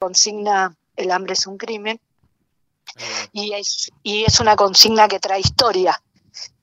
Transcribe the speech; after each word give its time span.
consigna 0.00 0.74
El 0.96 1.10
hambre 1.12 1.34
es 1.34 1.46
un 1.46 1.56
crimen, 1.56 2.00
y 3.32 3.52
es, 3.52 3.90
y 4.02 4.24
es 4.24 4.40
una 4.40 4.56
consigna 4.56 5.08
que 5.08 5.20
trae 5.20 5.40
historia. 5.40 6.02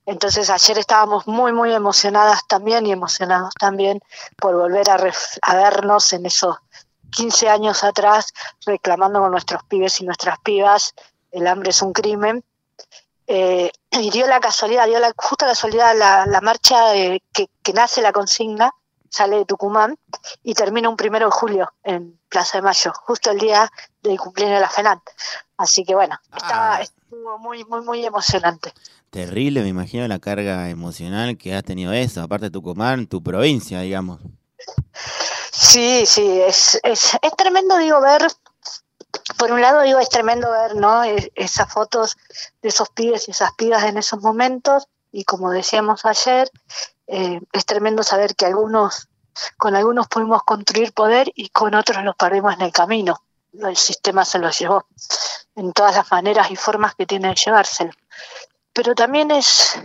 Entonces 0.06 0.50
ayer 0.50 0.78
estábamos 0.78 1.28
muy, 1.28 1.54
muy 1.54 1.74
emocionadas 1.74 2.42
también 2.48 2.86
y 2.86 2.92
emocionados 2.92 3.54
también 3.60 4.00
por 4.38 4.56
volver 4.56 4.90
a, 4.90 4.98
a 5.42 5.56
vernos 5.56 6.14
en 6.14 6.26
esos 6.26 6.58
15 7.12 7.50
años 7.50 7.84
atrás 7.84 8.34
reclamando 8.66 9.20
con 9.20 9.32
nuestros 9.32 9.64
pibes 9.64 10.02
y 10.02 10.06
nuestras 10.06 10.38
pibas 10.40 10.94
el 11.32 11.48
hambre 11.48 11.70
es 11.70 11.82
un 11.82 11.94
crimen. 11.94 12.44
Eh, 13.28 13.72
y 13.92 14.10
dio 14.10 14.26
la 14.28 14.40
casualidad, 14.40 14.88
dio 14.88 15.00
la 15.00 15.14
justa 15.16 15.48
casualidad 15.48 15.96
la, 15.98 16.26
la 16.26 16.42
marcha 16.42 16.92
de, 16.92 17.22
que, 17.34 17.48
que, 17.62 17.74
nace 17.74 18.02
la 18.02 18.14
consigna, 18.14 18.72
sale 19.10 19.38
de 19.38 19.46
Tucumán 19.46 19.98
y 20.44 20.54
termina 20.54 20.90
un 20.90 20.98
primero 20.98 21.28
de 21.28 21.32
julio 21.32 21.74
en 21.84 22.20
Plaza 22.30 22.58
de 22.58 22.62
Mayo, 22.64 22.94
justo 22.94 23.32
el 23.32 23.40
día 23.40 23.70
del 24.02 24.18
cumpleaños 24.18 24.58
de 24.58 24.62
la 24.62 24.70
FENAT. 24.70 25.00
Así 25.58 25.84
que 25.84 25.96
bueno, 25.96 26.20
estaba, 26.36 26.78
ah. 26.78 26.82
estuvo 26.82 27.38
muy, 27.40 27.64
muy, 27.66 27.82
muy 27.82 28.06
emocionante. 28.06 28.74
Terrible, 29.10 29.62
me 29.62 29.70
imagino 29.70 30.08
la 30.08 30.20
carga 30.20 30.70
emocional 30.70 31.38
que 31.38 31.56
has 31.56 31.64
tenido 31.64 31.94
eso, 31.94 32.22
aparte 32.22 32.46
de 32.46 32.52
Tucumán, 32.52 33.08
tu 33.08 33.24
provincia, 33.24 33.82
digamos. 33.82 34.20
Sí, 35.52 36.06
sí, 36.06 36.42
es, 36.42 36.80
es, 36.84 37.18
es 37.22 37.36
tremendo, 37.36 37.78
digo, 37.78 38.02
ver 38.02 38.28
por 39.38 39.52
un 39.52 39.62
lado 39.62 39.82
digo 39.82 40.00
es 40.00 40.10
tremendo 40.10 40.50
ver 40.52 40.76
no 40.76 41.04
e, 41.04 41.32
esas 41.36 41.72
fotos 41.72 42.18
de 42.62 42.70
esos 42.70 42.90
pibes 42.90 43.28
y 43.28 43.32
esas 43.32 43.52
pibas 43.54 43.84
en 43.84 43.98
esos 43.98 44.22
momentos 44.22 44.88
y 45.12 45.24
como 45.24 45.52
decíamos 45.52 46.06
ayer 46.06 46.50
eh, 47.08 47.40
es 47.52 47.66
tremendo 47.66 48.04
saber 48.04 48.36
que 48.36 48.46
algunos 48.46 49.08
con 49.58 49.76
algunos 49.76 50.08
pudimos 50.08 50.44
construir 50.44 50.94
poder 50.94 51.32
y 51.36 51.50
con 51.50 51.76
otros 51.76 52.04
los 52.04 52.16
perdimos 52.16 52.56
en 52.56 52.62
el 52.62 52.72
camino. 52.72 53.22
El 53.54 53.78
sistema 53.78 54.26
se 54.26 54.40
los 54.40 54.58
llevó 54.58 54.86
en 55.56 55.74
todas 55.74 55.96
las 55.96 56.12
maneras 56.12 56.50
y 56.52 56.56
formas 56.56 56.96
que 56.96 57.06
tiene 57.06 57.30
de 57.30 57.36
llevárselo. 57.36 57.92
Pero 58.74 58.96
también 58.96 59.32
es 59.32 59.80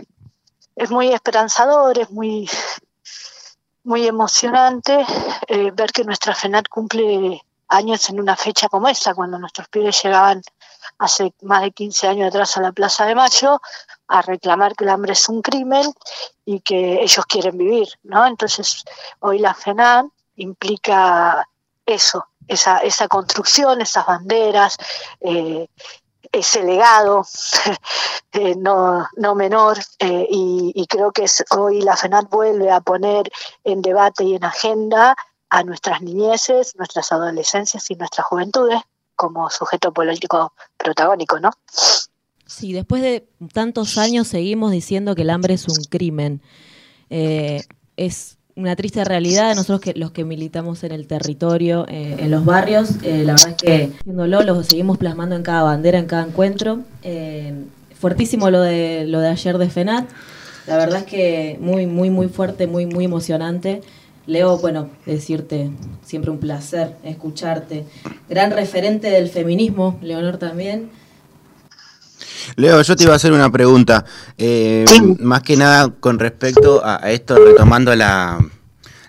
es 0.75 0.89
muy 0.89 1.13
esperanzador 1.13 1.99
es 1.99 2.09
muy 2.09 2.49
muy 3.83 4.07
emocionante 4.07 5.05
eh, 5.47 5.71
ver 5.71 5.91
que 5.91 6.03
nuestra 6.03 6.33
FENAT 6.33 6.67
cumple 6.69 7.41
años 7.67 8.09
en 8.09 8.19
una 8.19 8.35
fecha 8.35 8.69
como 8.69 8.87
esa, 8.87 9.13
cuando 9.13 9.37
nuestros 9.37 9.67
pibes 9.67 10.01
llegaban 10.01 10.41
hace 10.99 11.33
más 11.41 11.61
de 11.63 11.71
15 11.71 12.07
años 12.07 12.27
atrás 12.29 12.55
a 12.57 12.61
la 12.61 12.71
Plaza 12.71 13.05
de 13.05 13.15
Mayo 13.15 13.61
a 14.07 14.21
reclamar 14.21 14.75
que 14.75 14.83
el 14.83 14.89
hambre 14.89 15.13
es 15.13 15.29
un 15.29 15.41
crimen 15.41 15.93
y 16.45 16.59
que 16.61 17.01
ellos 17.01 17.25
quieren 17.25 17.57
vivir, 17.57 17.87
¿no? 18.03 18.25
Entonces, 18.25 18.83
hoy 19.19 19.39
la 19.39 19.53
FENAN 19.53 20.11
implica 20.35 21.47
eso, 21.85 22.27
esa, 22.47 22.79
esa 22.79 23.07
construcción, 23.07 23.81
esas 23.81 24.05
banderas, 24.05 24.77
eh, 25.21 25.67
ese 26.31 26.63
legado 26.63 27.25
eh, 28.31 28.55
no, 28.55 29.07
no 29.15 29.35
menor 29.35 29.77
eh, 29.99 30.27
y, 30.29 30.85
creo 30.87 31.11
que 31.11 31.25
es, 31.25 31.43
hoy 31.51 31.81
la 31.81 31.95
FENAT 31.95 32.29
vuelve 32.29 32.71
a 32.71 32.81
poner 32.81 33.31
en 33.63 33.81
debate 33.81 34.23
y 34.23 34.35
en 34.35 34.43
agenda 34.43 35.15
a 35.49 35.63
nuestras 35.63 36.01
niñeces, 36.01 36.75
nuestras 36.75 37.11
adolescencias 37.11 37.89
y 37.91 37.95
nuestras 37.95 38.25
juventudes 38.25 38.81
como 39.15 39.49
sujeto 39.49 39.93
político 39.93 40.53
protagónico, 40.77 41.39
¿no? 41.39 41.51
Sí, 42.55 42.71
después 42.71 43.01
de 43.01 43.27
tantos 43.51 43.97
años 43.97 44.27
seguimos 44.27 44.71
diciendo 44.71 45.15
que 45.15 45.23
el 45.23 45.31
hambre 45.31 45.55
es 45.55 45.67
un 45.67 45.83
crimen. 45.89 46.41
Eh, 47.09 47.63
es 47.97 48.37
una 48.55 48.75
triste 48.75 49.03
realidad. 49.03 49.55
Nosotros 49.55 49.81
que 49.81 49.93
los 49.99 50.11
que 50.11 50.23
militamos 50.23 50.83
en 50.83 50.91
el 50.91 51.07
territorio, 51.07 51.85
eh, 51.89 52.17
en 52.19 52.29
los 52.31 52.45
barrios, 52.45 52.91
eh, 53.01 53.23
la 53.25 53.33
verdad 53.33 53.49
es 53.49 53.55
que 53.55 53.91
haciéndolo 53.99 54.43
lo 54.43 54.63
seguimos 54.63 54.97
plasmando 54.97 55.35
en 55.35 55.43
cada 55.43 55.63
bandera, 55.63 55.97
en 55.97 56.05
cada 56.05 56.27
encuentro. 56.27 56.81
Eh, 57.01 57.53
fuertísimo 57.99 58.49
lo 58.51 58.61
de 58.61 59.05
lo 59.07 59.19
de 59.19 59.29
ayer 59.29 59.57
de 59.57 59.69
FENAT. 59.69 60.07
La 60.67 60.77
verdad 60.77 60.99
es 60.99 61.05
que 61.05 61.57
muy, 61.59 61.87
muy, 61.87 62.09
muy 62.09 62.27
fuerte, 62.27 62.67
muy, 62.67 62.85
muy 62.85 63.05
emocionante. 63.05 63.81
Leo, 64.25 64.57
bueno, 64.59 64.89
decirte 65.05 65.71
siempre 66.05 66.31
un 66.31 66.37
placer 66.37 66.95
escucharte. 67.03 67.85
Gran 68.29 68.51
referente 68.51 69.09
del 69.09 69.29
feminismo, 69.29 69.97
Leonor 70.01 70.37
también. 70.37 70.89
Leo, 72.55 72.81
yo 72.81 72.95
te 72.95 73.03
iba 73.03 73.13
a 73.13 73.15
hacer 73.15 73.31
una 73.31 73.51
pregunta, 73.51 74.05
eh, 74.37 74.85
más 75.19 75.43
que 75.43 75.55
nada 75.55 75.89
con 75.99 76.19
respecto 76.19 76.81
a, 76.83 76.97
esto, 77.11 77.35
retomando 77.35 77.95
la, 77.95 78.39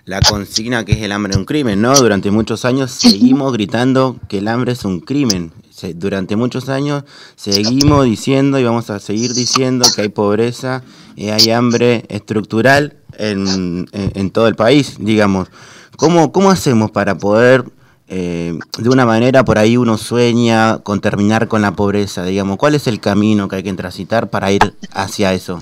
la 0.05 0.21
consigna 0.21 0.85
que 0.85 0.93
es 0.93 1.01
el 1.01 1.11
hambre 1.11 1.31
es 1.31 1.37
un 1.37 1.45
crimen, 1.45 1.81
¿no? 1.81 1.93
Durante 1.95 2.31
muchos 2.31 2.63
años 2.65 2.91
seguimos 2.91 3.51
gritando 3.53 4.17
que 4.29 4.37
el 4.37 4.47
hambre 4.47 4.73
es 4.73 4.85
un 4.85 4.99
crimen. 4.99 5.51
Durante 5.95 6.35
muchos 6.35 6.69
años 6.69 7.03
seguimos 7.35 8.05
diciendo 8.05 8.57
y 8.59 8.63
vamos 8.63 8.89
a 8.89 8.99
seguir 8.99 9.33
diciendo 9.33 9.85
que 9.93 10.03
hay 10.03 10.09
pobreza 10.09 10.83
y 11.15 11.29
hay 11.29 11.51
hambre 11.51 12.05
estructural 12.07 12.97
en, 13.17 13.87
en, 13.91 14.31
todo 14.31 14.47
el 14.47 14.55
país, 14.55 14.95
digamos. 14.99 15.49
¿Cómo, 15.97 16.31
cómo 16.31 16.49
hacemos 16.49 16.91
para 16.91 17.17
poder, 17.17 17.65
eh, 18.07 18.57
de 18.77 18.89
una 18.89 19.05
manera 19.05 19.43
por 19.43 19.57
ahí 19.57 19.77
uno 19.77 19.97
sueña 19.97 20.79
con 20.79 21.01
terminar 21.01 21.47
con 21.47 21.61
la 21.61 21.71
pobreza, 21.71 22.23
digamos? 22.23 22.57
¿Cuál 22.57 22.75
es 22.75 22.87
el 22.87 22.99
camino 22.99 23.47
que 23.47 23.57
hay 23.57 23.63
que 23.63 23.73
transitar 23.73 24.29
para 24.29 24.51
ir 24.51 24.75
hacia 24.93 25.33
eso? 25.33 25.61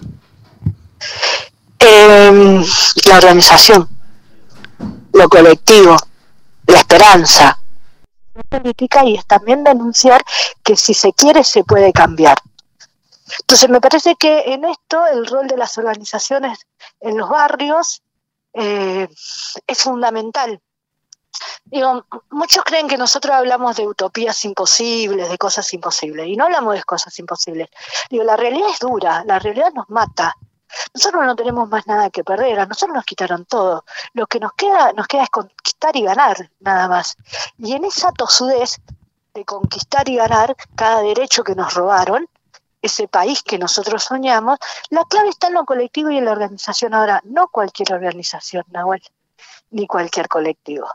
Eh, 1.80 2.64
la 3.08 3.18
organización, 3.18 3.88
lo 5.14 5.30
colectivo, 5.30 5.96
la 6.68 6.80
esperanza. 6.80 7.60
Política 8.50 9.06
y 9.06 9.16
es 9.16 9.26
también 9.26 9.64
denunciar 9.64 10.24
que 10.64 10.76
si 10.76 10.94
se 10.94 11.14
quiere 11.14 11.44
se 11.44 11.64
puede 11.64 11.94
cambiar. 11.94 12.38
Entonces 13.42 13.70
me 13.70 13.80
parece 13.80 14.16
que 14.16 14.54
en 14.54 14.66
esto 14.66 15.06
el 15.08 15.26
rol 15.26 15.48
de 15.48 15.58
las 15.58 15.78
organizaciones 15.78 16.60
en 17.00 17.18
los 17.18 17.30
barrios 17.30 18.02
eh, 18.54 19.08
es 19.68 19.78
fundamental. 19.78 20.62
Digo, 21.66 22.06
muchos 22.30 22.64
creen 22.64 22.88
que 22.88 22.98
nosotros 22.98 23.36
hablamos 23.36 23.76
de 23.76 23.88
utopías 23.88 24.44
imposibles, 24.46 25.30
de 25.30 25.38
cosas 25.38 25.74
imposibles, 25.74 26.28
y 26.28 26.36
no 26.36 26.46
hablamos 26.46 26.76
de 26.76 26.84
cosas 26.84 27.18
imposibles. 27.20 27.70
Digo, 28.10 28.24
la 28.24 28.38
realidad 28.38 28.70
es 28.70 28.80
dura, 28.80 29.24
la 29.26 29.40
realidad 29.40 29.72
nos 29.74 29.90
mata. 29.90 30.36
Nosotros 30.94 31.26
no 31.26 31.36
tenemos 31.36 31.70
más 31.70 31.88
nada 31.88 32.10
que 32.10 32.24
perder, 32.24 32.60
a 32.60 32.66
nosotros 32.66 32.96
nos 32.96 33.06
quitaron 33.06 33.46
todo. 33.46 33.86
Lo 34.14 34.28
que 34.28 34.40
nos 34.40 34.54
queda, 34.54 34.94
nos 34.94 35.08
queda 35.08 35.24
es 35.24 35.30
conquistar 35.30 35.96
y 35.96 36.04
ganar, 36.04 36.50
nada 36.60 36.88
más. 36.88 37.16
Y 37.58 37.74
en 37.74 37.86
esa 37.86 38.12
tosudez 38.12 38.82
de 39.34 39.46
conquistar 39.46 40.08
y 40.10 40.18
ganar 40.18 40.56
cada 40.76 41.02
derecho 41.02 41.44
que 41.44 41.56
nos 41.56 41.74
robaron, 41.74 42.28
ese 42.82 43.08
país 43.08 43.42
que 43.44 43.58
nosotros 43.58 44.04
soñamos, 44.04 44.60
la 44.90 45.06
clave 45.06 45.30
está 45.30 45.48
en 45.48 45.54
lo 45.54 45.66
colectivo 45.66 46.12
y 46.12 46.18
en 46.18 46.26
la 46.26 46.34
organización. 46.34 46.94
Ahora, 46.94 47.22
no 47.24 47.48
cualquier 47.48 47.94
organización, 47.94 48.66
Nahuel, 48.72 49.02
ni 49.72 49.88
cualquier 49.88 50.28
colectivo. 50.28 50.88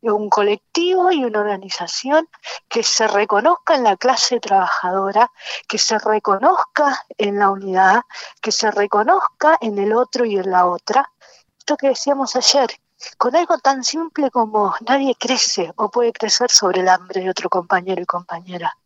Un 0.00 0.30
colectivo 0.30 1.10
y 1.10 1.24
una 1.24 1.40
organización 1.40 2.28
que 2.68 2.82
se 2.82 3.08
reconozca 3.08 3.74
en 3.74 3.84
la 3.84 3.96
clase 3.96 4.40
trabajadora, 4.40 5.30
que 5.66 5.78
se 5.78 5.98
reconozca 5.98 7.04
en 7.16 7.38
la 7.38 7.50
unidad, 7.50 8.02
que 8.40 8.52
se 8.52 8.70
reconozca 8.70 9.58
en 9.60 9.78
el 9.78 9.92
otro 9.92 10.24
y 10.24 10.38
en 10.38 10.50
la 10.50 10.66
otra. 10.66 11.10
Esto 11.58 11.76
que 11.76 11.88
decíamos 11.88 12.36
ayer, 12.36 12.70
con 13.16 13.34
algo 13.36 13.58
tan 13.58 13.84
simple 13.84 14.30
como 14.30 14.74
nadie 14.86 15.14
crece 15.14 15.72
o 15.76 15.90
puede 15.90 16.12
crecer 16.12 16.50
sobre 16.50 16.80
el 16.80 16.88
hambre 16.88 17.20
de 17.20 17.30
otro 17.30 17.48
compañero 17.48 18.02
y 18.02 18.06
compañera 18.06 18.76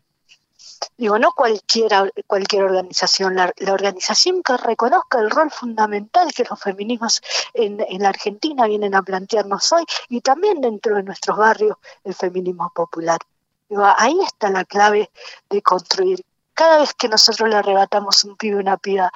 digo, 1.02 1.18
no 1.18 1.32
cualquiera, 1.32 2.08
cualquier 2.28 2.62
organización, 2.62 3.34
la, 3.34 3.52
organización 3.72 4.40
que 4.40 4.56
reconozca 4.56 5.18
el 5.18 5.30
rol 5.30 5.50
fundamental 5.50 6.32
que 6.32 6.44
los 6.48 6.60
feminismos 6.60 7.20
en, 7.54 7.84
en, 7.88 8.02
la 8.02 8.10
Argentina 8.10 8.68
vienen 8.68 8.94
a 8.94 9.02
plantearnos 9.02 9.72
hoy 9.72 9.84
y 10.08 10.20
también 10.20 10.60
dentro 10.60 10.94
de 10.94 11.02
nuestros 11.02 11.36
barrios 11.36 11.76
el 12.04 12.14
feminismo 12.14 12.70
popular. 12.72 13.18
Digo, 13.68 13.82
ahí 13.84 14.16
está 14.24 14.48
la 14.50 14.64
clave 14.64 15.10
de 15.50 15.60
construir. 15.60 16.24
Cada 16.54 16.78
vez 16.78 16.94
que 16.94 17.08
nosotros 17.08 17.48
le 17.48 17.56
arrebatamos 17.56 18.22
un 18.22 18.36
pibe 18.36 18.58
una 18.58 18.76
piba 18.76 19.10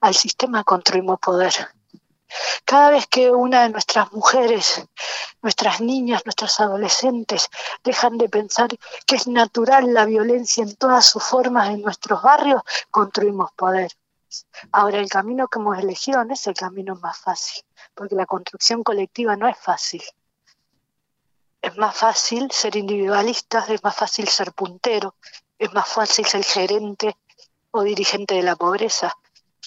al 0.00 0.14
sistema, 0.14 0.64
construimos 0.64 1.20
poder. 1.20 1.52
Cada 2.64 2.90
vez 2.90 3.06
que 3.06 3.30
una 3.30 3.62
de 3.62 3.70
nuestras 3.70 4.12
mujeres, 4.12 4.84
nuestras 5.42 5.80
niñas, 5.80 6.22
nuestros 6.24 6.58
adolescentes 6.60 7.48
dejan 7.84 8.18
de 8.18 8.28
pensar 8.28 8.68
que 9.06 9.16
es 9.16 9.28
natural 9.28 9.94
la 9.94 10.04
violencia 10.04 10.64
en 10.64 10.74
todas 10.76 11.06
sus 11.06 11.22
formas 11.22 11.68
en 11.70 11.82
nuestros 11.82 12.22
barrios, 12.22 12.62
construimos 12.90 13.52
poder. 13.52 13.90
Ahora, 14.72 14.98
el 14.98 15.08
camino 15.08 15.48
que 15.48 15.58
hemos 15.58 15.78
elegido 15.78 16.24
no 16.24 16.34
es 16.34 16.46
el 16.46 16.54
camino 16.54 16.96
más 16.96 17.18
fácil, 17.18 17.64
porque 17.94 18.14
la 18.14 18.26
construcción 18.26 18.82
colectiva 18.82 19.36
no 19.36 19.48
es 19.48 19.56
fácil. 19.56 20.02
Es 21.62 21.76
más 21.76 21.96
fácil 21.96 22.50
ser 22.50 22.76
individualistas, 22.76 23.68
es 23.70 23.82
más 23.82 23.96
fácil 23.96 24.28
ser 24.28 24.52
puntero, 24.52 25.16
es 25.58 25.72
más 25.72 25.88
fácil 25.88 26.26
ser 26.26 26.44
gerente 26.44 27.16
o 27.70 27.82
dirigente 27.82 28.34
de 28.34 28.42
la 28.42 28.56
pobreza, 28.56 29.16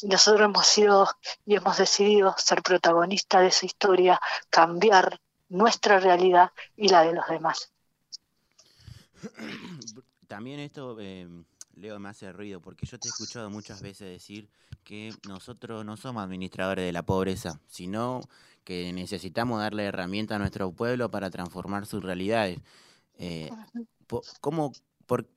nosotros 0.03 0.45
hemos 0.45 0.67
sido 0.67 1.07
y 1.45 1.55
hemos 1.55 1.77
decidido 1.77 2.35
ser 2.37 2.61
protagonistas 2.61 3.41
de 3.41 3.47
esa 3.47 3.65
historia, 3.65 4.19
cambiar 4.49 5.19
nuestra 5.49 5.99
realidad 5.99 6.51
y 6.75 6.89
la 6.89 7.03
de 7.03 7.13
los 7.13 7.27
demás. 7.27 7.71
también 10.27 10.59
esto, 10.59 10.97
eh, 10.99 11.27
Leo, 11.75 11.99
me 11.99 12.09
hace 12.09 12.31
ruido, 12.31 12.61
porque 12.61 12.85
yo 12.85 12.99
te 12.99 13.07
he 13.07 13.11
escuchado 13.11 13.49
muchas 13.49 13.81
veces 13.81 14.09
decir 14.09 14.49
que 14.83 15.13
nosotros 15.27 15.85
no 15.85 15.97
somos 15.97 16.23
administradores 16.23 16.85
de 16.85 16.93
la 16.93 17.03
pobreza, 17.03 17.59
sino 17.67 18.21
que 18.63 18.93
necesitamos 18.93 19.59
darle 19.59 19.85
herramienta 19.85 20.35
a 20.35 20.39
nuestro 20.39 20.71
pueblo 20.71 21.09
para 21.09 21.29
transformar 21.29 21.85
sus 21.85 22.03
realidades. 22.03 22.59
Eh, 23.17 23.49
¿cómo, 24.39 24.71
por, 25.05 25.27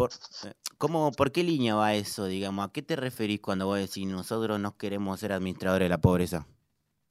por, 0.00 0.12
eh, 0.44 0.54
¿Cómo, 0.78 1.12
por 1.12 1.30
qué 1.30 1.42
línea 1.42 1.74
va 1.74 1.92
eso, 1.92 2.24
digamos? 2.24 2.66
¿A 2.66 2.72
qué 2.72 2.80
te 2.80 2.96
referís 2.96 3.42
cuando 3.42 3.66
vos 3.66 3.78
decís 3.78 4.06
nosotros 4.06 4.58
no 4.58 4.74
queremos 4.78 5.20
ser 5.20 5.30
administradores 5.30 5.84
de 5.84 5.90
la 5.90 5.98
pobreza? 5.98 6.46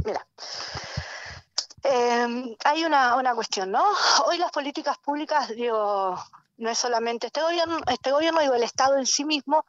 Mira, 0.03 0.25
eh, 1.83 2.57
hay 2.65 2.85
una, 2.85 3.15
una 3.15 3.35
cuestión, 3.35 3.69
¿no? 3.69 3.83
Hoy 4.25 4.39
las 4.39 4.51
políticas 4.51 4.97
públicas, 4.97 5.49
digo, 5.49 6.17
no 6.57 6.69
es 6.71 6.79
solamente 6.79 7.27
este 7.27 7.43
gobierno, 7.43 7.77
este 7.85 8.11
gobierno, 8.11 8.41
digo, 8.41 8.55
el 8.55 8.63
Estado 8.63 8.97
en 8.97 9.05
sí 9.05 9.23
mismo 9.23 9.65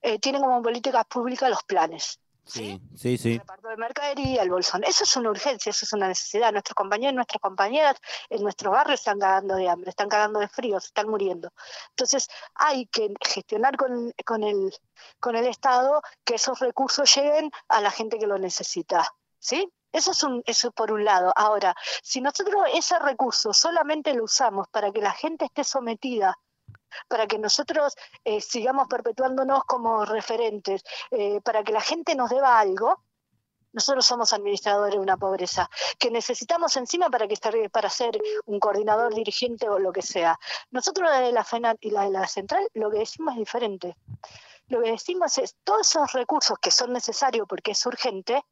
eh, 0.00 0.18
tiene 0.18 0.40
como 0.40 0.62
políticas 0.62 1.04
públicas 1.04 1.50
los 1.50 1.62
planes. 1.64 2.20
Sí, 2.44 2.80
sí, 2.96 3.16
sí. 3.16 3.32
El 3.34 3.38
reparto 3.38 3.68
de 3.68 3.76
mercadería, 3.76 4.42
el 4.42 4.50
bolsón. 4.50 4.82
Eso 4.84 5.04
es 5.04 5.16
una 5.16 5.30
urgencia, 5.30 5.70
eso 5.70 5.84
es 5.84 5.92
una 5.92 6.08
necesidad. 6.08 6.52
Nuestros 6.52 6.74
compañeros, 6.74 7.14
nuestras 7.14 7.40
compañeras 7.40 7.96
en 8.30 8.42
nuestros 8.42 8.72
barrios 8.72 9.00
están 9.00 9.18
cagando 9.20 9.54
de 9.54 9.68
hambre, 9.68 9.90
están 9.90 10.08
cagando 10.08 10.40
de 10.40 10.48
frío, 10.48 10.80
se 10.80 10.88
están 10.88 11.08
muriendo. 11.08 11.50
Entonces 11.90 12.28
hay 12.54 12.86
que 12.86 13.14
gestionar 13.24 13.76
con, 13.76 14.12
con, 14.24 14.42
el, 14.42 14.74
con 15.20 15.36
el 15.36 15.46
Estado 15.46 16.02
que 16.24 16.34
esos 16.34 16.58
recursos 16.58 17.14
lleguen 17.14 17.50
a 17.68 17.80
la 17.80 17.90
gente 17.90 18.18
que 18.18 18.26
lo 18.26 18.38
necesita. 18.38 19.08
¿Sí? 19.38 19.72
Eso 19.92 20.12
es 20.12 20.22
un, 20.22 20.42
eso 20.46 20.72
por 20.72 20.90
un 20.90 21.04
lado. 21.04 21.32
Ahora, 21.36 21.74
si 22.02 22.20
nosotros 22.20 22.64
ese 22.74 22.98
recurso 22.98 23.52
solamente 23.52 24.14
lo 24.14 24.24
usamos 24.24 24.66
para 24.68 24.90
que 24.90 25.00
la 25.00 25.12
gente 25.12 25.44
esté 25.44 25.64
sometida, 25.64 26.38
para 27.08 27.26
que 27.26 27.38
nosotros 27.38 27.94
eh, 28.24 28.40
sigamos 28.40 28.88
perpetuándonos 28.88 29.64
como 29.64 30.04
referentes, 30.04 30.82
eh, 31.10 31.40
para 31.42 31.62
que 31.62 31.72
la 31.72 31.80
gente 31.80 32.14
nos 32.14 32.30
deba 32.30 32.58
algo, 32.58 33.02
nosotros 33.72 34.04
somos 34.04 34.32
administradores 34.32 34.94
de 34.94 35.00
una 35.00 35.16
pobreza 35.16 35.68
que 35.98 36.10
necesitamos 36.10 36.76
encima 36.76 37.08
para 37.08 37.26
que 37.26 37.36
para 37.70 37.88
ser 37.88 38.20
un 38.44 38.60
coordinador, 38.60 39.14
dirigente 39.14 39.68
o 39.68 39.78
lo 39.78 39.92
que 39.92 40.02
sea. 40.02 40.38
Nosotros 40.70 41.10
la 41.10 41.20
de 41.20 41.32
la 41.32 41.44
FENAT 41.44 41.78
y 41.80 41.90
la 41.90 42.02
de 42.02 42.10
la 42.10 42.26
central 42.28 42.68
lo 42.74 42.90
que 42.90 42.98
decimos 42.98 43.32
es 43.32 43.38
diferente. 43.38 43.96
Lo 44.66 44.82
que 44.82 44.92
decimos 44.92 45.38
es 45.38 45.56
todos 45.64 45.88
esos 45.88 46.12
recursos 46.12 46.58
que 46.60 46.70
son 46.70 46.92
necesarios 46.92 47.46
porque 47.48 47.72
es 47.72 47.86
urgente, 47.86 48.42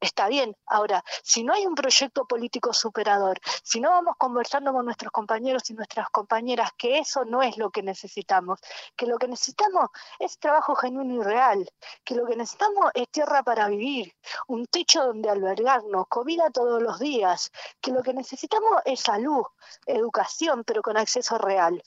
está 0.00 0.28
bien. 0.28 0.56
Ahora, 0.66 1.02
si 1.22 1.42
no 1.42 1.54
hay 1.54 1.66
un 1.66 1.74
proyecto 1.74 2.26
político 2.26 2.72
superador, 2.72 3.38
si 3.62 3.80
no 3.80 3.90
vamos 3.90 4.14
conversando 4.18 4.72
con 4.72 4.84
nuestros 4.84 5.12
compañeros 5.12 5.68
y 5.70 5.74
nuestras 5.74 6.10
compañeras 6.10 6.70
que 6.76 6.98
eso 6.98 7.24
no 7.24 7.42
es 7.42 7.56
lo 7.56 7.70
que 7.70 7.82
necesitamos, 7.82 8.60
que 8.96 9.06
lo 9.06 9.18
que 9.18 9.28
necesitamos 9.28 9.90
es 10.18 10.38
trabajo 10.38 10.74
genuino 10.74 11.22
y 11.22 11.24
real, 11.24 11.70
que 12.04 12.14
lo 12.14 12.26
que 12.26 12.36
necesitamos 12.36 12.90
es 12.94 13.08
tierra 13.10 13.42
para 13.42 13.68
vivir, 13.68 14.14
un 14.46 14.66
techo 14.66 15.04
donde 15.04 15.30
albergarnos, 15.30 16.06
comida 16.08 16.50
todos 16.50 16.82
los 16.82 16.98
días, 16.98 17.50
que 17.80 17.92
lo 17.92 18.02
que 18.02 18.14
necesitamos 18.14 18.82
es 18.84 19.00
salud, 19.00 19.44
educación, 19.86 20.64
pero 20.64 20.82
con 20.82 20.96
acceso 20.96 21.38
real. 21.38 21.82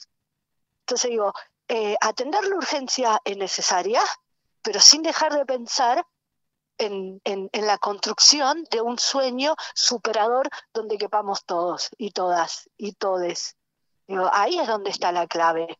Entonces 0.80 1.10
digo, 1.10 1.32
eh, 1.68 1.96
atender 2.00 2.44
la 2.44 2.56
urgencia 2.56 3.20
es 3.24 3.36
necesaria, 3.36 4.02
pero 4.62 4.80
sin 4.80 5.02
dejar 5.02 5.32
de 5.34 5.46
pensar 5.46 6.04
en, 6.80 7.20
en, 7.24 7.66
la 7.66 7.78
construcción 7.78 8.64
de 8.70 8.80
un 8.80 8.98
sueño 8.98 9.54
superador 9.74 10.48
donde 10.72 10.98
quepamos 10.98 11.44
todos 11.44 11.90
y 11.98 12.10
todas 12.10 12.68
y 12.76 12.92
todes. 12.92 13.56
ahí 14.32 14.58
es 14.58 14.66
donde 14.66 14.90
está 14.90 15.12
la 15.12 15.26
clave. 15.26 15.78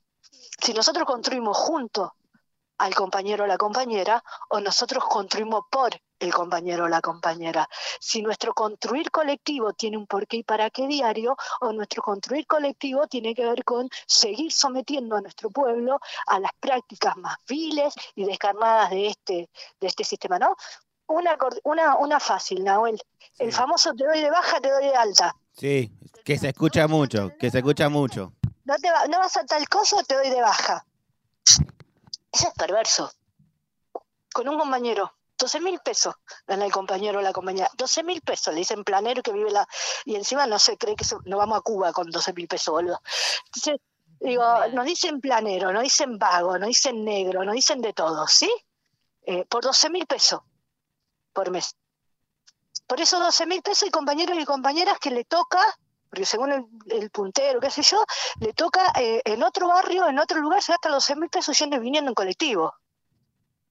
Si 0.63 0.73
nosotros 0.75 1.07
construimos 1.07 1.57
junto 1.57 2.15
al 2.81 2.95
compañero 2.95 3.45
o 3.45 3.47
la 3.47 3.59
compañera, 3.59 4.23
o 4.49 4.61
nosotros 4.61 5.05
construimos 5.05 5.65
por 5.71 5.91
el 6.19 6.33
compañero 6.33 6.85
o 6.85 6.89
la 6.89 7.03
compañera. 7.03 7.69
Si 8.01 8.23
nuestro 8.23 8.55
construir 8.55 9.11
colectivo 9.11 9.73
tiene 9.75 9.99
un 9.99 10.07
porqué 10.07 10.39
y 10.39 10.43
para 10.45 10.71
qué 10.71 10.87
diario, 10.87 11.37
o 11.61 11.73
nuestro 11.73 12.03
construir 12.03 12.47
colectivo 12.47 13.07
tiene 13.07 13.35
que 13.35 13.45
ver 13.45 13.65
con 13.65 13.89
seguir 14.07 14.51
sometiendo 14.51 15.17
a 15.17 15.21
nuestro 15.21 15.51
pueblo 15.51 15.99
a 16.27 16.41
las 16.41 16.53
prácticas 16.59 17.17
más 17.19 17.37
viles 17.47 17.93
y 18.15 18.25
descarnadas 18.25 18.91
de 18.91 19.09
este, 19.09 19.51
de 19.79 19.87
este 19.87 20.05
sistema, 20.05 20.39
¿no? 20.39 20.57
Una, 21.11 21.37
una, 21.65 21.97
una 21.97 22.21
fácil, 22.21 22.65
Nahuel. 22.65 23.01
El 23.39 23.53
famoso 23.53 23.93
te 23.95 24.07
doy 24.07 24.21
de 24.21 24.31
baja, 24.31 24.61
te 24.61 24.71
doy 24.71 24.85
de 24.85 24.95
alta. 24.95 25.35
Sí, 25.53 25.93
que 26.25 26.39
se 26.39 26.49
escucha 26.49 26.87
mucho, 26.87 27.31
que 27.39 27.51
se 27.51 27.59
escucha 27.59 27.89
mucho. 27.89 28.33
No, 28.65 28.77
te 28.77 28.89
no 29.09 29.19
vas 29.19 29.37
a 29.37 29.45
tal 29.45 29.69
cosa, 29.69 30.03
te 30.05 30.15
doy 30.15 30.31
de 30.31 30.41
baja. 30.41 30.85
Eso 32.33 32.49
es 32.49 32.55
perverso. 32.57 33.11
Con 34.33 34.49
un 34.49 34.59
compañero, 34.59 35.13
12 35.39 35.61
mil 35.61 35.81
pesos 35.81 36.15
gana 36.47 36.65
el 36.65 36.73
compañero 36.73 37.19
o 37.19 37.23
la 37.23 37.33
compañera. 37.33 37.69
12 37.77 38.05
mil 38.05 38.21
pesos, 38.21 38.55
le 38.55 38.61
dicen 38.61 38.85
planero 38.85 39.23
que 39.23 39.33
vive 39.33 39.51
la... 39.51 39.67
Y 40.05 40.15
encima 40.15 40.47
no 40.47 40.59
se 40.59 40.77
cree 40.77 40.95
que 40.95 41.05
no 41.25 41.39
vamos 41.39 41.59
a 41.59 41.63
Cuba 41.63 41.93
con 41.93 42.11
12 42.11 42.33
mil 42.35 42.47
pesos, 42.47 42.73
boludo. 42.73 43.01
Entonces, 43.47 43.81
digo, 44.21 44.45
nos 44.73 44.85
dicen 44.85 45.21
planero, 45.21 45.73
nos 45.73 45.83
dicen 45.83 46.19
vago, 46.19 46.59
nos 46.59 46.69
dicen 46.69 47.05
negro, 47.05 47.45
nos 47.45 47.55
dicen 47.55 47.81
de 47.81 47.93
todo, 47.93 48.29
¿sí? 48.29 48.53
Eh, 49.23 49.45
por 49.47 49.65
12 49.65 49.91
mil 49.91 50.07
pesos 50.07 50.41
por 51.33 51.51
mes. 51.51 51.77
Por 52.87 53.01
eso 53.01 53.21
12 53.21 53.47
mil 53.47 53.63
pesos 53.63 53.89
y 53.89 53.91
compañeros 53.91 54.37
y 54.39 54.45
compañeras 54.45 54.99
que 54.99 55.11
le 55.11 55.25
toca, 55.25 55.61
porque 56.09 56.27
según 56.27 56.83
el, 56.87 57.11
puntero, 57.11 57.61
qué 57.61 57.71
sé 57.71 57.83
yo, 57.83 58.05
le 58.41 58.53
toca 58.53 58.93
eh, 58.99 59.23
en 59.25 59.43
otro 59.43 59.69
barrio, 59.69 60.09
en 60.09 60.19
otro 60.19 60.41
lugar, 60.41 60.63
se 60.63 60.73
gasta 60.73 60.89
12 60.89 61.17
mil 61.17 61.31
pesos 61.31 61.57
yendo 61.59 61.77
y 61.77 61.81
viniendo 61.81 62.11
en 62.11 62.15
colectivo. 62.15 62.75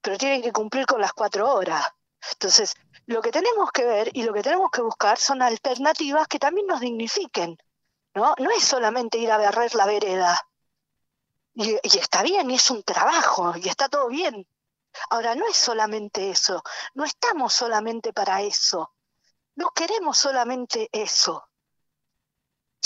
Pero 0.00 0.16
tienen 0.16 0.40
que 0.40 0.52
cumplir 0.52 0.86
con 0.86 1.00
las 1.00 1.12
cuatro 1.12 1.52
horas. 1.52 1.86
Entonces, 2.32 2.74
lo 3.06 3.20
que 3.20 3.30
tenemos 3.30 3.70
que 3.72 3.84
ver 3.84 4.10
y 4.14 4.22
lo 4.22 4.32
que 4.32 4.42
tenemos 4.42 4.70
que 4.70 4.82
buscar 4.82 5.18
son 5.18 5.42
alternativas 5.42 6.26
que 6.28 6.38
también 6.38 6.66
nos 6.66 6.80
dignifiquen. 6.80 7.58
¿no? 8.14 8.34
No 8.38 8.50
es 8.50 8.64
solamente 8.64 9.18
ir 9.18 9.30
a 9.30 9.38
barrer 9.38 9.74
la 9.74 9.86
vereda. 9.86 10.40
Y 11.54 11.78
está 11.98 12.22
bien, 12.22 12.50
y 12.50 12.54
es 12.54 12.70
un 12.70 12.82
trabajo, 12.82 13.52
y 13.56 13.68
está 13.68 13.88
todo 13.88 14.08
bien. 14.08 14.46
Ahora, 15.10 15.34
no 15.34 15.46
es 15.46 15.56
solamente 15.56 16.30
eso, 16.30 16.62
no 16.94 17.04
estamos 17.04 17.54
solamente 17.54 18.12
para 18.12 18.42
eso, 18.42 18.92
no 19.56 19.70
queremos 19.70 20.18
solamente 20.18 20.88
eso. 20.92 21.44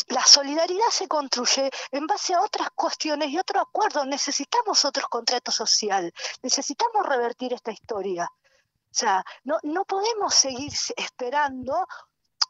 La 0.08 0.24
solidaridad 0.24 0.88
se 0.90 1.06
construye 1.06 1.70
en 1.92 2.06
base 2.06 2.34
a 2.34 2.40
otras 2.40 2.68
cuestiones 2.74 3.30
y 3.30 3.38
otros 3.38 3.62
acuerdos. 3.62 4.06
Necesitamos 4.06 4.84
otros 4.84 5.06
contratos 5.06 5.54
social, 5.54 6.12
necesitamos 6.42 7.06
revertir 7.06 7.52
esta 7.52 7.70
historia. 7.70 8.24
O 8.24 8.96
sea, 8.96 9.24
no, 9.44 9.58
no 9.62 9.84
podemos 9.84 10.34
seguir 10.34 10.72
esperando, 10.96 11.86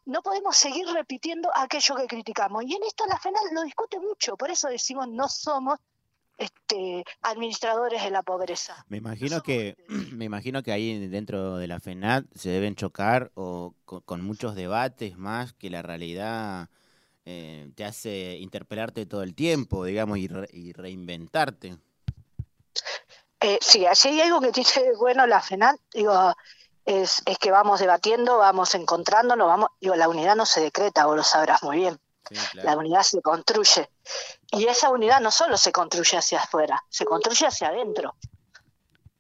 no 0.07 0.23
podemos 0.23 0.57
seguir 0.57 0.87
repitiendo 0.89 1.51
aquello 1.55 1.97
que 1.97 2.07
criticamos. 2.07 2.65
Y 2.65 2.75
en 2.77 2.83
esto 2.83 3.07
la 3.07 3.19
FENAL 3.19 3.45
lo 3.53 3.63
discute 3.63 3.99
mucho, 3.99 4.37
por 4.37 4.51
eso 4.51 4.69
decimos 4.69 5.09
no 5.09 5.29
somos 5.29 5.79
este, 6.37 7.05
administradores 7.23 8.03
de 8.03 8.11
la 8.11 8.23
pobreza. 8.23 8.85
Me 8.89 8.97
imagino 8.97 9.43
que 9.43 9.77
me 10.13 10.25
imagino 10.25 10.63
que 10.63 10.73
ahí 10.73 11.07
dentro 11.09 11.57
de 11.57 11.67
la 11.67 11.81
FENAT 11.81 12.25
se 12.35 12.51
deben 12.51 12.75
chocar 12.75 13.31
o 13.35 13.75
con, 13.85 14.23
muchos 14.23 14.55
debates 14.55 15.17
más 15.17 15.53
que 15.53 15.71
la 15.71 15.83
realidad 15.83 16.69
eh, 17.25 17.71
te 17.75 17.85
hace 17.85 18.37
interpelarte 18.39 19.07
todo 19.07 19.23
el 19.23 19.35
tiempo, 19.35 19.85
digamos, 19.85 20.19
y, 20.19 20.73
reinventarte. 20.73 21.77
Eh, 23.41 23.59
sí, 23.61 23.87
así 23.87 24.09
hay 24.09 24.21
algo 24.23 24.41
que 24.41 24.51
dice 24.51 24.83
bueno 24.99 25.27
la 25.27 25.41
FENAT, 25.41 25.77
digo, 25.93 26.35
es, 26.85 27.23
es 27.27 27.39
que 27.39 27.51
vamos 27.51 27.81
debatiendo, 27.81 28.39
vamos 28.39 28.75
encontrándonos, 28.75 29.47
vamos, 29.47 29.69
digo, 29.81 29.95
la 29.95 30.09
unidad 30.09 30.37
no 30.37 30.47
se 30.47 30.61
decreta, 30.61 31.07
vos 31.07 31.17
lo 31.17 31.23
sabrás 31.23 31.63
muy 31.63 31.79
bien. 31.79 31.99
La 32.55 32.77
unidad 32.77 33.03
se 33.03 33.21
construye. 33.21 33.91
Y 34.57 34.67
esa 34.69 34.91
unidad 34.91 35.21
no 35.21 35.33
solo 35.33 35.57
se 35.57 35.73
construye 35.73 36.17
hacia 36.17 36.41
afuera, 36.41 36.83
se 36.89 37.05
construye 37.05 37.47
hacia 37.47 37.69
adentro. 37.69 38.15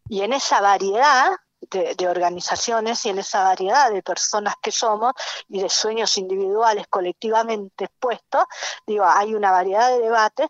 Y 0.08 0.22
en 0.22 0.32
esa 0.32 0.60
variedad 0.60 1.32
de, 1.60 2.08
organizaciones 2.08 3.04
y 3.04 3.08
en 3.08 3.18
esa 3.18 3.42
variedad 3.42 3.90
de 3.90 4.02
personas 4.02 4.54
que 4.62 4.70
somos 4.70 5.12
y 5.48 5.60
de 5.60 5.68
sueños 5.68 6.16
individuales 6.18 6.86
colectivamente 6.88 7.86
expuestos, 7.86 8.44
digo, 8.86 9.04
hay 9.04 9.34
una 9.34 9.50
variedad 9.50 9.88
de 9.88 10.00
debates. 10.00 10.48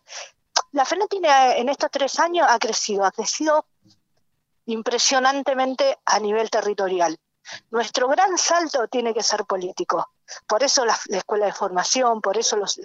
La 0.72 0.84
FENA 0.84 1.06
tiene, 1.06 1.58
en 1.58 1.70
estos 1.70 1.90
tres 1.90 2.18
años 2.18 2.46
ha 2.48 2.58
crecido, 2.58 3.06
ha 3.06 3.12
crecido 3.12 3.64
impresionantemente 4.66 5.98
a 6.04 6.18
nivel 6.18 6.50
territorial. 6.50 7.18
Nuestro 7.70 8.08
gran 8.08 8.36
salto 8.36 8.86
tiene 8.88 9.14
que 9.14 9.22
ser 9.22 9.46
político. 9.46 10.10
Por 10.46 10.62
eso 10.62 10.84
la, 10.84 10.98
escuela 11.08 11.46
de 11.46 11.52
formación, 11.52 12.20
por 12.20 12.36
eso 12.36 12.56
los 12.56 12.78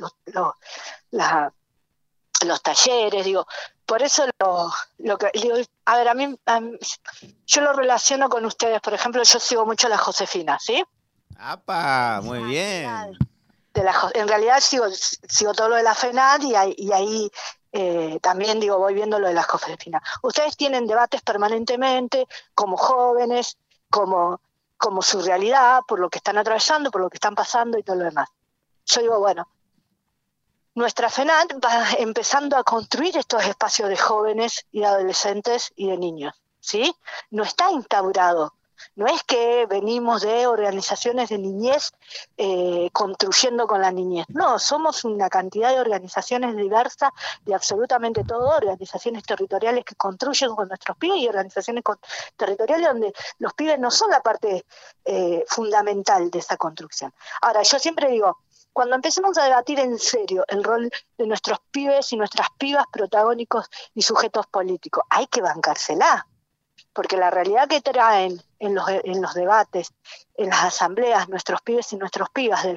talleres, 2.62 3.26
digo, 3.26 3.46
por 3.86 4.02
eso 4.04 4.26
lo, 4.40 4.72
lo 5.00 5.18
que 5.18 5.32
digo, 5.34 5.56
a 5.86 5.98
ver, 5.98 6.08
a 6.08 6.14
mí, 6.14 6.38
yo 7.46 7.62
lo 7.62 7.74
relaciono 7.74 8.30
con 8.30 8.46
ustedes, 8.46 8.80
por 8.82 8.94
ejemplo, 8.94 9.24
yo 9.24 9.40
sigo 9.40 9.66
mucho 9.66 9.88
a 9.88 9.90
la 9.90 9.98
Josefina, 9.98 10.58
¿sí? 10.60 10.84
¡Apa! 11.38 12.22
Muy 12.24 12.44
bien. 12.44 13.18
De 13.74 13.84
la, 13.84 13.94
en 14.14 14.28
realidad 14.28 14.60
sigo, 14.60 14.86
sigo 14.90 15.54
todo 15.54 15.70
lo 15.70 15.76
de 15.76 15.84
la 15.84 15.96
FENAD 15.96 16.42
y, 16.42 16.86
y 16.86 16.92
ahí 16.92 17.32
eh, 17.72 18.20
también 18.22 18.60
digo, 18.60 18.78
voy 18.78 18.94
viendo 18.94 19.20
lo 19.20 19.28
de 19.28 19.34
las 19.34 19.46
Josefina. 19.46 20.02
Ustedes 20.24 20.58
tienen 20.58 20.88
debates 20.88 21.22
permanentemente 21.22 22.28
como 22.56 22.78
jóvenes, 22.78 23.58
como, 23.90 24.42
como 24.78 25.02
su 25.02 25.22
realidad, 25.22 25.82
por 25.88 26.00
lo 26.00 26.10
que 26.10 26.18
están 26.18 26.38
atravesando, 26.38 26.92
por 26.92 27.02
lo 27.02 27.10
que 27.10 27.18
están 27.18 27.36
pasando 27.36 27.78
y 27.78 27.84
todo 27.84 27.98
lo 27.98 28.06
demás. 28.06 28.30
Yo 28.86 29.02
digo, 29.02 29.20
bueno, 29.20 29.48
nuestra 30.80 31.10
FENAT 31.10 31.56
va 31.62 31.92
empezando 31.98 32.56
a 32.56 32.64
construir 32.64 33.18
estos 33.18 33.44
espacios 33.44 33.90
de 33.90 33.98
jóvenes 33.98 34.66
y 34.72 34.86
adolescentes 34.86 35.74
y 35.76 35.90
de 35.90 35.98
niños, 35.98 36.42
¿sí? 36.62 36.96
No 37.32 37.44
está 37.44 37.70
instaurado, 37.70 38.54
no 38.96 39.08
es 39.08 39.24
que 39.24 39.66
venimos 39.66 40.22
de 40.22 40.48
organizaciones 40.48 41.28
de 41.30 41.38
niñez 41.38 41.92
eh, 42.38 42.90
construyendo 42.94 43.68
con 43.68 43.82
la 43.82 43.92
niñez. 43.92 44.26
No, 44.30 44.58
somos 44.58 45.04
una 45.04 45.30
cantidad 45.30 45.72
de 45.74 45.82
organizaciones 45.82 46.56
diversas 46.56 47.12
de 47.46 47.56
absolutamente 47.56 48.24
todo, 48.24 48.48
organizaciones 48.50 49.24
territoriales 49.24 49.84
que 49.84 49.96
construyen 49.96 50.56
con 50.56 50.70
nuestros 50.70 50.98
pibes 50.98 51.20
y 51.20 51.28
organizaciones 51.28 51.84
territoriales 52.38 52.88
donde 52.88 53.14
los 53.40 53.54
pibes 53.54 53.80
no 53.80 53.92
son 53.92 54.12
la 54.12 54.22
parte 54.22 54.66
eh, 55.04 55.44
fundamental 55.48 56.32
de 56.32 56.40
esa 56.40 56.56
construcción. 56.56 57.14
Ahora, 57.42 57.64
yo 57.64 57.80
siempre 57.80 58.10
digo, 58.10 58.38
cuando 58.80 58.96
empecemos 58.96 59.38
a 59.38 59.44
debatir 59.44 59.78
en 59.82 60.00
serio 60.00 60.46
el 60.48 60.64
rol 60.64 60.90
de 61.18 61.28
nuestros 61.28 61.60
pibes 61.70 62.14
y 62.14 62.16
nuestras 62.16 62.48
pibas 62.58 62.86
protagónicos 62.90 63.70
y 63.94 64.04
sujetos 64.04 64.48
políticos, 64.48 65.04
hay 65.10 65.28
que 65.28 65.42
bancársela 65.42 66.26
porque 66.94 67.18
la 67.18 67.30
realidad 67.30 67.68
que 67.68 67.82
traen 67.82 68.42
en 68.58 68.76
los, 68.76 68.88
en 68.88 69.22
los 69.22 69.34
debates, 69.34 69.92
en 70.38 70.50
las 70.50 70.64
asambleas, 70.64 71.28
nuestros 71.28 71.62
pibes 71.62 71.92
y 71.92 71.98
nuestros 71.98 72.30
pibas, 72.30 72.64
de, 72.64 72.74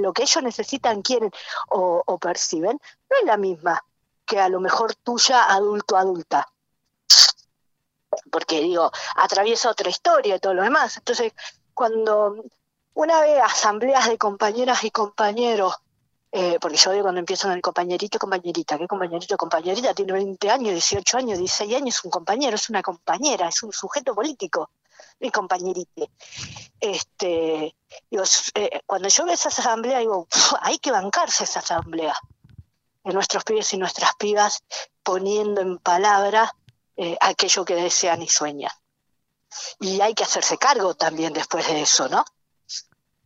lo 0.00 0.12
que 0.12 0.22
ellos 0.24 0.42
necesitan, 0.42 1.02
quieren 1.02 1.30
o, 1.68 2.18
perciben, 2.18 2.80
no 3.08 3.16
es 3.20 3.24
la 3.24 3.36
misma 3.36 3.84
que 4.26 4.40
a 4.40 4.48
lo 4.48 4.58
mejor 4.58 4.96
tuya 4.96 5.44
adulto-adulta. 5.44 6.48
Porque 8.32 8.60
digo, 8.60 8.90
atraviesa 9.14 9.70
otra 9.70 9.88
historia 9.88 10.34
y 10.34 10.40
todo 10.40 10.54
lo 10.54 10.64
demás. 10.64 10.96
Entonces, 10.96 11.32
cuando 11.74 12.42
una 12.98 13.20
ve 13.20 13.40
asambleas 13.40 14.08
de 14.08 14.18
compañeras 14.18 14.82
y 14.82 14.90
compañeros 14.90 15.72
eh, 16.32 16.58
porque 16.60 16.76
yo 16.76 16.90
digo 16.90 17.04
cuando 17.04 17.20
empiezo 17.20 17.46
con 17.46 17.56
el 17.56 17.62
compañerito, 17.62 18.18
compañerita, 18.18 18.76
¿qué 18.76 18.88
compañerito, 18.88 19.36
compañerita? 19.36 19.94
Tiene 19.94 20.12
20 20.12 20.50
años, 20.50 20.72
18 20.72 21.16
años, 21.16 21.38
16 21.38 21.74
años, 21.76 21.96
es 21.96 22.04
un 22.04 22.10
compañero, 22.10 22.56
es 22.56 22.68
una 22.68 22.82
compañera, 22.82 23.48
es 23.48 23.62
un 23.62 23.72
sujeto 23.72 24.14
político, 24.14 24.70
mi 25.20 25.30
compañerite. 25.30 26.10
Este, 26.80 27.76
eh, 28.10 28.80
cuando 28.84 29.08
yo 29.08 29.24
veo 29.24 29.34
esa 29.34 29.48
asamblea, 29.48 30.00
digo, 30.00 30.26
hay 30.60 30.78
que 30.78 30.90
bancarse 30.90 31.44
esa 31.44 31.60
asamblea, 31.60 32.14
de 33.04 33.14
nuestros 33.14 33.44
pibes 33.44 33.72
y 33.72 33.78
nuestras 33.78 34.10
pibas, 34.16 34.64
poniendo 35.04 35.60
en 35.60 35.78
palabra 35.78 36.52
eh, 36.96 37.16
aquello 37.20 37.64
que 37.64 37.76
desean 37.76 38.20
y 38.22 38.28
sueñan. 38.28 38.72
Y 39.80 40.00
hay 40.00 40.14
que 40.14 40.24
hacerse 40.24 40.58
cargo 40.58 40.94
también 40.94 41.32
después 41.32 41.66
de 41.68 41.80
eso, 41.80 42.08
¿no? 42.08 42.24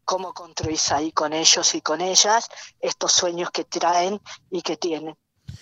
Cómo 0.04 0.32
construís 0.32 0.90
ahí 0.92 1.12
con 1.12 1.32
ellos 1.32 1.74
y 1.74 1.80
con 1.80 2.00
ellas 2.00 2.48
estos 2.80 3.12
sueños 3.12 3.50
que 3.50 3.64
traen 3.64 4.20
y 4.50 4.62
que 4.62 4.76
tienen, 4.76 5.16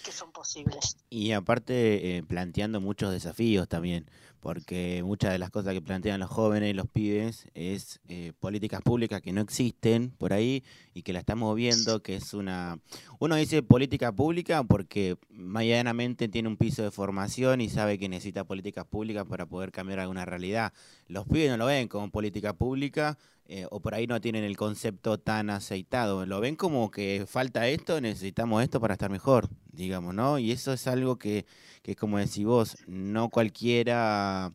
que 0.05 0.13
son 0.13 0.33
posibles. 0.33 0.97
Y 1.09 1.33
aparte 1.33 2.17
eh, 2.17 2.23
planteando 2.23 2.81
muchos 2.81 3.13
desafíos 3.13 3.69
también, 3.69 4.11
porque 4.41 5.03
muchas 5.05 5.33
de 5.33 5.39
las 5.39 5.51
cosas 5.51 5.75
que 5.75 5.83
plantean 5.83 6.21
los 6.21 6.31
jóvenes 6.31 6.75
los 6.75 6.89
pibes 6.89 7.47
es 7.55 8.01
eh, 8.09 8.33
políticas 8.41 8.81
públicas 8.81 9.21
que 9.21 9.33
no 9.33 9.43
existen 9.43 10.11
por 10.11 10.33
ahí 10.33 10.65
y 10.95 11.03
que 11.03 11.13
la 11.13 11.21
estamos 11.21 11.55
viendo, 11.55 12.03
que 12.03 12.17
es 12.17 12.33
una... 12.33 12.79
Uno 13.19 13.37
dice 13.37 13.63
política 13.63 14.13
pública 14.13 14.65
porque 14.65 15.19
medianamente 15.29 16.29
tiene 16.29 16.49
un 16.49 16.57
piso 16.57 16.83
de 16.83 16.91
formación 16.91 17.61
y 17.61 17.69
sabe 17.69 17.99
que 17.99 18.09
necesita 18.09 18.45
políticas 18.45 18.87
públicas 18.87 19.27
para 19.27 19.47
poder 19.47 19.73
cambiar 19.73 20.01
alguna 20.01 20.25
realidad. 20.25 20.73
Los 21.07 21.27
pibes 21.27 21.51
no 21.51 21.59
lo 21.59 21.67
ven 21.67 21.89
como 21.89 22.11
política 22.11 22.55
pública 22.55 23.19
eh, 23.53 23.67
o 23.69 23.81
por 23.81 23.97
ahí 23.97 24.07
no 24.07 24.21
tienen 24.21 24.45
el 24.45 24.57
concepto 24.57 25.19
tan 25.19 25.51
aceitado. 25.51 26.25
Lo 26.25 26.41
ven 26.41 26.55
como 26.55 26.93
que 26.93 27.25
falta 27.27 27.67
esto, 27.67 28.01
necesitamos 28.01 28.63
esto 28.63 28.81
para 28.81 28.95
estar 28.95 29.11
mejor, 29.11 29.49
digamos, 29.73 30.15
¿no? 30.15 30.39
Y 30.39 30.53
eso 30.53 30.73
es 30.73 30.87
algo 30.87 31.19
que, 31.19 31.47
que 31.83 31.97
como 31.97 32.19
decís 32.19 32.45
vos, 32.45 32.77
no 32.87 33.29
cualquiera... 33.29 34.53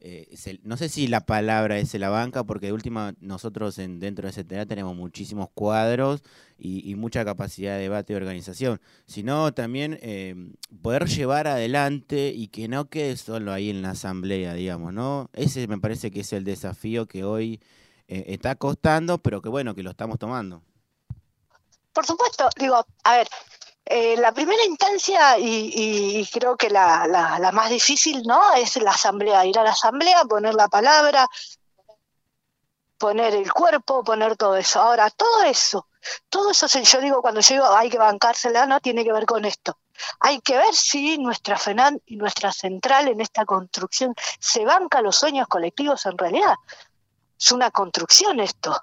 Eh, 0.00 0.34
no 0.62 0.78
sé 0.78 0.88
si 0.88 1.08
la 1.08 1.26
palabra 1.26 1.78
es 1.78 1.92
la 1.92 2.08
banca, 2.08 2.44
porque 2.44 2.66
de 2.66 2.72
última 2.72 3.14
nosotros 3.20 3.78
en, 3.78 4.00
dentro 4.00 4.26
de 4.26 4.32
STA 4.32 4.64
tenemos 4.64 4.96
muchísimos 4.96 5.50
cuadros 5.52 6.22
y, 6.58 6.94
mucha 6.94 7.22
capacidad 7.22 7.74
de 7.76 7.82
debate 7.82 8.14
y 8.14 8.16
organización, 8.16 8.80
sino 9.04 9.52
también 9.52 9.98
eh, 10.00 10.34
poder 10.80 11.06
llevar 11.06 11.48
adelante 11.48 12.32
y 12.34 12.48
que 12.48 12.66
no 12.68 12.88
quede 12.88 13.16
solo 13.18 13.52
ahí 13.52 13.68
en 13.68 13.82
la 13.82 13.90
asamblea, 13.90 14.54
digamos, 14.54 14.94
¿no? 14.94 15.28
Ese 15.34 15.66
me 15.68 15.78
parece 15.78 16.10
que 16.10 16.20
es 16.20 16.32
el 16.32 16.44
desafío 16.44 17.06
que 17.06 17.24
hoy 17.24 17.60
eh, 18.08 18.24
está 18.28 18.54
costando, 18.54 19.18
pero 19.18 19.42
que 19.42 19.48
bueno, 19.48 19.74
que 19.74 19.82
lo 19.82 19.90
estamos 19.90 20.18
tomando. 20.18 20.62
Por 21.92 22.06
supuesto, 22.06 22.48
digo, 22.56 22.84
a 23.04 23.16
ver, 23.16 23.28
eh, 23.84 24.16
la 24.16 24.32
primera 24.32 24.64
instancia 24.64 25.38
y, 25.38 26.28
creo 26.32 26.56
que 26.56 26.68
la, 26.68 27.06
la, 27.06 27.52
más 27.52 27.70
difícil, 27.70 28.22
¿no? 28.24 28.52
Es 28.54 28.76
la 28.76 28.90
asamblea, 28.90 29.46
ir 29.46 29.58
a 29.58 29.62
la 29.62 29.70
asamblea, 29.70 30.24
poner 30.24 30.54
la 30.54 30.68
palabra, 30.68 31.26
poner 32.98 33.34
el 33.34 33.52
cuerpo, 33.52 34.02
poner 34.02 34.36
todo 34.36 34.56
eso. 34.56 34.80
Ahora, 34.80 35.08
todo 35.10 35.44
eso, 35.44 35.88
todo 36.28 36.50
eso, 36.50 36.66
yo 36.66 37.00
digo, 37.00 37.22
cuando 37.22 37.40
yo 37.40 37.54
digo 37.54 37.66
hay 37.76 37.88
que 37.88 37.98
bancársela, 37.98 38.66
no 38.66 38.80
tiene 38.80 39.04
que 39.04 39.12
ver 39.12 39.24
con 39.26 39.44
esto. 39.44 39.78
Hay 40.20 40.40
que 40.40 40.56
ver 40.56 40.74
si 40.74 41.16
nuestra 41.18 41.56
FENAN 41.56 42.02
y 42.06 42.16
nuestra 42.16 42.52
central 42.52 43.08
en 43.08 43.20
esta 43.20 43.44
construcción 43.44 44.14
se 44.38 44.64
banca 44.64 45.00
los 45.00 45.16
sueños 45.16 45.48
colectivos 45.48 46.04
en 46.06 46.18
realidad 46.18 46.56
es 47.38 47.52
una 47.52 47.70
construcción 47.70 48.40
esto, 48.40 48.76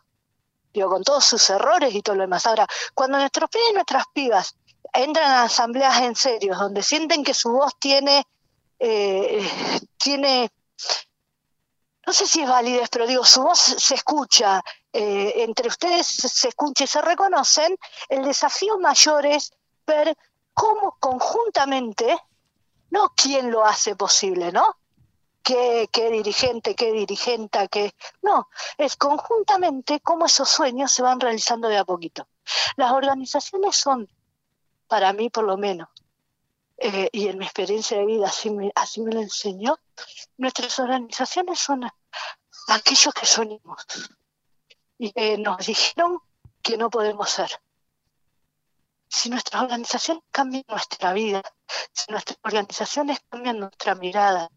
digo, 0.74 0.90
con 0.90 1.04
todos 1.04 1.26
sus 1.26 1.50
errores 1.50 1.94
y 1.94 2.02
todo 2.02 2.16
lo 2.16 2.24
demás. 2.24 2.46
Ahora, 2.46 2.68
cuando 2.94 3.18
nuestros 3.18 3.50
pibes 3.50 3.70
y 3.70 3.74
nuestras 3.74 4.04
pibas 4.14 4.56
entran 4.94 5.30
a 5.30 5.44
asambleas 5.44 6.02
en 6.02 6.16
serio, 6.16 6.56
donde 6.56 6.84
sienten 6.84 7.24
que 7.24 7.34
su 7.34 7.52
voz 7.52 7.74
tiene, 7.80 8.26
eh, 8.80 9.50
tiene, 9.98 10.52
no 12.06 12.14
sé 12.14 12.28
si 12.28 12.42
es 12.42 12.50
validez, 12.50 12.90
pero 12.92 13.08
digo, 13.08 13.24
su 13.24 13.42
voz 13.42 13.60
se 13.60 13.96
escucha, 13.96 14.64
eh, 14.92 15.34
entre 15.38 15.68
ustedes 15.68 16.06
se 16.06 16.50
escucha 16.50 16.84
y 16.84 16.88
se 16.88 17.02
reconocen, 17.02 17.76
el 18.10 18.24
desafío 18.24 18.78
mayor 18.78 19.26
es 19.26 19.52
ver 19.88 20.16
cómo 20.54 20.96
conjuntamente, 21.00 22.18
no 22.92 23.12
quién 23.16 23.50
lo 23.50 23.66
hace 23.66 23.96
posible, 23.96 24.52
¿no? 24.52 24.78
Qué, 25.44 25.90
qué 25.92 26.10
dirigente, 26.10 26.76
qué 26.76 26.92
dirigenta, 26.92 27.68
qué... 27.68 27.94
No, 28.22 28.50
es 28.78 28.96
conjuntamente 28.96 30.00
cómo 30.00 30.26
esos 30.26 30.50
sueños 30.50 30.92
se 30.92 31.04
van 31.04 31.20
realizando 31.20 31.68
de 31.68 31.78
a 31.78 31.86
poquito. 31.86 32.28
Las 32.78 32.92
organizaciones 32.92 33.76
son, 33.76 34.10
para 34.88 35.14
mí 35.14 35.30
por 35.30 35.44
lo 35.44 35.58
menos, 35.58 35.90
eh, 36.78 37.10
y 37.12 37.28
en 37.28 37.38
mi 37.38 37.46
experiencia 37.46 37.98
de 37.98 38.06
vida 38.06 38.28
así 38.28 38.50
me, 38.50 38.72
así 38.76 39.02
me 39.02 39.12
lo 39.12 39.22
enseñó, 39.22 39.78
nuestras 40.38 40.80
organizaciones 40.80 41.60
son 41.60 41.88
aquellos 42.68 43.14
que 43.14 43.26
soñamos 43.26 43.86
y 44.98 45.12
que 45.12 45.38
nos 45.38 45.66
dijeron 45.66 46.20
que 46.62 46.78
no 46.78 46.90
podemos 46.90 47.30
ser. 47.30 47.52
Si 49.08 49.30
nuestras 49.30 49.62
organizaciones 49.62 50.24
cambian 50.32 50.64
nuestra 50.68 51.14
vida, 51.14 51.44
si 51.92 52.12
nuestras 52.12 52.40
organizaciones 52.42 53.20
cambian 53.30 53.60
nuestra 53.60 53.94
mirada, 53.94 54.50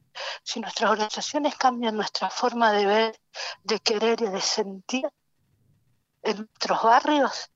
si 0.43 0.61
nuestras 0.61 0.91
organizaciones 0.91 1.55
cambian 1.57 1.97
nuestra 1.97 2.31
forma 2.31 2.73
de 2.73 2.87
ver, 2.87 3.21
de 3.63 3.81
querer 3.81 4.21
y 4.23 4.27
de 4.27 4.41
sentir 4.41 5.09
en 6.23 6.37
nuestros 6.39 6.83
barrios, 6.83 7.51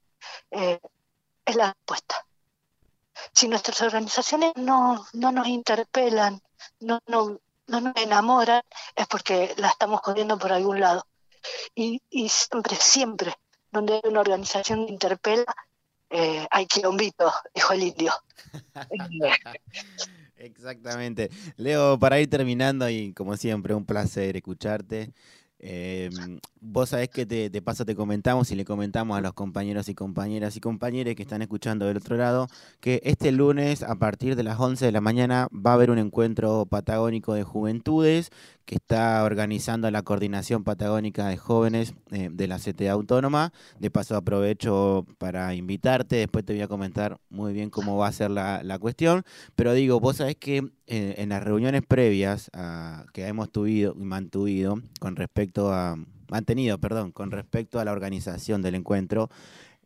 eh, 0.51 0.81
es 1.45 1.57
la 1.57 1.73
respuesta. 1.73 2.27
Si 3.33 3.49
nuestras 3.49 3.81
organizaciones 3.83 4.53
no, 4.57 5.07
no 5.13 5.33
nos 5.33 5.47
interpelan, 5.47 6.41
no, 6.81 7.01
no, 7.07 7.39
no 7.67 7.81
nos 7.81 7.97
enamoran, 7.97 8.63
es 8.95 9.07
porque 9.07 9.55
la 9.57 9.69
estamos 9.69 10.01
corriendo 10.01 10.39
por 10.39 10.53
algún 10.53 10.81
lado. 10.81 11.07
Y, 11.75 12.03
y 12.11 12.29
siempre, 12.29 12.77
siempre, 12.77 13.35
donde 13.71 13.95
hay 13.95 14.01
una 14.05 14.21
organización 14.21 14.89
interpela, 14.89 15.55
eh, 16.11 16.47
hay 16.51 16.67
quilombito, 16.67 17.33
dijo 17.55 17.73
el 17.73 17.83
indio. 17.85 18.13
Exactamente. 20.41 21.31
Leo, 21.57 21.99
para 21.99 22.19
ir 22.19 22.29
terminando, 22.31 22.89
y 22.89 23.13
como 23.13 23.37
siempre, 23.37 23.75
un 23.75 23.85
placer 23.85 24.37
escucharte. 24.37 25.13
Em, 25.63 26.41
vos 26.59 26.89
sabés 26.89 27.11
que 27.11 27.27
te, 27.27 27.51
de 27.51 27.61
paso 27.61 27.85
te 27.85 27.95
comentamos 27.95 28.51
y 28.51 28.55
le 28.57 28.65
comentamos 28.65 29.19
a 29.19 29.21
los 29.21 29.35
compañeros 29.35 29.91
y 29.91 29.95
compañeras 29.95 30.57
y 30.57 30.61
compañeros 30.61 31.15
que 31.15 31.23
están 31.23 31.43
escuchando 31.43 31.85
del 31.85 31.99
otro 31.99 32.17
lado 32.17 32.49
que 32.81 33.03
este 33.05 33.31
lunes 33.31 33.83
a 33.83 33.97
partir 33.97 34.37
de 34.37 34.43
las 34.43 34.59
11 34.59 34.87
de 34.87 34.93
la 34.93 35.03
mañana 35.03 35.49
va 35.53 35.73
a 35.73 35.75
haber 35.75 35.91
un 35.91 35.99
encuentro 35.99 36.65
patagónico 36.65 37.35
de 37.35 37.43
juventudes 37.43 38.31
que 38.71 38.77
está 38.77 39.25
organizando 39.25 39.91
la 39.91 40.03
Coordinación 40.03 40.63
Patagónica 40.63 41.27
de 41.27 41.37
Jóvenes 41.37 41.93
eh, 42.13 42.29
de 42.31 42.47
la 42.47 42.61
CTA 42.61 42.93
Autónoma. 42.93 43.53
De 43.81 43.91
paso 43.91 44.15
aprovecho 44.15 45.09
para 45.19 45.57
invitarte, 45.57 46.15
después 46.15 46.45
te 46.45 46.53
voy 46.53 46.63
a 46.63 46.69
comentar 46.69 47.19
muy 47.31 47.53
bien 47.53 47.69
cómo 47.71 47.97
va 47.97 48.07
a 48.07 48.13
ser 48.13 48.31
la, 48.31 48.79
cuestión, 48.81 49.25
pero 49.57 49.73
digo, 49.73 49.99
vos 49.99 50.19
sabés 50.19 50.37
que 50.37 50.71
eh, 50.87 51.17
en 51.19 51.31
las 51.31 51.43
reuniones 51.43 51.83
previas 51.83 52.49
que 53.13 53.27
hemos 53.27 53.51
tuvido 53.51 53.93
y 53.99 54.05
mantuvido 54.05 54.81
con 55.01 55.17
respecto 55.17 55.73
a 55.73 55.97
mantenido, 56.29 56.79
perdón, 56.79 57.11
con 57.11 57.33
respecto 57.33 57.81
a 57.81 57.85
la 57.85 57.91
organización 57.91 58.63
del 58.63 58.77
encuentro, 58.77 59.31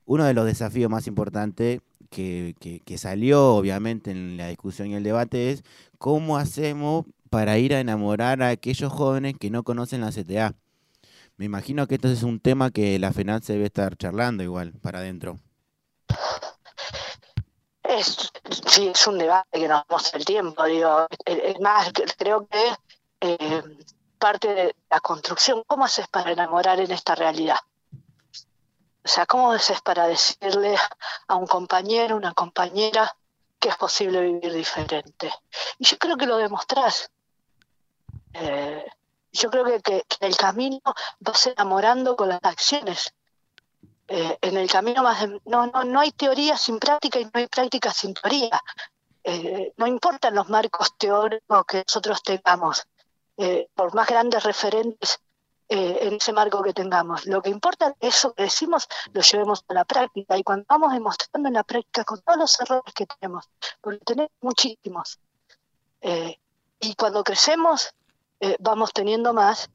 uno 0.05 0.25
de 0.25 0.35
los 0.35 0.45
desafíos 0.45 0.91
más 0.91 1.07
importantes 1.07 1.81
que, 2.15 2.99
salió 2.99 3.55
obviamente 3.57 4.11
en 4.11 4.37
la 4.37 4.49
discusión 4.49 4.89
y 4.89 4.95
el 4.95 5.03
debate 5.03 5.51
es 5.51 5.65
cómo 5.99 6.39
hacemos 6.39 7.07
para 7.31 7.59
ir 7.59 7.75
a 7.75 7.81
enamorar 7.81 8.43
a 8.43 8.51
aquellos 8.51 8.93
jóvenes 8.93 9.35
que 9.39 9.51
no 9.51 9.65
conocen 9.65 10.01
la 10.01 10.13
CTA. 10.13 10.55
Me 11.37 11.45
imagino 11.45 11.87
que 11.89 11.97
esto 11.97 12.09
es 12.09 12.23
un 12.23 12.39
tema 12.39 12.71
que 12.71 12.99
la 12.99 13.13
FENAT 13.13 13.43
se 13.43 13.55
debe 13.55 13.67
estar 13.67 13.97
charlando 13.97 14.45
igual 14.45 14.73
para 14.81 15.01
adentro. 15.01 15.39
Es, 17.83 18.31
sí, 18.69 18.89
es 18.89 19.07
un 19.07 19.19
debate 19.19 19.59
que 19.59 19.69
nos 19.69 19.83
vamos 19.89 20.15
el 20.15 20.25
tiempo. 20.25 20.65
Digo, 20.65 21.07
es 21.27 21.61
más, 21.61 21.93
creo 22.17 22.47
que 22.47 22.73
eh, 23.21 23.63
parte 24.19 24.55
de 24.55 24.77
la 24.91 25.01
construcción, 25.01 25.65
¿cómo 25.67 25.85
haces 25.85 26.07
para 26.09 26.31
enamorar 26.33 26.79
en 26.79 26.93
esta 26.93 27.17
realidad? 27.17 27.59
O 29.05 29.09
sea, 29.09 29.27
¿cómo 29.27 29.53
haces 29.53 29.83
para 29.83 30.07
decirle 30.07 30.77
a 31.29 31.35
un 31.35 31.47
compañero, 31.47 32.17
una 32.17 32.33
compañera, 32.33 33.15
que 33.59 33.69
es 33.69 33.77
posible 33.77 34.21
vivir 34.23 34.53
diferente? 34.53 35.31
Y 35.79 35.85
yo 35.85 35.99
creo 35.99 36.17
que 36.17 36.27
lo 36.27 36.39
demostrás. 36.39 37.11
Eh, 38.33 38.85
yo 39.33 39.51
creo 39.51 39.65
que, 39.67 39.81
que, 39.83 40.05
el 40.21 40.37
camino 40.37 40.81
vas 41.21 41.47
enamorando 41.47 42.17
con 42.17 42.31
las 42.31 42.41
acciones. 42.43 43.15
Eh, 44.09 44.39
en 44.41 44.57
el 44.57 44.71
camino 44.71 45.03
más 45.03 45.27
no, 45.45 45.67
no, 45.67 45.85
no 45.85 46.01
hay 46.01 46.13
teoría 46.13 46.57
sin 46.57 46.79
práctica 46.79 47.19
y 47.19 47.25
no 47.25 47.31
hay 47.35 47.47
práctica 47.49 47.93
sin 47.93 48.15
teoría. 48.15 48.59
Eh, 49.23 49.75
no 49.77 49.87
importan 49.87 50.35
los 50.35 50.49
marcos 50.49 50.97
teóricos 50.97 51.67
que 51.67 51.85
nosotros 51.87 52.23
tengamos, 52.23 52.87
por 53.75 53.95
más 53.95 54.07
grandes 54.07 54.45
referentes 54.45 55.21
en 55.69 56.15
ese 56.15 56.33
marco 56.33 56.63
que 56.63 56.73
tengamos. 56.73 57.27
Lo 57.27 57.41
que 57.43 57.51
importa 57.51 57.95
es 58.01 58.17
eso 58.17 58.35
que 58.35 58.45
decimos 58.45 58.87
lo 59.13 59.23
llevemos 59.23 59.65
a 59.69 59.75
la 59.75 59.85
práctica 59.85 60.37
y 60.37 60.43
cuando 60.43 60.67
vamos 60.69 60.93
demostrando 60.93 61.49
en 61.49 61.55
la 61.55 61.65
práctica 61.65 62.05
con 62.05 62.21
todos 62.21 62.39
los 62.39 62.61
errores 62.61 62.95
que 62.95 63.07
tenemos, 63.07 63.49
porque 63.81 64.05
tenemos 64.05 64.33
muchísimos, 64.41 65.19
y 66.81 66.95
cuando 66.97 67.25
crecemos 67.25 67.95
eh, 68.41 68.57
vamos 68.61 68.93
teniendo 68.93 69.33
más. 69.33 69.71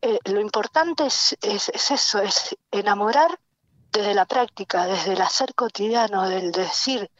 Eh, 0.00 0.18
lo 0.24 0.40
importante 0.40 1.06
es, 1.06 1.36
es, 1.42 1.90
eso, 1.90 2.20
es 2.20 2.56
enamorar 2.70 3.38
desde 3.90 4.14
la 4.14 4.26
práctica, 4.26 4.86
desde 4.86 5.14
el 5.14 5.22
hacer 5.22 5.54
cotidiano, 5.54 6.28
del 6.28 6.52
decir. 6.52 7.10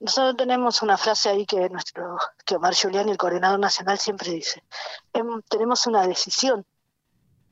Nosotros 0.00 0.36
tenemos 0.36 0.82
una 0.82 0.96
frase 0.98 1.28
ahí 1.28 1.46
que 1.46 1.68
nuestro 1.68 2.18
que 2.44 2.56
Omar 2.56 2.74
Giuliani, 2.74 3.12
el 3.12 3.16
coordinador 3.16 3.60
nacional, 3.60 3.98
siempre 3.98 4.32
dice. 4.32 4.64
Em, 5.12 5.42
tenemos 5.48 5.86
una 5.86 6.06
decisión 6.06 6.66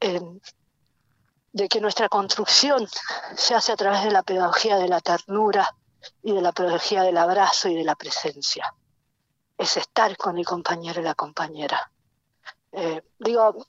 de 0.01 1.69
que 1.69 1.81
nuestra 1.81 2.09
construcción 2.09 2.89
se 3.37 3.55
hace 3.55 3.73
a 3.73 3.77
través 3.77 4.05
de 4.05 4.11
la 4.11 4.23
pedagogía 4.23 4.77
de 4.77 4.89
la 4.89 5.01
ternura 5.01 5.69
y 6.23 6.33
de 6.33 6.41
la 6.41 6.53
pedagogía 6.53 7.03
del 7.03 7.17
abrazo 7.17 7.69
y 7.69 7.75
de 7.75 7.85
la 7.85 7.95
presencia. 7.95 8.75
Es 9.59 9.77
estar 9.77 10.17
con 10.17 10.39
el 10.39 10.47
compañero 10.47 11.01
y 11.01 11.05
la 11.05 11.15
compañera. 11.15 11.91
Eh, 12.73 13.03
digo, 13.19 13.67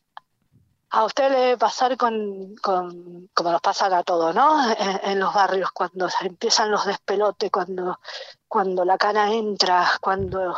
a 0.91 1.05
usted 1.05 1.31
le 1.31 1.39
debe 1.39 1.57
pasar 1.57 1.97
con, 1.97 2.55
como 2.61 3.51
nos 3.51 3.61
pasa 3.61 3.85
a 3.85 4.03
todos, 4.03 4.35
¿no? 4.35 4.73
En, 5.03 5.19
los 5.19 5.33
barrios, 5.33 5.71
cuando 5.71 6.07
empiezan 6.21 6.69
los 6.69 6.85
despelotes, 6.85 7.50
cuando, 7.50 8.00
cuando 8.47 8.85
la 8.85 8.97
cana 8.97 9.33
entra, 9.33 9.89
cuando 10.01 10.57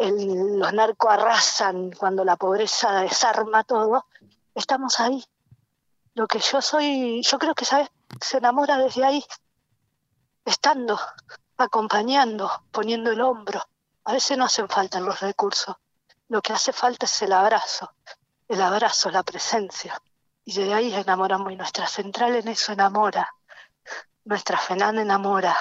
los 0.00 0.72
narcos 0.72 1.12
arrasan, 1.12 1.92
cuando 1.92 2.24
la 2.24 2.36
pobreza 2.36 3.02
desarma 3.02 3.62
todo, 3.62 4.06
estamos 4.54 5.00
ahí. 5.00 5.24
Lo 6.14 6.26
que 6.26 6.38
yo 6.40 6.60
soy, 6.60 7.22
yo 7.22 7.38
creo 7.38 7.54
que, 7.54 7.64
¿sabes? 7.64 7.88
Se 8.20 8.38
enamora 8.38 8.76
desde 8.76 9.04
ahí, 9.04 9.24
estando, 10.44 11.00
acompañando, 11.56 12.50
poniendo 12.70 13.10
el 13.10 13.20
hombro. 13.20 13.62
A 14.04 14.12
veces 14.12 14.36
no 14.36 14.44
hacen 14.44 14.68
falta 14.68 15.00
los 15.00 15.20
recursos, 15.20 15.76
lo 16.28 16.42
que 16.42 16.52
hace 16.52 16.72
falta 16.72 17.06
es 17.06 17.22
el 17.22 17.32
abrazo, 17.32 17.94
el 18.48 18.60
abrazo, 18.60 19.10
la 19.10 19.22
presencia. 19.22 20.00
Y 20.44 20.54
de 20.54 20.74
ahí 20.74 20.92
enamoramos 20.92 21.52
y 21.52 21.56
nuestra 21.56 21.86
central 21.86 22.34
en 22.34 22.48
eso 22.48 22.72
enamora, 22.72 23.32
nuestra 24.24 24.58
FENAN 24.58 24.98
enamora 24.98 25.56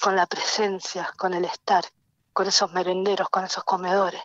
con 0.00 0.16
la 0.16 0.26
presencia, 0.26 1.12
con 1.16 1.32
el 1.32 1.44
estar, 1.44 1.84
con 2.32 2.46
esos 2.46 2.72
merenderos, 2.72 3.28
con 3.30 3.44
esos 3.44 3.64
comedores. 3.64 4.22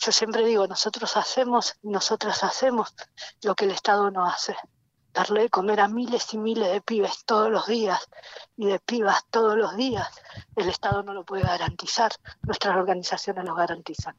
Yo 0.00 0.12
siempre 0.12 0.44
digo, 0.44 0.66
nosotros 0.66 1.16
hacemos, 1.16 1.74
nosotras 1.82 2.42
hacemos 2.44 2.94
lo 3.42 3.54
que 3.54 3.66
el 3.66 3.72
Estado 3.72 4.10
no 4.10 4.24
hace. 4.24 4.56
Darle 5.12 5.42
de 5.42 5.50
comer 5.50 5.80
a 5.80 5.88
miles 5.88 6.32
y 6.32 6.38
miles 6.38 6.72
de 6.72 6.80
pibes 6.80 7.24
todos 7.26 7.50
los 7.50 7.66
días 7.66 8.08
y 8.56 8.66
de 8.66 8.80
pibas 8.80 9.24
todos 9.30 9.56
los 9.56 9.76
días. 9.76 10.08
El 10.56 10.68
Estado 10.68 11.02
no 11.02 11.12
lo 11.12 11.24
puede 11.24 11.42
garantizar, 11.42 12.12
nuestras 12.42 12.76
organizaciones 12.76 13.44
lo 13.44 13.54
garantizan 13.54 14.16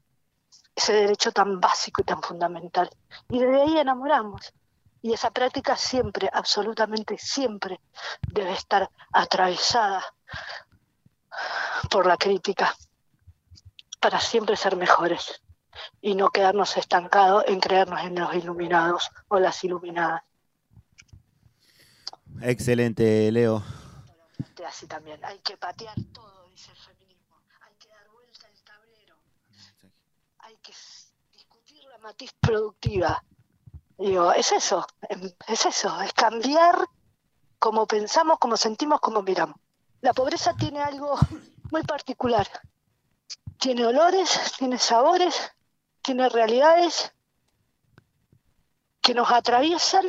ese 0.75 0.93
derecho 0.93 1.31
tan 1.31 1.59
básico 1.59 2.01
y 2.01 2.05
tan 2.05 2.21
fundamental. 2.21 2.89
Y 3.29 3.39
desde 3.39 3.61
ahí 3.61 3.77
enamoramos. 3.77 4.53
Y 5.01 5.13
esa 5.13 5.31
práctica 5.31 5.75
siempre, 5.75 6.29
absolutamente 6.31 7.17
siempre, 7.17 7.79
debe 8.21 8.53
estar 8.53 8.89
atravesada 9.11 10.03
por 11.89 12.05
la 12.05 12.17
crítica 12.17 12.73
para 13.99 14.19
siempre 14.19 14.55
ser 14.55 14.75
mejores 14.75 15.42
y 16.01 16.15
no 16.15 16.29
quedarnos 16.29 16.77
estancados 16.77 17.43
en 17.47 17.59
creernos 17.59 18.01
en 18.01 18.15
los 18.15 18.33
iluminados 18.35 19.09
o 19.27 19.39
las 19.39 19.63
iluminadas. 19.63 20.23
Excelente, 22.41 23.31
Leo. 23.31 23.63
Así 24.67 24.87
también, 24.87 25.23
hay 25.23 25.39
que 25.39 25.57
patear 25.57 25.95
todo, 26.13 26.47
dice 26.49 26.71
el 26.71 26.77
feminismo, 26.77 27.35
hay 27.61 27.75
que 27.75 27.89
dar 27.89 28.09
vuelta 28.09 28.47
al 28.47 28.63
tablero 28.63 29.15
hay 30.39 30.55
que 30.57 30.73
discutir 31.31 31.83
la 31.83 31.97
matiz 31.99 32.33
productiva. 32.39 33.23
Digo, 33.97 34.31
es 34.31 34.51
eso, 34.51 34.87
es 35.47 35.65
eso, 35.65 36.01
es 36.01 36.13
cambiar 36.13 36.87
como 37.59 37.85
pensamos, 37.85 38.39
como 38.39 38.57
sentimos, 38.57 38.99
como 38.99 39.21
miramos. 39.21 39.55
La 40.01 40.13
pobreza 40.13 40.53
tiene 40.53 40.81
algo 40.81 41.17
muy 41.71 41.83
particular. 41.83 42.47
Tiene 43.57 43.85
olores, 43.85 44.53
tiene 44.57 44.77
sabores, 44.77 45.51
tiene 46.03 46.29
realidades 46.29 47.13
que 49.01 49.13
nos 49.13 49.31
atraviesan 49.31 50.05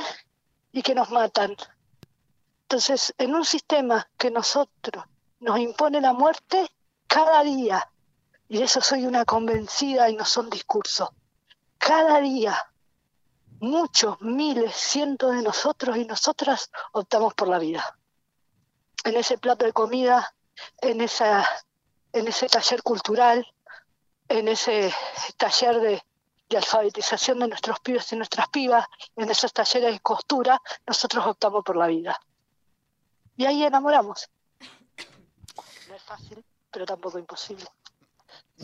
y 0.72 0.82
que 0.82 0.94
nos 0.94 1.10
matan. 1.10 1.56
Entonces, 2.62 3.14
en 3.18 3.34
un 3.34 3.44
sistema 3.44 4.08
que 4.18 4.30
nosotros 4.30 5.04
nos 5.40 5.58
impone 5.58 6.00
la 6.00 6.12
muerte, 6.12 6.68
cada 7.06 7.42
día 7.42 7.88
y 8.48 8.58
de 8.58 8.64
eso 8.64 8.80
soy 8.80 9.06
una 9.06 9.24
convencida 9.24 10.10
y 10.10 10.16
no 10.16 10.24
son 10.24 10.50
discursos. 10.50 11.10
Cada 11.78 12.20
día, 12.20 12.56
muchos, 13.60 14.20
miles, 14.20 14.74
cientos 14.74 15.34
de 15.34 15.42
nosotros 15.42 15.96
y 15.96 16.04
nosotras 16.04 16.70
optamos 16.92 17.34
por 17.34 17.48
la 17.48 17.58
vida. 17.58 17.98
En 19.04 19.16
ese 19.16 19.38
plato 19.38 19.64
de 19.64 19.72
comida, 19.72 20.34
en, 20.80 21.00
esa, 21.00 21.48
en 22.12 22.28
ese 22.28 22.48
taller 22.48 22.82
cultural, 22.82 23.46
en 24.28 24.48
ese 24.48 24.92
taller 25.36 25.80
de, 25.80 26.02
de 26.48 26.56
alfabetización 26.56 27.40
de 27.40 27.48
nuestros 27.48 27.80
pibes 27.80 28.12
y 28.12 28.16
nuestras 28.16 28.48
pibas, 28.48 28.86
en 29.16 29.30
esos 29.30 29.52
talleres 29.52 29.92
de 29.92 30.00
costura, 30.00 30.60
nosotros 30.86 31.26
optamos 31.26 31.64
por 31.64 31.76
la 31.76 31.86
vida. 31.86 32.18
Y 33.36 33.44
ahí 33.44 33.64
enamoramos. 33.64 34.28
No 35.88 35.94
es 35.94 36.02
fácil, 36.02 36.44
pero 36.70 36.86
tampoco 36.86 37.18
imposible. 37.18 37.66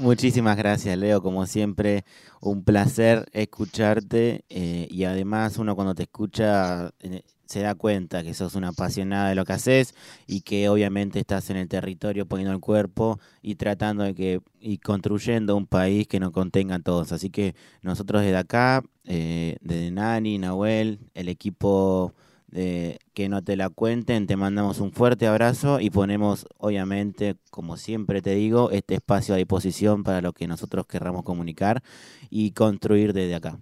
Muchísimas 0.00 0.56
gracias, 0.56 0.96
Leo. 0.96 1.20
Como 1.22 1.44
siempre, 1.44 2.06
un 2.40 2.64
placer 2.64 3.28
escucharte 3.32 4.46
eh, 4.48 4.88
y 4.90 5.04
además 5.04 5.58
uno 5.58 5.76
cuando 5.76 5.94
te 5.94 6.04
escucha 6.04 6.94
eh, 7.00 7.20
se 7.44 7.60
da 7.60 7.74
cuenta 7.74 8.22
que 8.22 8.32
sos 8.32 8.54
una 8.54 8.68
apasionada 8.68 9.28
de 9.28 9.34
lo 9.34 9.44
que 9.44 9.52
haces 9.52 9.94
y 10.26 10.40
que 10.40 10.70
obviamente 10.70 11.20
estás 11.20 11.50
en 11.50 11.58
el 11.58 11.68
territorio 11.68 12.24
poniendo 12.24 12.54
el 12.54 12.60
cuerpo 12.60 13.20
y 13.42 13.56
tratando 13.56 14.04
de 14.04 14.14
que 14.14 14.40
y 14.58 14.78
construyendo 14.78 15.54
un 15.54 15.66
país 15.66 16.08
que 16.08 16.18
nos 16.18 16.30
contenga 16.30 16.78
todos. 16.78 17.12
Así 17.12 17.28
que 17.28 17.54
nosotros 17.82 18.22
desde 18.22 18.38
acá, 18.38 18.82
eh, 19.04 19.58
desde 19.60 19.90
Nani, 19.90 20.38
Nahuel, 20.38 21.00
el 21.12 21.28
equipo 21.28 22.14
que 22.52 23.28
no 23.28 23.42
te 23.42 23.56
la 23.56 23.68
cuenten, 23.70 24.26
te 24.26 24.36
mandamos 24.36 24.80
un 24.80 24.92
fuerte 24.92 25.26
abrazo 25.26 25.80
y 25.80 25.90
ponemos, 25.90 26.46
obviamente, 26.58 27.36
como 27.50 27.76
siempre 27.76 28.22
te 28.22 28.34
digo, 28.34 28.70
este 28.70 28.96
espacio 28.96 29.34
a 29.34 29.38
disposición 29.38 30.02
para 30.02 30.20
lo 30.20 30.32
que 30.32 30.46
nosotros 30.46 30.86
querramos 30.86 31.22
comunicar 31.22 31.82
y 32.28 32.52
construir 32.52 33.12
desde 33.12 33.34
acá. 33.34 33.58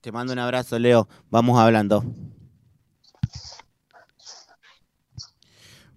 Te 0.00 0.12
mando 0.12 0.32
un 0.32 0.38
abrazo, 0.38 0.78
Leo. 0.78 1.08
Vamos 1.30 1.58
hablando. 1.58 2.04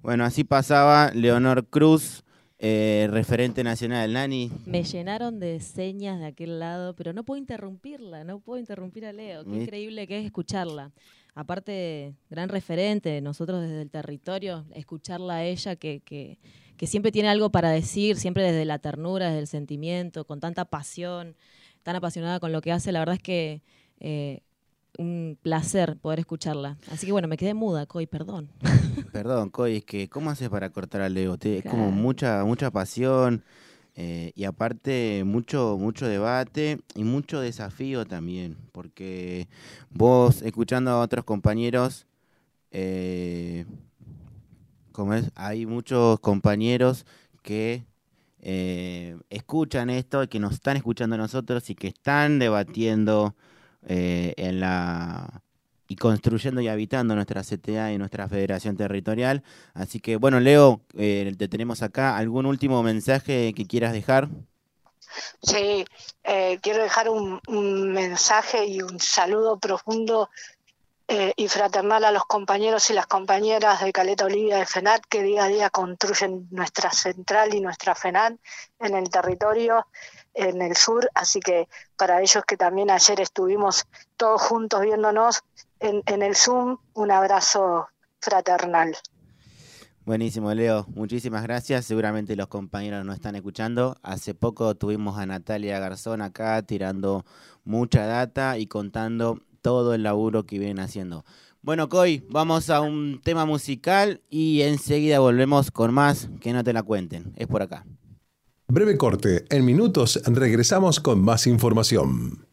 Bueno, 0.01 0.23
así 0.23 0.43
pasaba 0.43 1.11
Leonor 1.13 1.67
Cruz 1.67 2.23
eh, 2.59 3.07
referente 3.09 3.63
nacional, 3.63 4.11
Nani. 4.11 4.51
Me 4.65 4.83
llenaron 4.83 5.39
de 5.39 5.61
señas 5.61 6.19
de 6.19 6.25
aquel 6.25 6.59
lado, 6.59 6.93
pero 6.93 7.13
no 7.13 7.23
puedo 7.23 7.39
interrumpirla, 7.39 8.25
no 8.25 8.39
puedo 8.39 8.59
interrumpir 8.59 9.05
a 9.05 9.13
Leo. 9.13 9.45
Qué 9.45 9.55
increíble 9.55 10.05
que 10.07 10.19
es 10.19 10.25
escucharla. 10.25 10.91
Aparte, 11.35 12.15
gran 12.29 12.49
referente, 12.49 13.21
nosotros 13.21 13.61
desde 13.61 13.81
el 13.81 13.89
territorio, 13.89 14.65
escucharla 14.73 15.35
a 15.35 15.45
ella 15.45 15.77
que, 15.77 16.01
que, 16.01 16.37
que 16.75 16.85
siempre 16.85 17.13
tiene 17.13 17.29
algo 17.29 17.49
para 17.49 17.69
decir, 17.69 18.17
siempre 18.17 18.43
desde 18.43 18.65
la 18.65 18.79
ternura, 18.79 19.27
desde 19.27 19.39
el 19.39 19.47
sentimiento, 19.47 20.25
con 20.25 20.41
tanta 20.41 20.65
pasión, 20.65 21.37
tan 21.83 21.95
apasionada 21.95 22.41
con 22.41 22.51
lo 22.51 22.59
que 22.61 22.73
hace, 22.73 22.91
la 22.91 22.99
verdad 22.99 23.15
es 23.15 23.23
que 23.23 23.61
eh, 24.01 24.41
un 24.99 25.37
placer 25.41 25.97
poder 25.97 26.19
escucharla. 26.19 26.77
Así 26.91 27.05
que 27.05 27.13
bueno, 27.13 27.27
me 27.29 27.37
quedé 27.37 27.53
muda, 27.53 27.85
Coy, 27.85 28.05
perdón. 28.05 28.51
Perdón, 29.13 29.49
Coy, 29.49 29.77
es 29.77 29.85
que 29.85 30.09
¿cómo 30.09 30.29
haces 30.29 30.49
para 30.49 30.69
cortar 30.69 31.01
a 31.01 31.09
Leo? 31.09 31.37
Es 31.41 31.63
como 31.63 31.89
mucha, 31.89 32.43
mucha 32.43 32.69
pasión 32.69 33.43
eh, 33.95 34.33
y 34.35 34.43
aparte 34.43 35.23
mucho, 35.25 35.77
mucho 35.79 36.05
debate 36.05 36.79
y 36.95 37.03
mucho 37.05 37.39
desafío 37.39 38.05
también, 38.05 38.57
porque 38.71 39.47
vos 39.89 40.41
escuchando 40.41 40.91
a 40.91 40.99
otros 40.99 41.25
compañeros, 41.25 42.05
eh, 42.71 43.65
como 44.91 45.13
es, 45.13 45.31
hay 45.33 45.65
muchos 45.65 46.19
compañeros 46.19 47.05
que 47.41 47.85
eh, 48.41 49.17
escuchan 49.29 49.89
esto 49.89 50.23
y 50.23 50.27
que 50.27 50.39
nos 50.39 50.53
están 50.53 50.77
escuchando 50.77 51.15
a 51.15 51.19
nosotros 51.19 51.69
y 51.69 51.75
que 51.75 51.87
están 51.87 52.37
debatiendo 52.37 53.35
eh, 53.87 54.33
en 54.37 54.59
la 54.59 55.41
y 55.87 55.95
construyendo 55.95 56.61
y 56.61 56.67
habitando 56.67 57.15
nuestra 57.15 57.41
CTA 57.41 57.91
y 57.91 57.97
nuestra 57.97 58.27
federación 58.27 58.77
territorial. 58.77 59.41
Así 59.73 59.99
que, 59.99 60.17
bueno, 60.17 60.39
Leo, 60.39 60.81
eh, 60.95 61.33
te 61.35 61.47
tenemos 61.47 61.81
acá. 61.81 62.15
¿Algún 62.15 62.45
último 62.45 62.83
mensaje 62.83 63.53
que 63.55 63.65
quieras 63.65 63.91
dejar? 63.91 64.29
Sí, 65.41 65.85
eh, 66.23 66.59
quiero 66.61 66.83
dejar 66.83 67.09
un, 67.09 67.41
mensaje 67.91 68.65
y 68.67 68.83
un 68.83 68.99
saludo 68.99 69.57
profundo 69.57 70.29
y 71.35 71.47
fraternal 71.47 72.05
a 72.05 72.11
los 72.11 72.23
compañeros 72.25 72.91
y 72.91 72.93
las 72.93 73.07
compañeras 73.07 73.81
de 73.83 73.91
Caleta 73.91 74.25
Olivia 74.25 74.57
de 74.57 74.67
FENAT 74.67 75.01
que 75.09 75.23
día 75.23 75.45
a 75.45 75.47
día 75.47 75.71
construyen 75.71 76.47
nuestra 76.51 76.91
central 76.91 77.51
y 77.55 77.61
nuestra 77.61 77.95
FENAT 77.95 78.35
en 78.79 78.95
el 78.95 79.09
territorio 79.09 79.87
en 80.39 80.61
el 80.61 80.75
sur, 80.75 81.09
así 81.13 81.39
que 81.39 81.67
para 81.97 82.21
ellos 82.21 82.43
que 82.47 82.55
también 82.55 82.89
ayer 82.89 83.19
estuvimos 83.19 83.85
todos 84.15 84.41
juntos 84.41 84.81
viéndonos 84.81 85.43
en, 85.79 86.21
el 86.21 86.35
Zoom, 86.35 86.77
un 86.93 87.11
abrazo 87.11 87.87
fraternal. 88.19 88.95
Buenísimo, 90.05 90.53
Leo. 90.53 90.85
Muchísimas 90.95 91.43
gracias. 91.43 91.85
Seguramente 91.85 92.35
los 92.35 92.47
compañeros 92.47 93.05
nos 93.05 93.15
están 93.15 93.35
escuchando. 93.35 93.95
Hace 94.01 94.33
poco 94.33 94.75
tuvimos 94.75 95.17
a 95.17 95.25
Natalia 95.25 95.79
Garzón 95.79 96.21
acá 96.21 96.61
tirando 96.63 97.25
mucha 97.63 98.05
data 98.05 98.57
y 98.57 98.65
contando 98.67 99.41
todo 99.61 99.93
el 99.93 100.03
laburo 100.03 100.45
que 100.45 100.57
vienen 100.57 100.79
haciendo. 100.79 101.25
Bueno, 101.61 101.89
Coy, 101.89 102.25
vamos 102.29 102.69
a 102.69 102.81
un 102.81 103.21
tema 103.21 103.45
musical 103.45 104.21
y 104.29 104.61
enseguida 104.61 105.19
volvemos 105.19 105.71
con 105.71 105.93
más 105.93 106.29
que 106.39 106.53
no 106.53 106.63
te 106.63 106.73
la 106.73 106.83
cuenten. 106.83 107.33
Es 107.35 107.47
por 107.47 107.61
acá. 107.61 107.85
Breve 108.71 108.97
corte. 108.97 109.45
En 109.49 109.65
minutos 109.65 110.21
regresamos 110.27 110.99
con 110.99 111.23
más 111.23 111.47
información. 111.47 112.45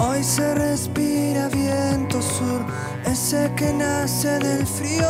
Hoy 0.00 0.24
se 0.24 0.52
respira 0.56 1.48
viento 1.48 2.20
sur 2.20 2.85
ese 3.06 3.52
que 3.56 3.72
nace 3.72 4.38
del 4.38 4.66
frío, 4.66 5.08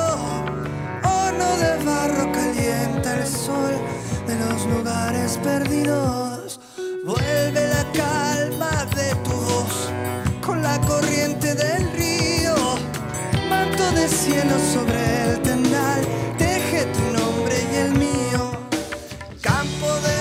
horno 1.02 1.56
de 1.62 1.84
barro 1.84 2.30
calienta 2.32 3.16
el 3.18 3.26
sol 3.26 3.74
de 4.26 4.34
los 4.36 4.66
lugares 4.66 5.38
perdidos. 5.42 6.60
Vuelve 7.04 7.68
la 7.68 7.84
calma 7.92 8.84
de 8.94 9.14
tu 9.24 9.30
voz 9.32 9.90
con 10.44 10.62
la 10.62 10.80
corriente 10.80 11.54
del 11.54 11.90
río, 11.92 12.54
manto 13.48 13.90
de 13.92 14.08
cielo 14.08 14.56
sobre 14.74 15.24
el 15.24 15.42
tendal, 15.42 16.02
teje 16.36 16.84
tu 16.86 17.04
nombre 17.18 17.56
y 17.72 17.76
el 17.76 17.92
mío, 17.92 18.42
campo 19.40 19.88
de 20.06 20.15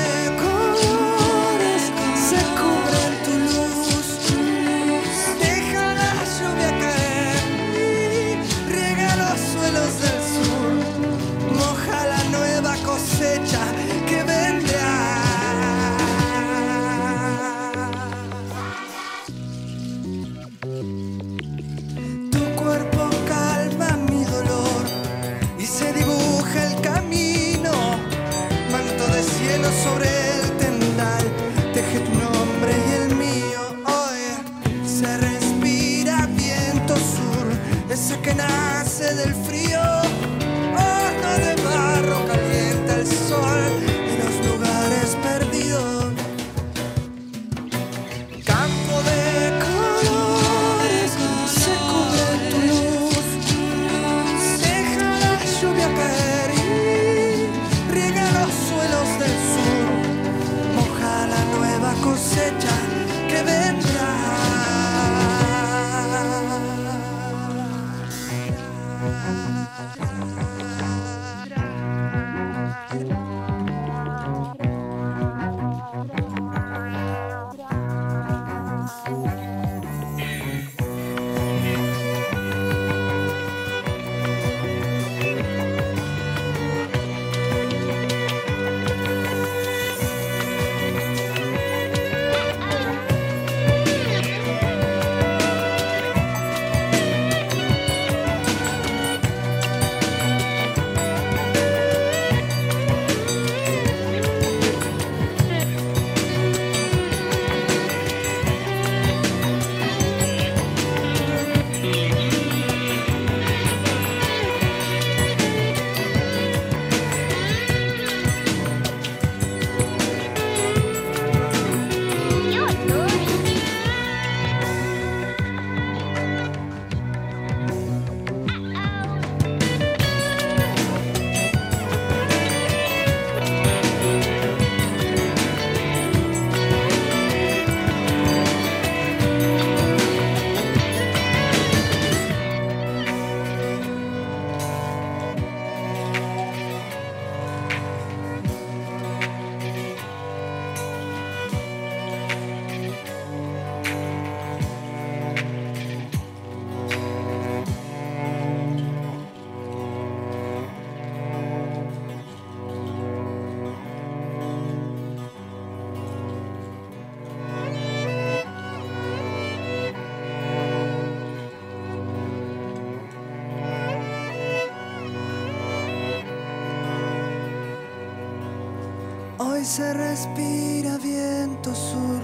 se 179.75 179.93
respira 179.93 180.97
viento 180.99 181.75
sur, 181.75 182.21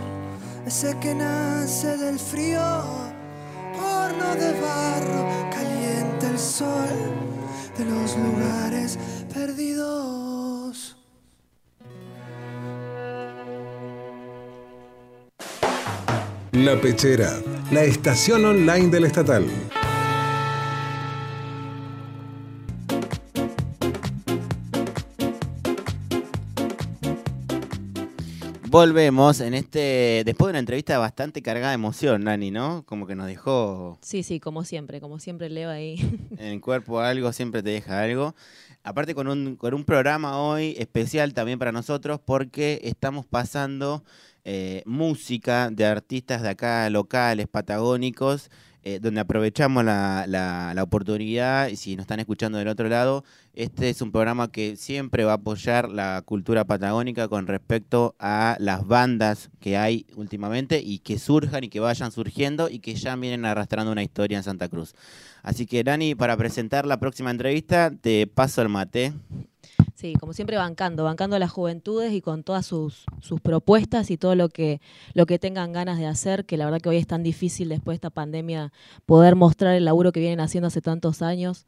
ese 0.66 0.98
que 1.02 1.14
nace 1.14 1.98
del 1.98 2.18
frío, 2.18 2.62
horno 3.76 4.36
de 4.36 4.54
barro, 4.62 5.50
calienta 5.52 6.30
el 6.30 6.40
sol 6.40 6.96
de 7.78 7.84
los 7.84 8.16
lugares 8.16 8.98
perdidos. 9.34 10.96
La 16.54 16.80
Pechera, 16.80 17.34
la 17.70 17.84
estación 17.84 18.46
online 18.46 18.88
del 18.88 19.04
estatal. 19.04 19.46
Volvemos 28.72 29.42
en 29.42 29.54
este, 29.54 30.24
después 30.26 30.48
de 30.48 30.52
una 30.52 30.60
entrevista 30.60 30.98
bastante 30.98 31.42
cargada 31.42 31.72
de 31.72 31.76
emoción, 31.76 32.24
Nani, 32.24 32.52
¿no? 32.52 32.86
Como 32.86 33.06
que 33.06 33.16
nos 33.16 33.28
dejó 33.28 34.00
Sí, 34.02 34.24
sí, 34.24 34.40
como 34.40 34.64
siempre, 34.64 35.02
como 35.02 35.20
siempre 35.20 35.50
leo 35.50 35.70
ahí. 35.70 35.98
en 36.38 36.54
el 36.54 36.62
cuerpo 36.62 37.02
algo, 37.02 37.34
siempre 37.34 37.62
te 37.62 37.72
deja 37.72 38.02
algo. 38.02 38.34
Aparte 38.82 39.14
con 39.14 39.28
un, 39.28 39.58
con 39.58 39.74
un 39.74 39.84
programa 39.84 40.38
hoy 40.42 40.74
especial 40.78 41.34
también 41.34 41.60
para 41.60 41.74
nosotros 41.74 42.22
porque 42.24 42.80
estamos 42.86 43.26
pasando 43.26 44.06
eh, 44.46 44.84
música 44.86 45.70
de 45.70 45.86
artistas 45.86 46.42
de 46.42 46.52
acá 46.52 46.90
locales, 46.90 47.50
patagónicos, 47.50 48.50
eh, 48.84 49.00
donde 49.02 49.22
aprovechamos 49.22 49.84
la, 49.86 50.26
la- 50.28 50.74
la 50.74 50.84
oportunidad 50.84 51.68
y 51.68 51.76
si 51.76 51.96
nos 51.96 52.04
están 52.04 52.20
escuchando 52.20 52.58
del 52.58 52.68
otro 52.68 52.88
lado, 52.90 53.24
este 53.54 53.90
es 53.90 54.02
un 54.02 54.12
programa 54.12 54.52
que 54.52 54.76
siempre 54.78 55.24
va 55.24 55.34
a 55.34 55.36
apoyar 55.36 55.90
la 55.90 56.22
cultura 56.26 56.64
patagónica 56.66 57.28
con 57.28 57.48
respecto 57.48 58.16
a 58.20 58.56
las 58.60 58.88
bandas 58.88 59.50
que 59.60 59.78
hay 59.78 60.06
últimamente 60.16 60.82
y 60.84 61.00
que 61.00 61.20
surjan 61.20 61.64
y 61.64 61.70
que 61.70 61.80
vayan 61.80 62.12
surgiendo 62.12 62.70
y 62.70 62.80
que 62.80 62.96
ya 62.96 63.16
vienen 63.16 63.46
arrastrando 63.46 63.92
una 63.92 64.04
historia 64.04 64.38
en 64.38 64.44
Santa 64.44 64.70
Cruz. 64.70 64.94
Así 65.44 65.66
que, 65.66 65.84
Dani, 65.84 66.16
para 66.16 66.38
presentar 66.38 66.86
la 66.86 67.00
próxima 67.00 67.32
entrevista, 67.32 67.92
te 68.02 68.28
paso 68.28 68.62
el 68.62 68.70
mate. 68.70 69.14
Sí, 70.02 70.14
como 70.20 70.34
siempre 70.34 70.58
bancando, 70.58 71.04
bancando 71.04 71.36
a 71.36 71.40
las 71.40 71.52
juventudes 71.52 72.12
y 72.12 72.22
con 72.22 72.42
todas 72.42 72.66
sus, 72.66 73.06
sus 73.20 73.40
propuestas 73.40 74.10
y 74.10 74.18
todo 74.18 74.34
lo 74.34 74.50
que, 74.50 74.82
lo 75.14 75.28
que 75.28 75.38
tengan 75.38 75.74
ganas 75.74 76.00
de 76.00 76.08
hacer, 76.08 76.48
que 76.48 76.58
la 76.58 76.66
verdad 76.66 76.82
que 76.82 76.90
hoy 76.90 76.98
es 76.98 77.06
tan 77.06 77.22
difícil 77.22 77.70
después 77.70 77.94
de 77.94 77.98
esta 77.98 78.10
pandemia 78.10 78.74
poder 79.06 79.36
mostrar 79.36 79.76
el 79.76 79.86
laburo 79.86 80.12
que 80.12 80.20
vienen 80.20 80.40
haciendo 80.40 80.70
hace 80.70 80.82
tantos 80.82 81.22
años. 81.22 81.68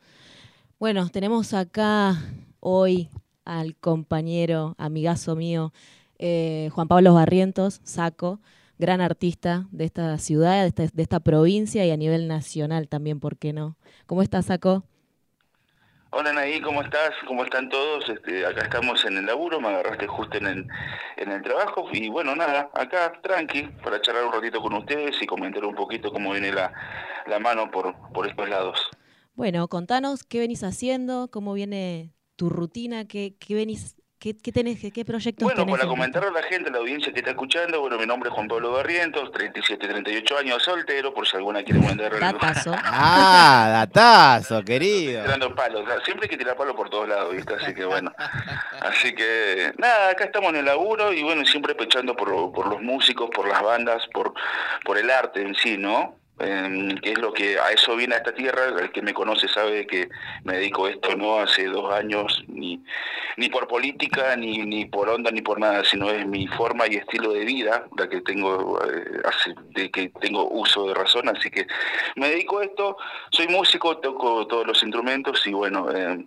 Bueno, 0.79 1.09
tenemos 1.09 1.53
acá 1.53 2.23
hoy 2.59 3.11
al 3.45 3.75
compañero, 3.75 4.73
amigazo 4.79 5.35
mío, 5.35 5.71
eh, 6.17 6.71
Juan 6.73 6.87
Pablo 6.87 7.13
Barrientos, 7.13 7.81
Saco, 7.83 8.39
gran 8.79 8.99
artista 8.99 9.67
de 9.71 9.85
esta 9.85 10.17
ciudad, 10.17 10.63
de 10.63 10.69
esta, 10.69 10.87
de 10.91 11.03
esta 11.03 11.19
provincia 11.19 11.85
y 11.85 11.91
a 11.91 11.97
nivel 11.97 12.27
nacional 12.27 12.87
también, 12.87 13.19
¿por 13.19 13.37
qué 13.37 13.53
no? 13.53 13.77
¿Cómo 14.07 14.23
estás, 14.23 14.47
Saco? 14.47 14.85
Hola 16.15 16.31
Naí, 16.31 16.61
¿cómo 16.61 16.83
estás? 16.83 17.09
¿Cómo 17.27 17.43
están 17.43 17.69
todos? 17.69 18.07
Este, 18.07 18.45
acá 18.45 18.61
estamos 18.61 19.03
en 19.03 19.17
el 19.17 19.25
laburo, 19.25 19.59
me 19.59 19.69
agarraste 19.69 20.05
justo 20.05 20.37
en 20.37 20.45
el, 20.45 20.67
en 21.17 21.31
el 21.31 21.41
trabajo 21.41 21.87
y 21.91 22.07
bueno, 22.07 22.35
nada, 22.35 22.69
acá 22.75 23.13
tranqui, 23.23 23.63
para 23.83 23.99
charlar 23.99 24.25
un 24.25 24.31
ratito 24.31 24.61
con 24.61 24.73
ustedes 24.73 25.19
y 25.19 25.25
comentar 25.25 25.65
un 25.65 25.73
poquito 25.73 26.11
cómo 26.11 26.33
viene 26.33 26.51
la, 26.51 26.71
la 27.25 27.39
mano 27.39 27.71
por, 27.71 27.95
por 28.13 28.27
estos 28.27 28.47
lados. 28.47 28.79
Bueno, 29.33 29.67
contanos 29.67 30.23
qué 30.23 30.37
venís 30.37 30.63
haciendo, 30.63 31.31
cómo 31.31 31.55
viene 31.55 32.13
tu 32.35 32.47
rutina, 32.47 33.07
qué, 33.07 33.35
qué 33.39 33.55
venís, 33.55 33.95
qué, 34.23 34.33
qué 34.41 34.51
tenés, 34.53 34.79
qué, 34.79 34.89
qué 34.89 35.03
proyectos 35.03 35.43
Bueno, 35.43 35.65
tenés. 35.65 35.71
para 35.73 35.83
en 35.83 35.89
comentarle 35.89 36.29
a 36.29 36.31
la 36.31 36.43
gente, 36.43 36.69
a 36.69 36.71
la 36.71 36.79
audiencia 36.79 37.11
que 37.11 37.19
está 37.19 37.31
escuchando, 37.31 37.81
bueno, 37.81 37.97
mi 37.97 38.05
nombre 38.05 38.29
es 38.29 38.33
Juan 38.35 38.47
Pablo 38.47 38.71
Barrientos, 38.71 39.29
37, 39.33 39.85
38 39.85 40.37
años, 40.37 40.63
soltero, 40.63 41.13
por 41.13 41.27
si 41.27 41.35
alguna 41.35 41.61
quiere 41.61 41.81
mandar. 41.81 42.17
Datazo. 42.17 42.73
Ah, 42.85 43.85
datazo, 43.91 44.63
querido. 44.63 45.23
tirando 45.23 45.53
palos, 45.53 45.81
o 45.81 45.85
sea, 45.85 45.99
siempre 46.05 46.25
hay 46.25 46.29
que 46.29 46.37
tirar 46.37 46.55
palos 46.55 46.75
por 46.75 46.89
todos 46.89 47.07
lados, 47.09 47.35
¿viste? 47.35 47.53
Así 47.53 47.73
que 47.73 47.83
bueno. 47.83 48.13
Así 48.79 49.13
que 49.13 49.73
nada, 49.77 50.09
acá 50.11 50.25
estamos 50.25 50.51
en 50.51 50.57
el 50.57 50.65
laburo 50.65 51.11
y 51.11 51.21
bueno, 51.23 51.43
siempre 51.45 51.75
pechando 51.75 52.15
por, 52.15 52.29
por 52.53 52.67
los 52.67 52.81
músicos, 52.81 53.29
por 53.35 53.47
las 53.47 53.61
bandas, 53.61 54.07
por, 54.13 54.33
por 54.85 54.97
el 54.97 55.09
arte 55.09 55.41
en 55.41 55.55
sí, 55.55 55.77
¿no? 55.77 56.22
Em, 56.39 56.97
que 56.97 57.11
es 57.11 57.19
lo 57.19 57.31
que 57.31 57.59
a 57.59 57.71
eso 57.71 57.95
viene 57.95 58.15
a 58.15 58.17
esta 58.17 58.33
tierra, 58.33 58.65
el 58.65 58.91
que 58.91 59.03
me 59.03 59.13
conoce 59.13 59.47
sabe 59.47 59.85
que 59.85 60.09
me 60.43 60.53
dedico 60.53 60.85
a 60.85 60.89
esto 60.89 61.15
no 61.15 61.39
hace 61.39 61.65
dos 61.65 61.93
años, 61.93 62.43
ni, 62.47 62.83
ni 63.37 63.49
por 63.49 63.67
política, 63.67 64.35
ni, 64.35 64.57
ni 64.65 64.85
por 64.85 65.09
onda, 65.09 65.29
ni 65.29 65.41
por 65.41 65.59
nada, 65.59 65.83
sino 65.85 66.09
es 66.09 66.25
mi 66.25 66.47
forma 66.47 66.87
y 66.87 66.95
estilo 66.95 67.33
de 67.33 67.45
vida, 67.45 67.85
la 67.97 68.09
que 68.09 68.21
tengo, 68.21 68.79
eh, 68.83 69.21
hace, 69.25 69.53
de 69.75 69.91
que 69.91 70.09
tengo 70.21 70.49
uso 70.49 70.87
de 70.87 70.95
razón, 70.95 71.29
así 71.29 71.51
que 71.51 71.67
me 72.15 72.29
dedico 72.29 72.59
a 72.59 72.65
esto, 72.65 72.97
soy 73.31 73.47
músico, 73.47 73.97
toco 73.99 74.47
todos 74.47 74.65
los 74.65 74.81
instrumentos 74.81 75.45
y 75.45 75.53
bueno, 75.53 75.91
eh, 75.91 76.25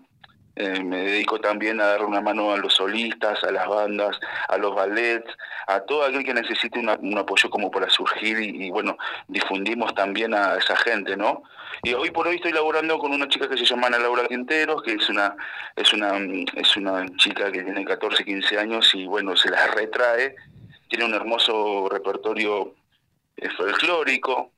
eh, 0.57 0.83
me 0.83 1.03
dedico 1.05 1.39
también 1.39 1.81
a 1.81 1.87
dar 1.87 2.05
una 2.05 2.21
mano 2.21 2.53
a 2.53 2.57
los 2.57 2.75
solistas, 2.75 3.45
a 3.45 3.51
las 3.51 3.69
bandas, 3.69 4.19
a 4.49 4.57
los 4.57 4.75
ballets, 4.75 5.31
a 5.67 5.81
todo 5.81 6.05
aquel 6.05 6.25
que 6.25 6.33
necesite 6.35 6.79
una- 6.79 6.97
un 7.01 7.17
apoyo 7.19 7.51
como 7.51 7.71
para 7.71 7.91
surgir 7.91 8.39
y, 8.41 8.71
bueno, 8.71 8.97
difundimos 9.29 9.95
también 9.95 10.33
a 10.35 10.57
esa 10.57 10.77
gente, 10.77 11.17
¿no? 11.17 11.43
Y 11.83 11.93
hoy 11.93 12.11
por 12.11 12.27
hoy 12.27 12.37
estoy 12.37 12.53
laborando 12.53 12.99
con 12.99 13.13
una 13.13 13.29
chica 13.29 13.49
que 13.49 13.59
se 13.59 13.67
llama 13.67 13.89
Ana 13.89 13.99
Laura 13.99 14.27
Quinteros, 14.27 14.83
que 14.83 14.95
es 14.95 15.09
una, 15.11 15.37
es 15.77 15.93
una, 15.93 16.13
es 16.55 16.77
una 16.77 17.07
chica 17.19 17.53
que 17.53 17.63
tiene 17.63 17.85
14, 17.85 18.25
15 18.25 18.59
años 18.59 18.95
y 18.95 19.07
bueno, 19.07 19.37
se 19.37 19.51
las 19.51 19.71
retrae, 19.75 20.35
tiene 20.89 21.05
un 21.05 21.15
hermoso 21.15 21.89
repertorio 21.91 22.75
eh, 23.37 23.51
folclórico, 23.51 24.53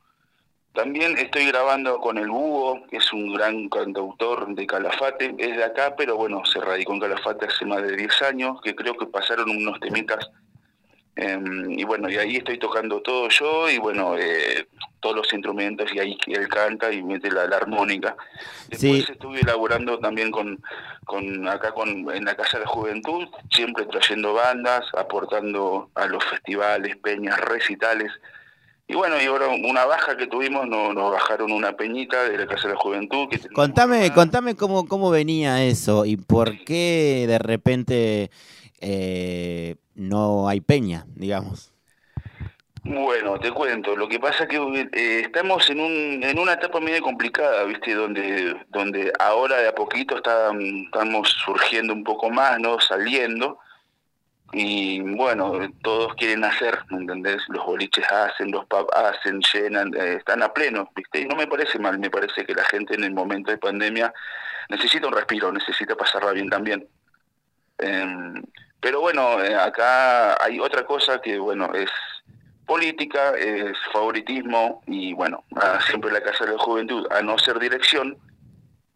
también 0.78 1.18
estoy 1.18 1.46
grabando 1.46 1.98
con 1.98 2.18
el 2.18 2.28
Búho, 2.28 2.86
que 2.88 2.98
es 2.98 3.12
un 3.12 3.34
gran 3.34 3.68
cantautor 3.68 4.46
de 4.54 4.64
Calafate, 4.64 5.34
es 5.36 5.56
de 5.56 5.64
acá, 5.64 5.96
pero 5.96 6.16
bueno, 6.16 6.44
se 6.46 6.60
radicó 6.60 6.92
en 6.94 7.00
Calafate 7.00 7.46
hace 7.46 7.64
más 7.64 7.82
de 7.82 7.96
10 7.96 8.22
años, 8.22 8.60
que 8.62 8.76
creo 8.76 8.94
que 8.96 9.06
pasaron 9.06 9.50
unos 9.50 9.80
temitas. 9.80 10.30
em, 11.20 11.72
y 11.76 11.82
bueno, 11.82 12.08
y 12.08 12.16
ahí 12.16 12.36
estoy 12.36 12.58
tocando 12.60 13.00
todo 13.02 13.28
yo, 13.28 13.68
y 13.68 13.78
bueno, 13.78 14.16
eh, 14.16 14.68
todos 15.00 15.16
los 15.16 15.32
instrumentos, 15.32 15.92
y 15.92 15.98
ahí 15.98 16.16
él 16.28 16.46
canta 16.46 16.92
y 16.92 17.02
mete 17.02 17.28
la, 17.32 17.48
la 17.48 17.56
armónica. 17.56 18.14
Después 18.68 19.04
Sí. 19.06 19.12
estuve 19.14 19.40
elaborando 19.40 19.98
también 19.98 20.30
con, 20.30 20.62
con 21.04 21.48
acá 21.48 21.72
con, 21.72 21.88
en 22.14 22.24
la 22.24 22.36
Casa 22.36 22.58
de 22.58 22.64
la 22.66 22.70
Juventud, 22.70 23.26
siempre 23.50 23.84
trayendo 23.86 24.32
bandas, 24.34 24.84
aportando 24.96 25.90
a 25.96 26.06
los 26.06 26.24
festivales, 26.24 26.96
peñas, 26.98 27.40
recitales. 27.40 28.12
Y 28.90 28.94
bueno, 28.94 29.20
y 29.20 29.26
ahora 29.26 29.48
una 29.48 29.84
baja 29.84 30.16
que 30.16 30.26
tuvimos, 30.26 30.66
no- 30.66 30.94
nos 30.94 31.12
bajaron 31.12 31.52
una 31.52 31.76
peñita 31.76 32.24
de 32.24 32.38
la 32.38 32.46
Casa 32.46 32.68
de 32.68 32.74
la 32.74 32.80
Juventud. 32.80 33.28
Que 33.28 33.38
Contame, 33.50 34.10
contame 34.14 34.56
cómo, 34.56 34.88
cómo 34.88 35.10
venía 35.10 35.62
eso 35.62 36.06
y 36.06 36.16
por 36.16 36.64
qué 36.64 37.26
de 37.28 37.38
repente 37.38 38.30
eh, 38.80 39.76
no 39.94 40.48
hay 40.48 40.62
peña, 40.62 41.04
digamos. 41.14 41.72
Bueno, 42.82 43.38
te 43.38 43.50
cuento, 43.52 43.94
lo 43.94 44.08
que 44.08 44.18
pasa 44.18 44.44
es 44.44 44.48
que 44.48 44.56
eh, 44.94 45.20
estamos 45.20 45.68
en, 45.68 45.80
un, 45.80 46.22
en 46.22 46.38
una 46.38 46.54
etapa 46.54 46.80
medio 46.80 47.02
complicada, 47.02 47.64
¿viste? 47.64 47.92
Donde, 47.94 48.56
donde 48.70 49.12
ahora 49.18 49.58
de 49.58 49.68
a 49.68 49.74
poquito 49.74 50.16
está, 50.16 50.50
estamos 50.86 51.28
surgiendo 51.44 51.92
un 51.92 52.04
poco 52.04 52.30
más, 52.30 52.58
¿no? 52.58 52.80
Saliendo. 52.80 53.58
Y 54.52 55.00
bueno, 55.00 55.52
todos 55.82 56.14
quieren 56.14 56.42
hacer, 56.44 56.78
¿me 56.88 56.98
entendés? 56.98 57.42
Los 57.48 57.66
boliches 57.66 58.10
hacen, 58.10 58.50
los 58.50 58.64
pubs 58.66 58.88
hacen, 58.94 59.40
llenan, 59.52 59.92
eh, 59.94 60.14
están 60.14 60.42
a 60.42 60.52
pleno, 60.52 60.90
¿viste? 60.96 61.20
Y 61.20 61.26
no 61.26 61.36
me 61.36 61.46
parece 61.46 61.78
mal, 61.78 61.98
me 61.98 62.10
parece 62.10 62.46
que 62.46 62.54
la 62.54 62.64
gente 62.64 62.94
en 62.94 63.04
el 63.04 63.12
momento 63.12 63.50
de 63.50 63.58
pandemia 63.58 64.12
necesita 64.70 65.06
un 65.06 65.12
respiro, 65.12 65.52
necesita 65.52 65.94
pasarla 65.96 66.32
bien 66.32 66.48
también. 66.48 66.88
Em, 67.78 68.42
pero 68.80 69.00
bueno, 69.00 69.42
eh, 69.42 69.54
acá 69.54 70.42
hay 70.42 70.58
otra 70.60 70.84
cosa 70.86 71.20
que, 71.20 71.38
bueno, 71.38 71.70
es 71.74 71.90
política, 72.66 73.32
es 73.36 73.76
favoritismo 73.92 74.82
y, 74.86 75.12
bueno, 75.12 75.44
siempre 75.86 76.10
la 76.10 76.22
Casa 76.22 76.46
de 76.46 76.52
la 76.52 76.58
Juventud, 76.58 77.06
a 77.10 77.20
no 77.22 77.38
ser 77.38 77.58
dirección, 77.58 78.16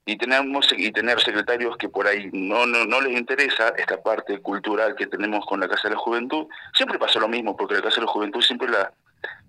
y 0.05 0.17
tenemos 0.17 0.67
y 0.77 0.91
tener 0.91 1.21
secretarios 1.21 1.77
que 1.77 1.89
por 1.89 2.07
ahí 2.07 2.29
no, 2.33 2.67
no 2.67 2.85
no 2.85 3.01
les 3.01 3.19
interesa 3.19 3.69
esta 3.77 4.03
parte 4.03 4.41
cultural 4.41 4.97
que 4.97 5.07
tenemos 5.07 5.47
con 5.47 5.61
la 5.61 5.69
Casa 5.69 5.89
de 5.89 5.95
la 5.95 6.01
Juventud, 6.01 6.47
siempre 6.75 6.99
pasa 6.99 7.21
lo 7.21 7.29
mismo, 7.29 7.57
porque 7.57 7.75
la 7.75 7.83
Casa 7.83 7.97
de 7.97 8.07
la 8.07 8.13
Juventud 8.13 8.43
siempre 8.43 8.69
la 8.69 8.93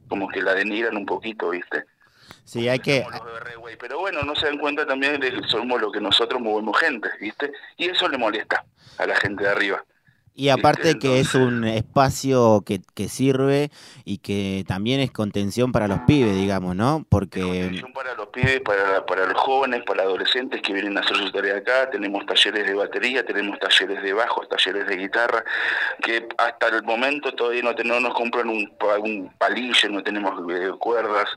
como 0.08 0.28
que 0.28 0.42
la 0.42 0.54
denigran 0.54 0.96
un 0.98 1.06
poquito, 1.06 1.50
¿viste? 1.50 1.86
Sí, 2.44 2.68
hay 2.70 2.80
que... 2.80 3.06
Pero 3.80 4.00
bueno, 4.00 4.22
no 4.22 4.36
se 4.36 4.46
dan 4.46 4.58
cuenta 4.58 4.86
también 4.86 5.20
de 5.20 5.32
que 5.32 5.48
somos 5.48 5.82
lo 5.82 5.92
que 5.92 6.00
nosotros 6.00 6.42
movemos 6.42 6.78
gente, 6.78 7.10
¿viste? 7.20 7.52
Y 7.78 7.90
eso 7.90 8.08
le 8.08 8.18
molesta 8.18 8.64
a 8.98 9.08
la 9.08 9.16
gente 9.16 9.44
de 9.44 9.50
arriba. 9.50 9.84
Y 10.36 10.50
aparte 10.50 10.98
que 10.98 11.20
es 11.20 11.36
un 11.36 11.64
espacio 11.64 12.64
que, 12.66 12.82
que, 12.96 13.08
sirve 13.08 13.70
y 14.04 14.18
que 14.18 14.66
también 14.68 15.00
es 15.00 15.12
contención 15.12 15.72
para 15.72 15.88
los 15.88 16.00
pibes, 16.08 16.36
digamos, 16.36 16.76
¿no? 16.76 17.06
Porque... 17.08 17.42
contención 17.42 17.94
para 17.94 18.16
los 18.16 18.28
pibes, 18.30 18.62
para, 18.62 19.06
para 19.06 19.28
los 19.28 19.40
jóvenes, 19.40 19.84
para 19.86 20.02
adolescentes 20.02 20.62
que 20.64 20.74
vienen 20.74 20.98
a 20.98 21.02
hacer 21.02 21.18
su 21.18 21.32
tarea 21.32 21.58
acá. 21.58 21.92
Tenemos 21.92 22.26
talleres 22.26 22.66
de 22.66 22.74
batería, 22.74 23.24
tenemos 23.24 23.60
talleres 23.60 24.02
de 24.02 24.14
bajo, 24.14 24.42
talleres 24.48 24.88
de 24.88 24.98
guitarra, 24.98 25.44
que 26.02 26.28
hasta 26.40 26.68
el 26.70 26.82
momento 26.82 27.32
todavía 27.34 27.62
no, 27.62 27.74
no 27.84 28.00
nos 28.00 28.16
compran 28.16 28.50
un, 28.50 28.72
un 29.02 29.34
palillo, 29.38 29.90
no 29.90 30.02
tenemos 30.02 30.34
eh, 30.52 30.72
cuerdas. 30.80 31.30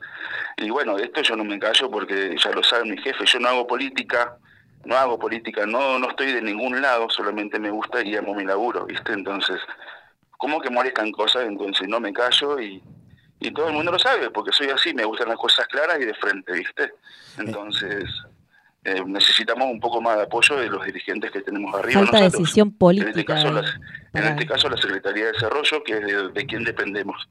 Y 0.57 0.71
bueno, 0.71 0.97
esto 0.97 1.21
yo 1.21 1.35
no 1.35 1.43
me 1.43 1.59
callo 1.59 1.91
porque 1.91 2.35
ya 2.43 2.49
lo 2.49 2.63
saben 2.63 2.89
mi 2.89 2.97
jefe, 2.97 3.25
yo 3.25 3.39
no 3.39 3.49
hago 3.49 3.67
política, 3.67 4.37
no 4.87 4.95
hago 4.95 5.19
política, 5.19 5.65
no, 5.65 5.99
no 5.99 6.09
estoy 6.09 6.31
de 6.31 6.41
ningún 6.41 6.81
lado, 6.81 7.09
solamente 7.09 7.59
me 7.59 7.69
gusta 7.69 8.01
y 8.01 8.15
amo 8.15 8.33
mi 8.33 8.45
laburo, 8.45 8.85
¿viste? 8.85 9.11
Entonces, 9.11 9.57
¿cómo 10.37 10.61
que 10.61 10.69
molestan 10.69 11.11
cosas? 11.11 11.45
Entonces 11.45 11.89
no 11.89 11.99
me 11.99 12.13
callo 12.13 12.59
y, 12.59 12.81
y 13.41 13.51
todo 13.51 13.67
el 13.67 13.73
mundo 13.73 13.91
lo 13.91 13.99
sabe, 13.99 14.29
porque 14.29 14.53
soy 14.53 14.69
así, 14.69 14.93
me 14.93 15.03
gustan 15.03 15.27
las 15.27 15.37
cosas 15.37 15.67
claras 15.67 15.99
y 15.99 16.05
de 16.05 16.13
frente, 16.13 16.53
¿viste? 16.53 16.93
Entonces, 17.37 18.05
eh, 18.85 19.03
necesitamos 19.05 19.69
un 19.69 19.81
poco 19.81 20.01
más 20.01 20.15
de 20.15 20.23
apoyo 20.23 20.55
de 20.55 20.69
los 20.69 20.85
dirigentes 20.85 21.31
que 21.31 21.41
tenemos 21.41 21.75
arriba. 21.75 22.05
Falta 22.05 22.21
decisión 22.21 22.71
política. 22.71 23.11
En 23.11 23.19
este 23.19 23.25
caso, 23.25 23.51
la, 23.51 23.61
en 24.13 24.23
este 24.23 24.45
caso, 24.47 24.69
la 24.69 24.77
Secretaría 24.77 25.25
de 25.25 25.31
Desarrollo, 25.33 25.83
que 25.83 25.93
es 25.97 26.05
de, 26.05 26.29
de 26.29 26.45
quien 26.45 26.63
dependemos. 26.63 27.27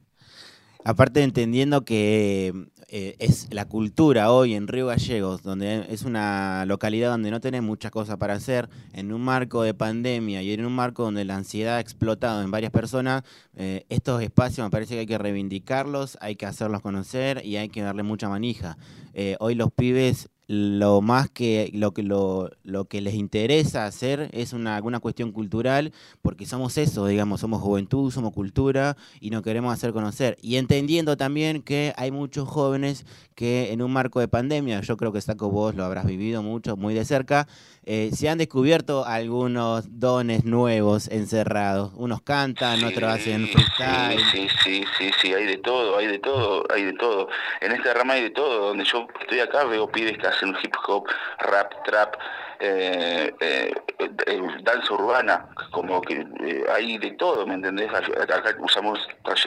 Aparte 0.83 1.23
entendiendo 1.23 1.83
que 1.83 2.53
eh, 2.89 3.15
es 3.19 3.53
la 3.53 3.65
cultura 3.65 4.31
hoy 4.31 4.53
en 4.53 4.67
Río 4.67 4.87
Gallegos, 4.87 5.43
donde 5.43 5.85
es 5.89 6.03
una 6.03 6.65
localidad 6.65 7.11
donde 7.11 7.31
no 7.31 7.41
tenés 7.41 7.61
muchas 7.61 7.91
cosas 7.91 8.15
para 8.15 8.35
hacer, 8.35 8.69
en 8.93 9.11
un 9.11 9.21
marco 9.21 9.61
de 9.61 9.73
pandemia 9.73 10.41
y 10.41 10.53
en 10.53 10.65
un 10.65 10.73
marco 10.73 11.03
donde 11.03 11.25
la 11.25 11.35
ansiedad 11.35 11.75
ha 11.75 11.79
explotado 11.81 12.41
en 12.41 12.49
varias 12.49 12.71
personas, 12.71 13.23
eh, 13.55 13.85
estos 13.89 14.21
espacios 14.21 14.65
me 14.65 14.71
parece 14.71 14.93
que 14.93 15.01
hay 15.01 15.05
que 15.05 15.17
reivindicarlos, 15.17 16.17
hay 16.21 16.37
que 16.37 16.45
hacerlos 16.45 16.81
conocer 16.81 17.45
y 17.45 17.57
hay 17.57 17.67
que 17.67 17.81
darle 17.81 18.03
mucha 18.03 18.29
manija. 18.29 18.77
Eh, 19.13 19.35
hoy 19.39 19.55
los 19.55 19.69
pibes 19.71 20.29
lo 20.47 21.01
más 21.01 21.29
que 21.29 21.69
lo 21.73 21.93
que 21.93 22.03
lo, 22.03 22.49
lo, 22.63 22.85
que 22.85 23.01
les 23.01 23.15
interesa 23.15 23.85
hacer 23.85 24.29
es 24.31 24.53
una 24.53 24.77
alguna 24.77 25.01
cuestión 25.01 25.33
cultural 25.33 25.91
porque 26.21 26.45
somos 26.45 26.77
eso 26.77 27.05
digamos 27.05 27.41
somos 27.41 27.61
juventud 27.61 28.11
somos 28.11 28.31
cultura 28.33 28.95
y 29.19 29.29
nos 29.29 29.43
queremos 29.43 29.73
hacer 29.73 29.91
conocer. 29.91 30.37
Y 30.41 30.55
entendiendo 30.55 31.17
también 31.17 31.61
que 31.61 31.93
hay 31.97 32.11
muchos 32.11 32.47
jóvenes 32.47 33.05
que 33.35 33.73
en 33.73 33.81
un 33.81 33.91
marco 33.91 34.19
de 34.19 34.27
pandemia 34.27 34.81
yo 34.81 34.95
creo 34.95 35.11
que 35.11 35.21
Saco 35.21 35.49
vos 35.49 35.75
lo 35.75 35.83
habrás 35.83 36.05
vivido 36.05 36.41
mucho 36.41 36.77
muy 36.77 36.93
de 36.93 37.03
cerca 37.03 37.47
eh, 37.89 38.09
se 38.13 38.27
han 38.27 38.37
descubierto 38.37 39.05
algunos 39.05 39.99
dones 39.99 40.43
nuevos 40.43 41.07
encerrados. 41.07 41.93
Unos 41.95 42.21
cantan 42.21 42.83
otros 42.83 43.09
hacen 43.09 43.47
freestyle. 43.47 44.19
sí, 44.31 44.47
sí 44.61 44.83
sí 44.97 45.11
sí 45.21 45.33
hay 45.33 45.45
de 45.45 45.57
todo 45.57 45.97
hay 45.97 46.07
de 46.07 46.19
todo 46.19 46.65
hay 46.73 46.83
de 46.83 46.93
todo. 46.93 47.29
En 47.61 47.71
esta 47.71 47.93
rama 47.93 48.15
hay 48.15 48.23
de 48.23 48.29
todo. 48.31 48.67
Donde 48.67 48.83
yo 48.83 49.07
estoy 49.21 49.39
acá 49.39 49.63
veo 49.63 49.87
pibes 49.89 50.17
que 50.17 50.27
hacen 50.37 50.55
hip 50.61 50.75
hop, 50.87 51.07
rap, 51.39 51.73
trap, 51.83 52.15
eh, 52.59 53.33
eh, 53.39 53.71
eh, 53.99 54.41
danza 54.61 54.93
urbana, 54.93 55.47
como 55.71 56.01
que 56.01 56.25
hay 56.73 56.97
de 56.97 57.11
todo, 57.11 57.45
¿me 57.45 57.55
entendés? 57.55 57.91
Acá 57.93 58.55
usamos 58.59 58.99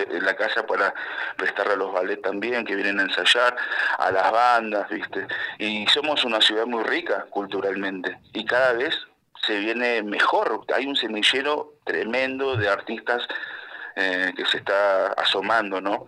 la 0.08 0.34
casa 0.36 0.66
para 0.66 0.94
prestarle 1.36 1.74
a 1.74 1.76
los 1.76 1.92
ballets 1.92 2.22
también, 2.22 2.64
que 2.64 2.74
vienen 2.74 3.00
a 3.00 3.02
ensayar, 3.04 3.56
a 3.98 4.10
las 4.10 4.30
bandas, 4.30 4.88
¿viste? 4.90 5.26
Y 5.58 5.86
somos 5.88 6.24
una 6.24 6.40
ciudad 6.40 6.66
muy 6.66 6.84
rica 6.84 7.26
culturalmente, 7.30 8.18
y 8.32 8.44
cada 8.44 8.72
vez 8.72 8.96
se 9.46 9.58
viene 9.58 10.02
mejor, 10.02 10.64
hay 10.74 10.86
un 10.86 10.96
semillero 10.96 11.74
tremendo 11.84 12.56
de 12.56 12.68
artistas 12.68 13.26
eh, 14.00 14.32
que 14.34 14.46
se 14.46 14.56
está 14.58 15.08
asomando, 15.12 15.80
¿no? 15.80 16.06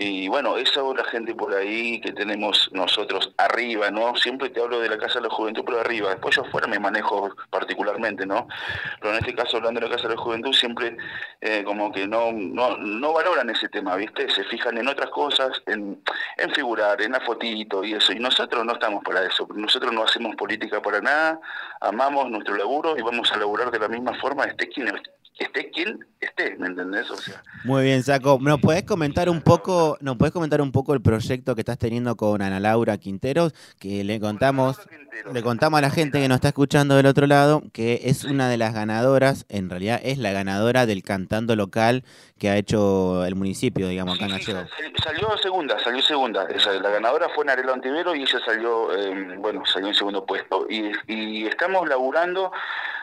Y 0.00 0.28
bueno, 0.28 0.56
eso 0.56 0.94
la 0.94 1.02
gente 1.02 1.34
por 1.34 1.52
ahí 1.52 2.00
que 2.00 2.12
tenemos 2.12 2.70
nosotros 2.72 3.32
arriba, 3.36 3.90
¿no? 3.90 4.14
Siempre 4.14 4.48
te 4.48 4.60
hablo 4.60 4.78
de 4.78 4.88
la 4.88 4.96
Casa 4.96 5.18
de 5.18 5.26
la 5.26 5.34
Juventud, 5.34 5.64
pero 5.66 5.80
arriba. 5.80 6.10
Después 6.10 6.36
yo 6.36 6.42
afuera 6.42 6.68
me 6.68 6.78
manejo 6.78 7.34
particularmente, 7.50 8.24
¿no? 8.24 8.46
Pero 9.00 9.14
en 9.14 9.18
este 9.18 9.34
caso, 9.34 9.56
hablando 9.56 9.80
de 9.80 9.88
la 9.88 9.96
Casa 9.96 10.06
de 10.06 10.14
la 10.14 10.20
Juventud, 10.20 10.52
siempre 10.52 10.96
eh, 11.40 11.64
como 11.64 11.90
que 11.90 12.06
no, 12.06 12.30
no, 12.30 12.76
no 12.76 13.12
valoran 13.12 13.50
ese 13.50 13.68
tema, 13.68 13.96
¿viste? 13.96 14.30
Se 14.30 14.44
fijan 14.44 14.78
en 14.78 14.86
otras 14.86 15.10
cosas, 15.10 15.50
en, 15.66 16.00
en 16.36 16.54
figurar, 16.54 17.02
en 17.02 17.10
la 17.10 17.20
fotito 17.20 17.82
y 17.82 17.94
eso. 17.94 18.12
Y 18.12 18.20
nosotros 18.20 18.64
no 18.64 18.74
estamos 18.74 19.02
para 19.02 19.24
eso. 19.24 19.48
Nosotros 19.52 19.92
no 19.92 20.04
hacemos 20.04 20.36
política 20.36 20.80
para 20.80 21.00
nada, 21.00 21.40
amamos 21.80 22.30
nuestro 22.30 22.54
laburo 22.56 22.96
y 22.96 23.02
vamos 23.02 23.32
a 23.32 23.36
laburar 23.36 23.72
de 23.72 23.80
la 23.80 23.88
misma 23.88 24.14
forma, 24.14 24.44
esté 24.44 24.68
quien 24.68 24.86
esté 25.44 25.70
quien 25.70 26.04
esté, 26.20 26.56
¿me 26.58 26.66
entendés? 26.66 27.10
O 27.10 27.16
sea, 27.16 27.42
Muy 27.64 27.84
bien, 27.84 28.02
Saco. 28.02 28.38
¿Nos 28.40 28.60
podés 28.60 28.82
comentar 28.84 29.28
un 29.28 29.40
poco, 29.40 29.96
nos 30.00 30.16
podés 30.16 30.32
comentar 30.32 30.60
un 30.60 30.72
poco 30.72 30.94
el 30.94 31.00
proyecto 31.00 31.54
que 31.54 31.60
estás 31.60 31.78
teniendo 31.78 32.16
con 32.16 32.42
Ana 32.42 32.60
Laura 32.60 32.98
Quinteros, 32.98 33.54
que 33.78 34.04
le 34.04 34.20
contamos, 34.20 34.78
le 35.32 35.42
contamos 35.42 35.78
a 35.78 35.82
la 35.82 35.90
gente 35.90 36.20
que 36.20 36.28
nos 36.28 36.36
está 36.36 36.48
escuchando 36.48 36.96
del 36.96 37.06
otro 37.06 37.26
lado, 37.26 37.62
que 37.72 38.02
es 38.04 38.24
una 38.24 38.48
de 38.48 38.56
las 38.56 38.74
ganadoras, 38.74 39.46
en 39.48 39.70
realidad 39.70 40.00
es 40.02 40.18
la 40.18 40.32
ganadora 40.32 40.86
del 40.86 41.02
cantando 41.02 41.56
local 41.56 42.04
que 42.38 42.48
ha 42.48 42.56
hecho 42.56 43.24
el 43.24 43.34
municipio, 43.34 43.88
digamos, 43.88 44.16
acá 44.16 44.26
en 44.26 44.40
sí, 44.40 44.52
Gallego. 44.52 44.68
Salió 45.02 45.38
segunda, 45.38 45.78
salió 45.82 46.02
segunda. 46.02 46.46
La 46.46 46.90
ganadora 46.90 47.28
fue 47.34 47.44
Narelo 47.44 47.72
Antivero 47.72 48.14
y 48.14 48.22
ella 48.22 48.38
salió, 48.44 48.94
eh, 48.96 49.36
bueno, 49.38 49.64
salió 49.66 49.88
en 49.88 49.94
segundo 49.94 50.24
puesto. 50.24 50.66
Y, 50.68 50.92
y 51.06 51.46
estamos 51.46 51.88
laburando 51.88 52.52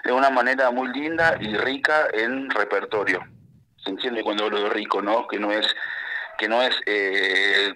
de 0.04 0.12
una 0.12 0.30
manera 0.30 0.72
muy 0.72 0.88
linda 0.90 1.38
y 1.40 1.56
rica 1.58 2.08
en 2.14 2.50
repertorio. 2.50 3.24
Se 3.84 3.90
entiende 3.90 4.24
cuando 4.24 4.46
hablo 4.46 4.62
de 4.64 4.70
rico, 4.70 5.02
¿no? 5.02 5.28
Que 5.28 5.38
no 5.38 5.52
es 5.52 5.68
que 6.38 6.48
no 6.48 6.62
es 6.62 6.76
eh, 6.86 7.74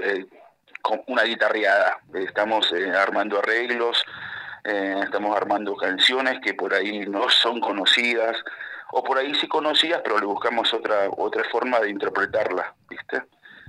eh, 0.00 0.26
una 1.06 1.22
guitarreada. 1.24 1.98
Estamos 2.14 2.72
eh, 2.72 2.90
armando 2.90 3.38
arreglos, 3.38 4.04
eh, 4.64 5.00
estamos 5.04 5.36
armando 5.36 5.74
canciones 5.76 6.40
que 6.40 6.54
por 6.54 6.74
ahí 6.74 7.00
no 7.00 7.28
son 7.30 7.60
conocidas 7.60 8.36
o 8.92 9.02
por 9.02 9.18
ahí 9.18 9.34
sí 9.34 9.48
conocidas, 9.48 10.00
pero 10.04 10.18
le 10.18 10.26
buscamos 10.26 10.72
otra 10.72 11.08
otra 11.16 11.42
forma 11.50 11.80
de 11.80 11.90
interpretarla, 11.90 12.74
¿viste? 12.88 13.22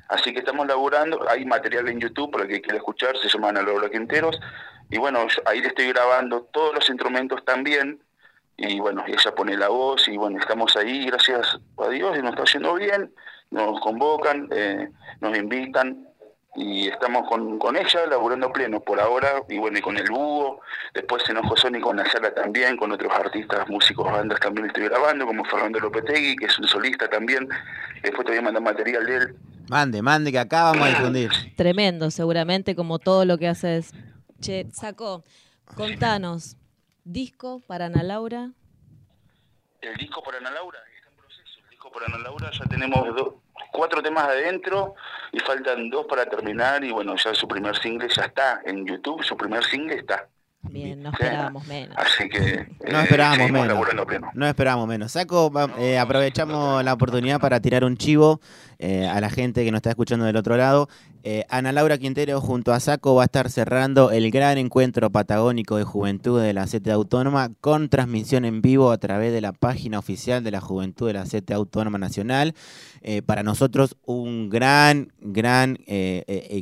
Así 0.09 0.33
que 0.33 0.39
estamos 0.39 0.67
laburando, 0.67 1.27
hay 1.29 1.45
material 1.45 1.88
en 1.88 1.99
YouTube 1.99 2.31
para 2.31 2.43
el 2.43 2.49
que 2.49 2.62
quiera 2.62 2.77
escuchar, 2.77 3.17
se 3.17 3.29
llama 3.29 3.49
Ana 3.49 3.63
Laura 3.63 3.89
Quinteros, 3.89 4.39
y 4.89 4.97
bueno, 4.97 5.25
ahí 5.45 5.62
le 5.62 5.69
estoy 5.69 5.88
grabando 5.88 6.43
todos 6.51 6.75
los 6.75 6.89
instrumentos 6.89 7.43
también, 7.45 8.03
y 8.57 8.79
bueno, 8.79 9.03
ella 9.07 9.33
pone 9.33 9.57
la 9.57 9.69
voz, 9.69 10.07
y 10.07 10.17
bueno, 10.17 10.39
estamos 10.39 10.75
ahí, 10.75 11.05
gracias 11.05 11.57
a 11.77 11.89
Dios, 11.89 12.17
y 12.17 12.21
nos 12.21 12.31
está 12.31 12.43
yendo 12.43 12.75
bien, 12.75 13.13
nos 13.49 13.79
convocan, 13.79 14.49
eh, 14.51 14.89
nos 15.21 15.38
invitan, 15.38 16.07
y 16.55 16.87
estamos 16.87 17.27
con, 17.27 17.57
con 17.57 17.75
ella 17.75 18.05
laburando 18.07 18.51
pleno 18.51 18.79
por 18.79 18.99
ahora, 18.99 19.41
y 19.49 19.57
bueno, 19.57 19.79
y 19.79 19.81
con 19.81 19.97
el 19.97 20.09
Búho, 20.09 20.61
después 20.93 21.27
en 21.29 21.37
Ojo 21.37 21.57
Sony 21.57 21.79
con 21.81 21.97
la 21.97 22.05
sala 22.11 22.33
también, 22.33 22.77
con 22.77 22.91
otros 22.91 23.11
artistas, 23.13 23.67
músicos, 23.69 24.11
bandas 24.11 24.39
también 24.39 24.67
estoy 24.67 24.84
grabando, 24.84 25.25
como 25.25 25.43
Fernando 25.45 25.80
Lopetegui, 25.80 26.36
que 26.36 26.45
es 26.45 26.59
un 26.59 26.67
solista 26.67 27.09
también, 27.09 27.47
después 28.03 28.25
te 28.25 28.32
voy 28.34 28.39
a 28.39 28.41
mandar 28.43 28.61
material 28.63 29.05
de 29.05 29.15
él, 29.15 29.36
Mande, 29.69 30.01
mande, 30.01 30.30
que 30.32 30.39
acá 30.39 30.63
vamos 30.65 30.86
a 30.86 30.89
difundir. 30.89 31.32
Tremendo, 31.55 32.11
seguramente, 32.11 32.75
como 32.75 32.99
todo 32.99 33.23
lo 33.23 33.38
que 33.38 33.47
haces. 33.47 33.91
Che, 34.41 34.67
Saco, 34.73 35.23
contanos, 35.75 36.57
disco 37.05 37.61
para 37.65 37.86
Ana 37.86 38.03
Laura. 38.03 38.51
El 39.82 39.95
disco 39.95 40.21
para 40.21 40.38
Ana 40.39 40.51
Laura 40.51 40.80
está 40.97 41.09
en 41.09 41.15
proceso. 41.15 41.59
El 41.63 41.69
disco 41.69 41.89
para 41.93 42.05
Ana 42.07 42.17
Laura 42.19 42.51
ya 42.51 42.65
tenemos 42.65 43.05
do- 43.15 43.41
cuatro 43.74 44.01
temas 44.01 44.26
adentro 44.30 44.95
y 45.34 45.39
faltan 45.39 45.89
dos 45.89 46.05
para 46.07 46.26
terminar. 46.26 46.84
Y 46.84 46.91
bueno, 46.91 47.15
ya 47.17 47.34
su 47.34 47.47
primer 47.47 47.76
single 47.78 48.07
ya 48.15 48.24
está 48.24 48.61
en 48.65 48.86
YouTube. 48.86 49.21
Su 49.24 49.36
primer 49.36 49.63
single 49.65 49.95
está. 49.97 50.30
Bien, 50.65 51.03
no 51.03 51.09
esperábamos 51.09 51.67
menos. 51.67 51.97
Así 51.97 52.30
que. 52.30 52.65
No 52.89 52.99
eh, 52.99 53.03
esperábamos 53.03 53.51
menos. 53.51 53.78
No 54.34 54.47
esperábamos 54.47 54.88
menos. 54.88 55.11
Saco, 55.11 55.51
va- 55.51 55.69
eh, 55.78 55.99
aprovechamos 55.99 56.82
la 56.86 56.93
oportunidad 56.93 57.41
para 57.41 57.59
tirar 57.59 57.84
un 57.84 57.97
chivo 57.97 58.39
eh, 58.86 59.07
a 59.07 59.21
la 59.21 59.29
gente 59.29 59.63
que 59.63 59.71
nos 59.71 59.77
está 59.77 59.91
escuchando 59.91 60.25
del 60.25 60.36
otro 60.36 60.57
lado. 60.57 60.89
Eh, 61.23 61.45
Ana 61.47 61.71
Laura 61.71 61.97
Quintero 61.97 62.41
junto 62.41 62.73
a 62.73 62.81
Saco 62.81 63.15
va 63.15 63.21
a 63.21 63.25
estar 63.25 63.49
cerrando 63.49 64.11
el 64.11 64.29
gran 64.29 64.57
encuentro 64.57 65.09
patagónico 65.09 65.77
de 65.77 65.86
juventud 65.86 66.41
de 66.41 66.51
la 66.51 66.65
CTA 66.65 66.95
Autónoma 66.95 67.53
con 67.61 67.88
transmisión 67.88 68.43
en 68.43 68.61
vivo 68.61 68.91
a 68.91 68.97
través 68.97 69.31
de 69.31 69.39
la 69.39 69.53
página 69.53 69.99
oficial 69.99 70.43
de 70.43 70.51
la 70.51 70.59
Juventud 70.59 71.07
de 71.07 71.13
la 71.13 71.23
CTA 71.23 71.55
Autónoma 71.55 71.97
Nacional. 71.97 72.55
Eh, 73.01 73.21
para 73.21 73.41
nosotros 73.41 73.95
un 74.05 74.49
gran, 74.49 75.13
gran, 75.21 75.77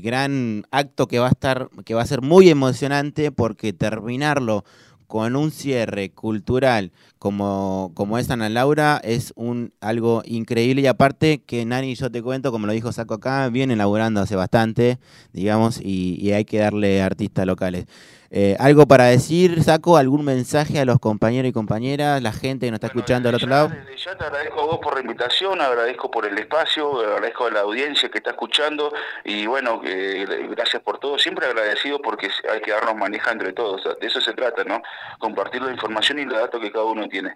gran 0.04 0.68
acto 0.70 1.08
que 1.08 1.18
va 1.18 1.26
a 1.26 1.32
estar, 1.32 1.70
que 1.86 1.96
va 1.96 2.04
a 2.04 2.06
ser 2.06 2.22
muy 2.22 2.50
emocionante 2.50 3.32
porque 3.32 3.74
terminarlo 3.74 4.64
con 5.12 5.36
un 5.36 5.52
cierre 5.52 6.12
cultural 6.12 6.94
como, 7.20 7.92
como 7.96 8.18
es 8.18 8.30
Ana 8.30 8.48
Laura 8.48 9.02
es 9.04 9.34
un 9.36 9.74
algo 9.82 10.22
increíble 10.24 10.84
y 10.84 10.88
aparte 10.88 11.42
que 11.46 11.66
Nani 11.66 11.96
yo 11.96 12.10
te 12.10 12.24
cuento, 12.24 12.50
como 12.50 12.66
lo 12.66 12.72
dijo 12.72 12.94
Saco 12.94 13.16
acá, 13.16 13.50
viene 13.50 13.76
laburando 13.76 14.22
hace 14.22 14.38
bastante, 14.38 15.00
digamos, 15.34 15.82
y, 15.84 16.18
y 16.22 16.32
hay 16.32 16.46
que 16.46 16.60
darle 16.60 17.02
artistas 17.02 17.46
locales. 17.46 17.88
Eh, 18.34 18.56
¿Algo 18.60 18.86
para 18.86 19.06
decir, 19.06 19.62
Saco? 19.62 19.98
¿Algún 19.98 20.24
mensaje 20.24 20.80
a 20.80 20.86
los 20.86 21.00
compañeros 21.00 21.50
y 21.50 21.52
compañeras, 21.52 22.24
la 22.24 22.32
gente 22.32 22.66
que 22.66 22.72
nos 22.72 22.78
está 22.78 22.88
escuchando 22.88 23.28
al 23.28 23.36
otro 23.36 23.50
lado? 23.50 23.72
Ya 23.98 24.18
te 24.18 24.24
agradezco 24.24 24.62
a 24.62 24.66
vos 24.68 24.80
por 24.80 24.96
la 24.96 25.02
invitación, 25.02 25.60
agradezco 25.60 26.10
por 26.10 26.26
el 26.26 26.38
espacio, 26.38 27.02
agradezco 27.02 27.48
a 27.48 27.52
la 27.52 27.60
audiencia 27.60 28.08
que 28.08 28.20
está 28.20 28.30
escuchando 28.30 28.94
y 29.26 29.46
bueno, 29.48 29.82
gracias 29.84 30.82
por 30.82 30.98
todo. 31.00 31.20
Siempre 31.20 31.46
agradecido 31.46 32.02
porque 32.02 32.30
hay 32.50 32.62
que 32.62 32.72
darnos 32.72 32.96
maneja 32.96 33.34
entre 33.34 33.52
todos. 33.52 33.84
De 34.00 34.08
eso 34.08 34.22
se 34.22 34.32
trata, 34.32 34.64
¿no? 34.64 34.82
Compartir 35.20 35.62
la 35.62 35.74
información 35.74 36.20
y 36.20 36.24
los 36.24 36.40
datos 36.40 36.62
que 36.62 36.72
cada 36.72 36.86
uno 36.86 37.10
tiene. 37.10 37.36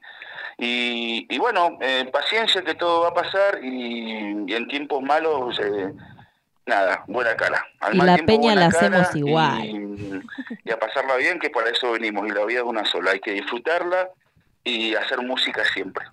Y, 0.58 1.38
bueno, 1.38 1.78
eh, 1.82 2.10
paciencia 2.10 2.62
que 2.62 2.76
todo 2.76 3.02
va 3.02 3.10
a 3.10 3.14
pasar 3.14 3.60
y, 3.62 4.54
en 4.54 4.68
tiempos 4.70 5.04
malos... 5.04 5.60
Nada, 6.66 7.04
buena 7.08 7.36
cara. 7.36 7.64
y 7.94 7.98
la 7.98 8.18
peña 8.18 8.56
la 8.56 8.68
hacemos 8.68 9.16
igual. 9.16 9.66
Y, 10.64 10.72
a 10.72 10.80
pasarla 10.80 11.16
bien, 11.18 11.40
que 11.40 11.50
para 11.50 11.70
eso 11.70 11.92
venimos. 11.92 12.28
Y 12.28 12.32
la 12.32 12.44
vida 12.46 12.60
es 12.60 12.66
una 12.66 12.86
sola, 12.86 13.12
hay 13.12 13.20
que 13.20 13.34
disfrutarla 13.34 14.10
y 14.64 14.96
hacer 14.96 15.22
música 15.22 15.64
siempre. 15.74 16.06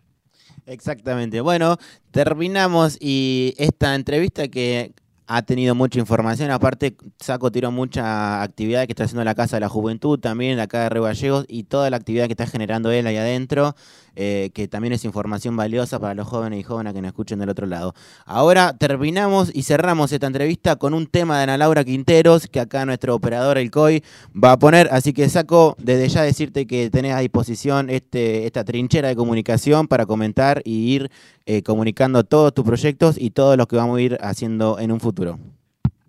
Exactamente. 0.67 1.41
Bueno, 1.41 1.79
terminamos 2.11 2.99
y 3.01 3.55
esta 3.57 3.95
entrevista 3.95 4.49
que 4.49 4.93
ha 5.27 5.43
tenido 5.43 5.75
mucha 5.75 5.99
información. 5.99 6.51
Aparte, 6.51 6.97
Saco 7.19 7.51
tiró 7.51 7.71
mucha 7.71 8.43
actividad 8.43 8.87
que 8.87 8.93
está 8.93 9.05
haciendo 9.05 9.25
la 9.25 9.35
Casa 9.35 9.57
de 9.57 9.61
la 9.61 9.69
Juventud, 9.69 10.19
también 10.19 10.59
acá 10.61 10.83
de 10.83 10.89
Río 10.89 11.03
Gallegos, 11.05 11.45
y 11.49 11.65
toda 11.65 11.91
la 11.91 11.97
actividad 11.97 12.27
que 12.27 12.33
está 12.33 12.47
generando 12.47 12.91
él 12.91 13.07
ahí 13.07 13.17
adentro, 13.17 13.75
eh, 14.15 14.51
que 14.53 14.69
también 14.69 14.93
es 14.93 15.05
información 15.05 15.57
valiosa 15.57 15.99
para 15.99 16.15
los 16.15 16.29
jóvenes 16.29 16.61
y 16.61 16.63
jóvenes 16.63 16.93
que 16.93 17.01
nos 17.01 17.09
escuchen 17.09 17.39
del 17.39 17.49
otro 17.49 17.67
lado. 17.67 17.95
Ahora 18.27 18.77
terminamos 18.77 19.51
y 19.55 19.63
cerramos 19.63 20.13
esta 20.13 20.27
entrevista 20.27 20.77
con 20.77 20.93
un 20.93 21.07
tema 21.07 21.39
de 21.39 21.45
Ana 21.45 21.57
Laura 21.57 21.85
Quinteros, 21.85 22.47
que 22.47 22.61
acá 22.61 22.85
nuestro 22.85 23.15
operador, 23.15 23.59
el 23.59 23.71
COI, 23.71 24.03
va 24.33 24.53
a 24.53 24.59
poner. 24.59 24.89
Así 24.93 25.13
que, 25.13 25.29
Saco, 25.29 25.77
desde 25.79 26.09
ya 26.09 26.23
decirte 26.23 26.67
que 26.67 26.91
tenés 26.91 27.15
a 27.15 27.21
disposición 27.21 27.89
este, 27.89 28.45
esta 28.47 28.65
trinchera 28.65 29.09
de 29.09 29.17
comunicación 29.17 29.89
para 29.89 30.05
comentar 30.05 30.61
y 30.65 30.95
ir 30.95 31.11
eh, 31.47 31.63
comunicando 31.63 32.23
todos 32.23 32.55
tus 32.55 32.65
proyectos 32.65 33.17
y 33.19 33.31
todos 33.31 33.57
los 33.57 33.67
que 33.67 33.77
vamos 33.77 33.99
a 33.99 34.01
ir 34.03 34.19
haciendo 34.21 34.79
en 34.79 34.93
un 34.93 35.01
futuro. 35.01 35.12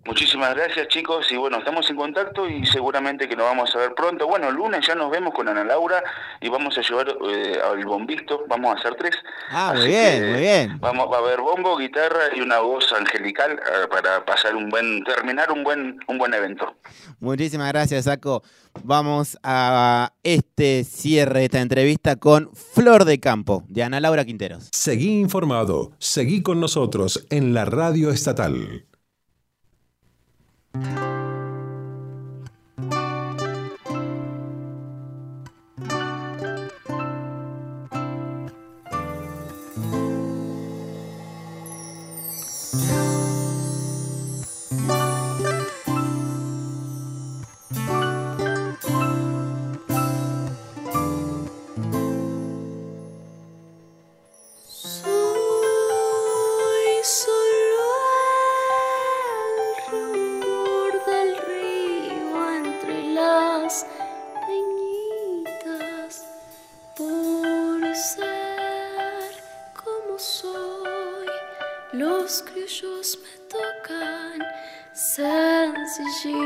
Muchísimas 0.06 0.54
gracias 0.54 0.88
chicos 0.88 1.32
y 1.32 1.36
bueno, 1.36 1.58
estamos 1.58 1.88
en 1.88 1.96
contacto 1.96 2.46
y 2.46 2.66
seguramente 2.66 3.26
que 3.26 3.36
nos 3.36 3.46
vamos 3.46 3.74
a 3.74 3.78
ver 3.78 3.94
pronto. 3.94 4.26
Bueno, 4.26 4.50
el 4.50 4.54
lunes 4.54 4.86
ya 4.86 4.94
nos 4.94 5.10
vemos 5.10 5.32
con 5.32 5.48
Ana 5.48 5.64
Laura 5.64 6.02
y 6.42 6.50
vamos 6.50 6.76
a 6.76 6.82
llevar 6.82 7.08
eh, 7.26 7.58
al 7.64 7.82
bombisto, 7.86 8.44
vamos 8.46 8.76
a 8.76 8.78
hacer 8.78 8.96
tres. 8.96 9.16
Ah, 9.50 9.72
muy 9.74 9.86
bien, 9.86 10.30
muy 10.30 10.40
bien. 10.40 10.78
Vamos, 10.78 11.10
va 11.10 11.16
a 11.16 11.20
haber 11.20 11.40
bombo, 11.40 11.78
guitarra 11.78 12.36
y 12.36 12.42
una 12.42 12.58
voz 12.58 12.92
angelical 12.92 13.52
eh, 13.52 13.88
para 13.90 14.22
pasar 14.26 14.54
un 14.54 14.68
buen, 14.68 15.02
terminar 15.04 15.50
un 15.50 15.64
buen, 15.64 15.98
un 16.06 16.18
buen 16.18 16.34
evento. 16.34 16.76
Muchísimas 17.20 17.72
gracias, 17.72 18.04
Saco. 18.04 18.42
Vamos 18.82 19.38
a 19.42 20.12
este 20.22 20.84
cierre 20.84 21.38
de 21.38 21.44
esta 21.46 21.60
entrevista 21.62 22.16
con 22.16 22.50
Flor 22.54 23.06
de 23.06 23.20
Campo, 23.20 23.64
de 23.68 23.82
Ana 23.82 24.00
Laura 24.00 24.26
Quinteros. 24.26 24.68
Seguí 24.70 25.18
informado, 25.18 25.92
seguí 25.98 26.42
con 26.42 26.60
nosotros 26.60 27.26
en 27.30 27.54
la 27.54 27.64
radio 27.64 28.10
estatal. 28.10 28.84
Que 30.74 31.13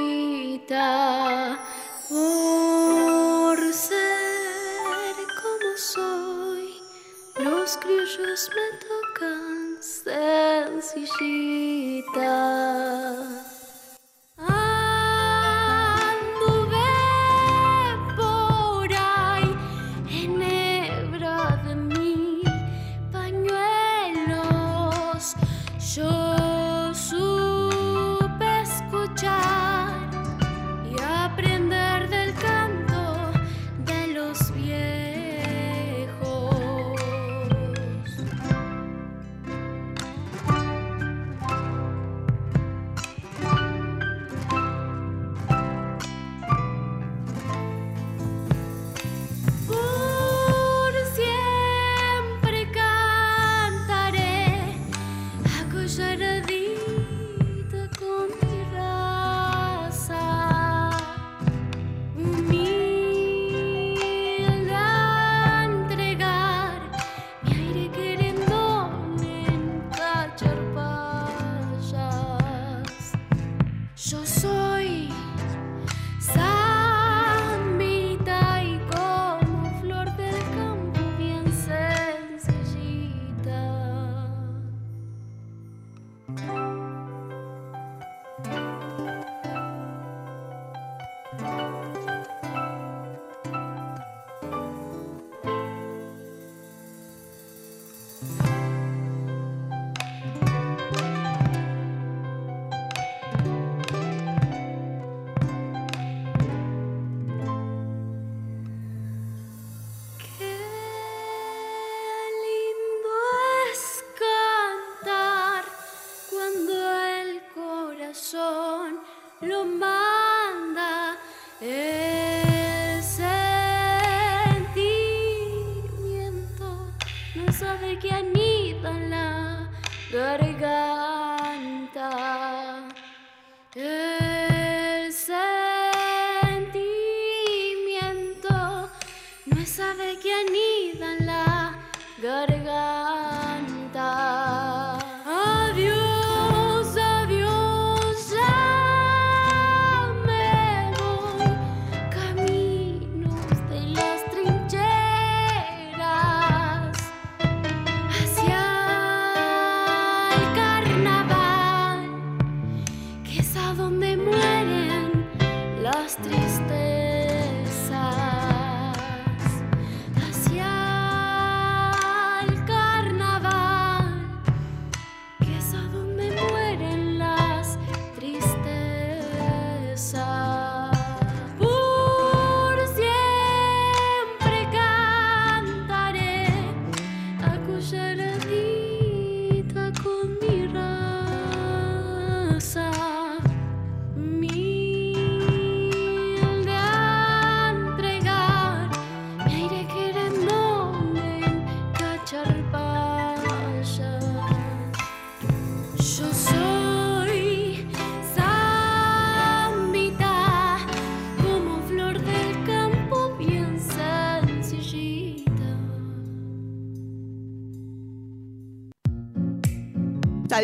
señorita, 0.09 1.59
por 2.09 3.59
ser 3.72 5.14
como 5.42 5.76
soy, 5.76 6.80
los 7.36 7.76
criollos 7.76 8.50
me 8.54 8.68
tocan 8.88 9.76
sencillita. 9.80 11.09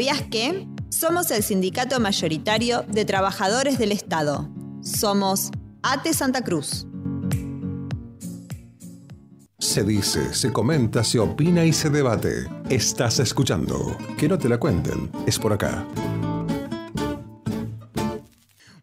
¿Sabías 0.04 0.28
que? 0.28 0.68
Somos 0.90 1.30
el 1.30 1.42
sindicato 1.42 1.98
mayoritario 1.98 2.82
de 2.82 3.06
trabajadores 3.06 3.78
del 3.78 3.90
Estado. 3.90 4.50
Somos 4.82 5.50
ATE 5.82 6.12
Santa 6.12 6.44
Cruz. 6.44 6.86
Se 9.58 9.82
dice, 9.82 10.34
se 10.34 10.52
comenta, 10.52 11.02
se 11.04 11.18
opina 11.18 11.64
y 11.64 11.72
se 11.72 11.88
debate. 11.88 12.46
Estás 12.68 13.18
escuchando. 13.18 13.96
Que 14.18 14.28
no 14.28 14.36
te 14.36 14.50
la 14.50 14.58
cuenten. 14.58 15.10
Es 15.26 15.38
por 15.38 15.54
acá. 15.54 15.86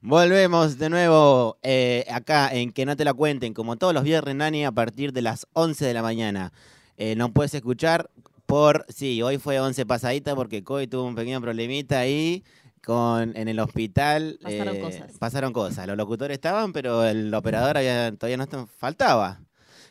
Volvemos 0.01 0.80
de 0.80 0.89
nuevo 0.89 1.59
eh, 1.61 2.03
acá 2.11 2.51
en 2.51 2.72
Que 2.72 2.88
no 2.88 2.95
te 2.95 3.05
la 3.05 3.13
cuenten, 3.13 3.53
como 3.53 3.76
todos 3.76 3.93
los 3.93 4.03
viernes, 4.03 4.34
Nani, 4.34 4.65
a 4.65 4.72
partir 4.72 5.13
de 5.13 5.22
las 5.22 5.45
11 5.53 5.86
de 5.86 5.93
la 5.93 6.01
mañana. 6.01 6.51
Eh, 6.97 7.15
nos 7.15 7.30
puedes 7.30 7.53
escuchar 7.53 8.09
por, 8.52 8.86
sí, 8.89 9.22
hoy 9.22 9.38
fue 9.38 9.62
11 9.62 9.86
pasadita 9.86 10.36
porque 10.36 10.62
Coy 10.62 10.86
tuvo 10.86 11.06
un 11.06 11.16
pequeño 11.16 11.39
problemita 11.39 11.99
ahí 11.99 12.43
con 12.84 13.34
en 13.38 13.47
el 13.47 13.58
hospital. 13.62 14.38
Pasaron 14.43 14.76
eh, 14.76 14.80
cosas. 14.82 15.18
Pasaron 15.18 15.54
cosas. 15.54 15.88
Los 15.88 15.95
locutores 15.95 16.36
estaban, 16.36 16.74
pero 16.74 17.06
el 17.06 17.34
operador 17.34 17.78
había- 17.78 18.12
todavía 18.12 18.36
no 18.36 18.68
faltaba. 18.78 19.39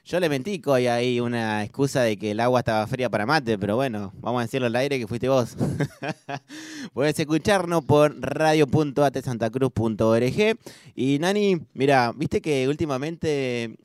Yo 0.05 0.21
le 0.21 0.29
mentí, 0.29 0.61
Coy, 0.61 0.89
ahí 0.89 1.21
una 1.21 1.65
excusa 1.65 2.03
de 2.03 2.19
que 2.19 2.33
el 2.33 2.41
agua 2.41 2.61
estaba 2.61 2.87
fría 2.87 3.09
para 3.09 3.25
mate, 3.25 3.57
pero 3.59 3.77
bueno, 3.77 4.13
vamos 4.17 4.41
a 4.41 4.43
decirlo 4.45 4.67
al 4.67 4.77
aire 4.77 4.99
que 4.99 5.07
fuiste 5.07 5.31
vos. 5.31 5.57
Puedes 6.93 7.19
escucharnos 7.19 7.83
por 7.85 8.15
radio.atesantacruz.org. 8.21 10.59
Y 10.95 11.19
Nani, 11.19 11.63
mira, 11.73 12.13
viste 12.15 12.43
que 12.43 12.69
últimamente... 12.69 13.79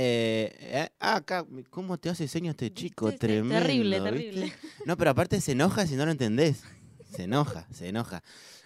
eh, 0.00 0.54
eh, 0.60 0.88
ah, 1.00 1.16
acá, 1.16 1.44
¿cómo 1.70 1.98
te 1.98 2.08
hace 2.08 2.28
señas 2.28 2.52
este 2.52 2.72
chico? 2.72 3.10
Tremendo. 3.10 3.54
terrible, 3.54 3.98
¿viste? 3.98 4.10
terrible. 4.10 4.52
No, 4.86 4.96
pero 4.96 5.10
aparte 5.10 5.40
se 5.40 5.52
enoja 5.52 5.86
si 5.88 5.96
no 5.96 6.04
lo 6.04 6.12
entendés. 6.12 6.62
Se 7.10 7.24
enoja, 7.24 7.66
se 7.72 7.88
enoja. 7.88 8.22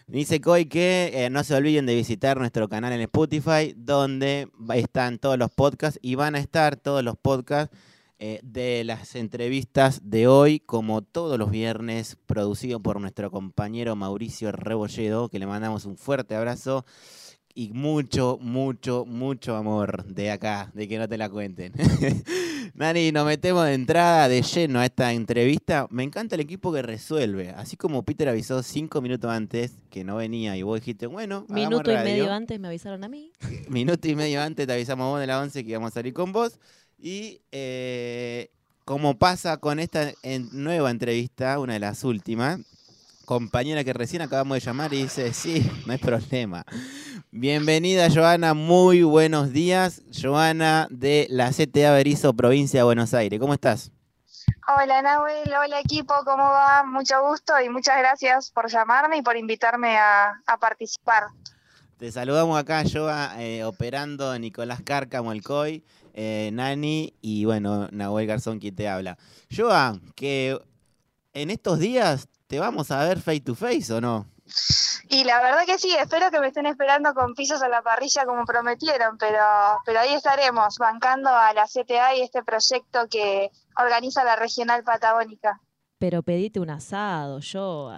Dice 0.06 0.42
Coy 0.42 0.66
que 0.66 1.10
eh, 1.14 1.30
no 1.30 1.42
se 1.42 1.54
olviden 1.54 1.86
de 1.86 1.94
visitar 1.94 2.36
nuestro 2.36 2.68
canal 2.68 2.92
en 2.92 3.00
Spotify, 3.00 3.74
donde 3.76 4.48
están 4.74 5.18
todos 5.18 5.38
los 5.38 5.50
podcasts 5.50 5.98
y 6.02 6.16
van 6.16 6.34
a 6.34 6.38
estar 6.38 6.76
todos 6.76 7.02
los 7.02 7.16
podcasts 7.16 7.74
eh, 8.18 8.38
de 8.42 8.84
las 8.84 9.14
entrevistas 9.14 10.02
de 10.04 10.26
hoy, 10.26 10.60
como 10.60 11.00
todos 11.00 11.38
los 11.38 11.50
viernes, 11.50 12.18
producido 12.26 12.78
por 12.78 13.00
nuestro 13.00 13.30
compañero 13.30 13.96
Mauricio 13.96 14.52
Rebolledo, 14.52 15.30
que 15.30 15.38
le 15.38 15.46
mandamos 15.46 15.86
un 15.86 15.96
fuerte 15.96 16.34
abrazo 16.34 16.84
y 17.54 17.70
mucho, 17.72 18.38
mucho, 18.40 19.04
mucho 19.06 19.56
amor 19.56 20.04
de 20.06 20.30
acá, 20.30 20.70
de 20.74 20.88
que 20.88 20.98
no 20.98 21.08
te 21.08 21.18
la 21.18 21.28
cuenten. 21.28 21.72
Nani, 22.74 23.12
nos 23.12 23.26
metemos 23.26 23.66
de 23.66 23.74
entrada 23.74 24.28
de 24.28 24.40
lleno 24.42 24.78
a 24.80 24.86
esta 24.86 25.12
entrevista. 25.12 25.86
Me 25.90 26.02
encanta 26.02 26.34
el 26.36 26.40
equipo 26.40 26.72
que 26.72 26.80
resuelve. 26.82 27.50
Así 27.50 27.76
como 27.76 28.02
Peter 28.02 28.28
avisó 28.28 28.62
cinco 28.62 29.02
minutos 29.02 29.30
antes 29.30 29.72
que 29.90 30.04
no 30.04 30.16
venía 30.16 30.56
y 30.56 30.62
vos 30.62 30.80
dijiste, 30.80 31.06
bueno, 31.06 31.44
Minuto 31.48 31.90
y 31.90 31.94
radio. 31.94 32.04
medio 32.10 32.32
antes 32.32 32.58
me 32.58 32.68
avisaron 32.68 33.04
a 33.04 33.08
mí. 33.08 33.30
Minuto 33.68 34.08
y 34.08 34.14
medio 34.14 34.40
antes 34.42 34.66
te 34.66 34.72
avisamos 34.72 35.06
vos 35.10 35.20
de 35.20 35.26
la 35.26 35.40
11 35.40 35.62
que 35.64 35.70
íbamos 35.70 35.90
a 35.92 35.94
salir 35.94 36.14
con 36.14 36.32
vos. 36.32 36.58
Y 36.98 37.40
eh, 37.52 38.50
como 38.84 39.18
pasa 39.18 39.58
con 39.58 39.78
esta 39.78 40.12
en- 40.22 40.48
nueva 40.52 40.90
entrevista, 40.90 41.58
una 41.58 41.74
de 41.74 41.80
las 41.80 42.04
últimas, 42.04 42.60
compañera 43.26 43.84
que 43.84 43.92
recién 43.92 44.22
acabamos 44.22 44.56
de 44.56 44.60
llamar 44.60 44.92
y 44.94 45.02
dice, 45.02 45.32
sí, 45.34 45.68
no 45.86 45.92
hay 45.92 45.98
problema. 45.98 46.64
Bienvenida, 47.34 48.10
Joana, 48.10 48.52
muy 48.52 49.02
buenos 49.04 49.54
días. 49.54 50.02
Joana 50.12 50.86
de 50.90 51.26
la 51.30 51.50
CTA 51.50 51.90
Berizo, 51.92 52.34
provincia 52.34 52.80
de 52.80 52.84
Buenos 52.84 53.14
Aires. 53.14 53.40
¿Cómo 53.40 53.54
estás? 53.54 53.90
Hola 54.68 55.00
Nahuel, 55.00 55.50
hola 55.50 55.80
equipo, 55.80 56.12
¿cómo 56.26 56.42
va? 56.42 56.84
Mucho 56.84 57.26
gusto 57.26 57.54
y 57.64 57.70
muchas 57.70 57.96
gracias 57.96 58.50
por 58.50 58.70
llamarme 58.70 59.16
y 59.16 59.22
por 59.22 59.38
invitarme 59.38 59.96
a, 59.96 60.42
a 60.44 60.58
participar. 60.58 61.28
Te 61.96 62.12
saludamos 62.12 62.60
acá, 62.60 62.84
Joa, 62.84 63.42
eh, 63.42 63.64
operando 63.64 64.38
Nicolás 64.38 64.82
Cárcamo, 64.82 65.32
el 65.32 65.42
COI, 65.42 65.82
eh, 66.12 66.50
Nani 66.52 67.14
y 67.22 67.46
bueno, 67.46 67.88
Nahuel 67.92 68.26
Garzón 68.26 68.58
quien 68.58 68.76
te 68.76 68.90
habla. 68.90 69.16
Joa, 69.50 69.98
que 70.14 70.60
en 71.32 71.48
estos 71.48 71.78
días 71.78 72.28
te 72.46 72.58
vamos 72.58 72.90
a 72.90 73.02
ver 73.02 73.22
face 73.22 73.40
to 73.40 73.54
face 73.54 73.90
o 73.90 74.02
no? 74.02 74.26
Y 75.08 75.24
la 75.24 75.42
verdad 75.42 75.66
que 75.66 75.78
sí, 75.78 75.94
espero 75.94 76.30
que 76.30 76.40
me 76.40 76.48
estén 76.48 76.66
esperando 76.66 77.12
con 77.14 77.34
pisos 77.34 77.62
a 77.62 77.68
la 77.68 77.82
parrilla 77.82 78.24
como 78.24 78.44
prometieron, 78.44 79.18
pero, 79.18 79.44
pero 79.84 80.00
ahí 80.00 80.14
estaremos, 80.14 80.78
bancando 80.78 81.28
a 81.28 81.52
la 81.52 81.66
CTA 81.66 82.14
y 82.14 82.22
este 82.22 82.42
proyecto 82.42 83.08
que 83.10 83.50
organiza 83.76 84.24
la 84.24 84.36
Regional 84.36 84.84
Patagónica. 84.84 85.60
Pero 85.98 86.22
pedite 86.22 86.60
un 86.60 86.70
asado, 86.70 87.40
yo. 87.40 87.92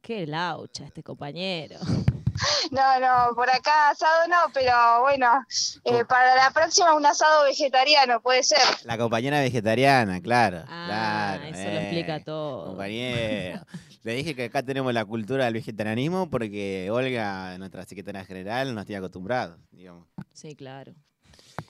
Qué 0.00 0.26
laucha 0.26 0.84
este 0.84 1.02
compañero. 1.02 1.78
No, 2.70 2.98
no, 2.98 3.34
por 3.36 3.48
acá 3.48 3.90
asado 3.90 4.26
no, 4.28 4.52
pero 4.52 5.02
bueno, 5.02 5.44
eh, 5.84 6.04
para 6.04 6.34
la 6.34 6.50
próxima 6.50 6.94
un 6.94 7.06
asado 7.06 7.44
vegetariano 7.44 8.20
puede 8.20 8.42
ser. 8.42 8.58
La 8.82 8.98
compañera 8.98 9.40
vegetariana, 9.40 10.20
claro. 10.20 10.64
Ah, 10.66 11.36
claro, 11.38 11.44
eso 11.44 11.62
lo 11.62 11.78
eh, 11.78 11.82
explica 11.82 12.24
todo. 12.24 12.66
Compañero. 12.66 13.60
Le 14.04 14.14
dije 14.14 14.36
que 14.36 14.44
acá 14.44 14.62
tenemos 14.62 14.92
la 14.92 15.06
cultura 15.06 15.46
del 15.46 15.54
vegetarianismo 15.54 16.28
porque 16.28 16.90
Olga, 16.90 17.56
nuestra 17.56 17.86
secretaria 17.86 18.22
general, 18.26 18.74
nos 18.74 18.84
tiene 18.84 18.98
acostumbrados, 18.98 19.58
digamos. 19.70 20.06
Sí, 20.34 20.54
claro. 20.54 20.94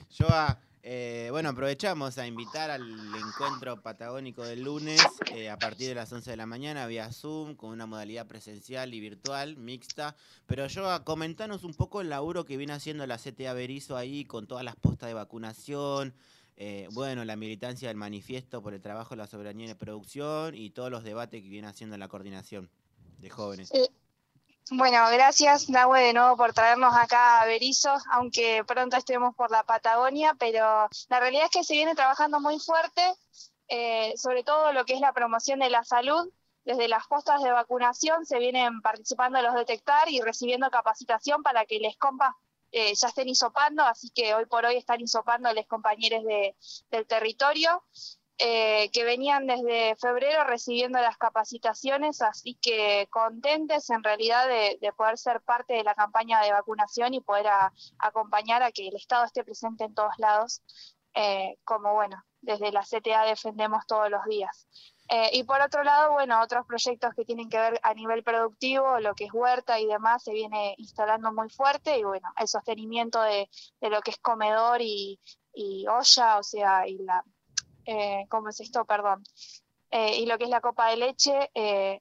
Joa, 0.09 0.59
eh, 0.83 1.29
bueno, 1.31 1.47
aprovechamos 1.47 2.17
a 2.17 2.27
invitar 2.27 2.71
al 2.71 2.83
encuentro 3.15 3.81
patagónico 3.81 4.43
del 4.43 4.63
lunes 4.63 5.01
eh, 5.33 5.49
a 5.49 5.57
partir 5.57 5.87
de 5.87 5.95
las 5.95 6.11
11 6.11 6.29
de 6.29 6.35
la 6.35 6.45
mañana 6.45 6.85
vía 6.87 7.09
Zoom 7.09 7.55
con 7.55 7.69
una 7.69 7.85
modalidad 7.85 8.27
presencial 8.27 8.93
y 8.93 8.99
virtual 8.99 9.55
mixta. 9.55 10.17
Pero 10.45 10.67
Joa, 10.67 11.05
comentanos 11.05 11.63
un 11.63 11.73
poco 11.73 12.01
el 12.01 12.09
laburo 12.09 12.43
que 12.43 12.57
viene 12.57 12.73
haciendo 12.73 13.07
la 13.07 13.17
CTA 13.17 13.53
Berizo 13.53 13.95
ahí 13.95 14.25
con 14.25 14.45
todas 14.45 14.65
las 14.65 14.75
postas 14.75 15.07
de 15.07 15.13
vacunación, 15.13 16.13
eh, 16.57 16.87
bueno, 16.93 17.25
la 17.25 17.35
militancia 17.35 17.89
del 17.89 17.97
manifiesto 17.97 18.61
por 18.61 18.73
el 18.73 18.81
trabajo 18.81 19.15
la 19.15 19.27
soberanía 19.27 19.65
y 19.65 19.69
la 19.69 19.77
producción 19.77 20.55
y 20.55 20.69
todos 20.69 20.89
los 20.89 21.03
debates 21.03 21.41
que 21.41 21.49
viene 21.49 21.67
haciendo 21.67 21.97
la 21.97 22.07
coordinación 22.07 22.69
de 23.19 23.29
jóvenes. 23.29 23.71
Eh, 23.73 23.89
Bueno, 24.71 24.97
gracias 25.11 25.69
Nahue 25.69 26.01
de 26.01 26.13
nuevo 26.13 26.37
por 26.37 26.53
traernos 26.53 26.95
acá 26.95 27.41
a 27.41 27.45
Berizo, 27.45 27.93
aunque 28.11 28.63
pronto 28.65 28.97
estemos 28.97 29.35
por 29.35 29.51
la 29.51 29.63
Patagonia, 29.63 30.35
pero 30.39 30.89
la 31.09 31.19
realidad 31.19 31.45
es 31.45 31.51
que 31.51 31.63
se 31.63 31.73
viene 31.73 31.93
trabajando 31.93 32.39
muy 32.39 32.59
fuerte, 32.59 33.13
eh, 33.67 34.13
sobre 34.17 34.43
todo 34.43 34.71
lo 34.71 34.85
que 34.85 34.93
es 34.93 35.01
la 35.01 35.13
promoción 35.13 35.59
de 35.59 35.69
la 35.69 35.83
salud. 35.83 36.31
Desde 36.63 36.87
las 36.87 37.05
postas 37.05 37.43
de 37.43 37.51
vacunación 37.51 38.25
se 38.25 38.39
vienen 38.39 38.81
participando 38.81 39.39
los 39.41 39.53
detectar 39.53 40.09
y 40.09 40.21
recibiendo 40.21 40.71
capacitación 40.71 41.43
para 41.43 41.65
que 41.65 41.79
les 41.79 41.95
compas 41.97 42.33
eh, 42.75 42.93
ya 42.93 43.07
estén 43.07 43.29
hisopando, 43.29 43.83
así 43.83 44.09
que 44.09 44.33
hoy 44.33 44.45
por 44.47 44.65
hoy 44.65 44.75
están 44.75 44.99
hisopando 44.99 45.51
los 45.53 45.65
compañeros 45.65 46.25
de, 46.25 46.57
del 46.91 47.07
territorio 47.07 47.85
eh, 48.37 48.89
que 48.91 49.05
venían 49.05 49.47
desde 49.47 49.95
febrero 49.95 50.43
recibiendo 50.43 50.99
las 50.99 51.17
capacitaciones, 51.17 52.21
así 52.21 52.59
que 52.61 53.07
contentes 53.09 53.89
en 53.89 54.03
realidad 54.03 54.49
de, 54.49 54.77
de 54.81 54.91
poder 54.91 55.17
ser 55.17 55.39
parte 55.39 55.73
de 55.73 55.85
la 55.85 55.95
campaña 55.95 56.41
de 56.41 56.51
vacunación 56.51 57.13
y 57.13 57.21
poder 57.21 57.45
acompañar 57.97 58.61
a 58.61 58.73
que 58.73 58.89
el 58.89 58.95
Estado 58.97 59.23
esté 59.23 59.45
presente 59.45 59.85
en 59.85 59.93
todos 59.93 60.11
lados, 60.17 60.61
eh, 61.15 61.57
como 61.63 61.93
bueno, 61.93 62.21
desde 62.41 62.73
la 62.73 62.81
CTA 62.81 63.23
defendemos 63.23 63.87
todos 63.87 64.09
los 64.09 64.23
días. 64.25 64.67
Eh, 65.07 65.29
y 65.33 65.43
por 65.43 65.61
otro 65.61 65.83
lado, 65.83 66.11
bueno, 66.11 66.41
otros 66.41 66.65
proyectos 66.65 67.13
que 67.15 67.23
tienen 67.23 67.47
que 67.49 67.57
ver 67.57 67.79
a 67.83 67.93
nivel 67.93 68.21
productivo, 68.21 68.99
lo 68.99 69.15
que 69.15 69.25
es 69.25 69.33
huerta 69.33 69.79
y 69.79 69.85
demás, 69.85 70.23
se 70.23 70.33
viene 70.33 70.75
instalando 70.77 71.31
muy 71.31 71.49
fuerte 71.49 71.97
y 71.97 72.03
bueno, 72.03 72.27
el 72.37 72.47
sostenimiento 72.49 73.21
de, 73.21 73.49
lo 73.81 74.01
que 74.01 74.11
es 74.11 74.17
comedor 74.17 74.81
y, 74.81 75.19
olla, 75.87 76.37
o 76.37 76.43
sea, 76.43 76.85
y 76.85 76.97
la, 76.97 77.23
eh, 77.85 78.25
¿cómo 78.29 78.49
es 78.49 78.59
esto? 78.59 78.83
Perdón. 78.85 79.23
Y 79.91 80.25
lo 80.25 80.37
que 80.37 80.43
es 80.43 80.49
la 80.49 80.59
copa 80.59 80.89
de 80.89 80.97
leche, 80.97 81.51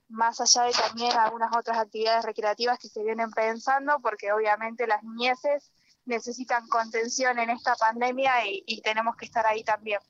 más 0.09 0.41
allá 0.41 0.65
de 0.65 0.73
también 0.73 1.12
algunas 1.12 1.57
otras 1.57 1.79
actividades 1.79 2.25
recreativas 2.25 2.77
que 2.81 2.89
se 2.89 3.05
vienen 3.05 3.31
pensando, 3.31 4.01
porque 4.01 4.33
obviamente 4.33 4.89
las 4.89 5.05
niñeces 5.05 5.71
necesitan 6.07 6.67
contención 6.69 7.39
en 7.39 7.51
esta 7.51 7.75
pandemia 7.77 8.47
y, 8.47 8.63
y 8.67 8.81
tenemos 8.81 9.17
que 9.17 9.27
estar 9.27 9.47
ahí 9.47 9.63
también. 9.65 10.01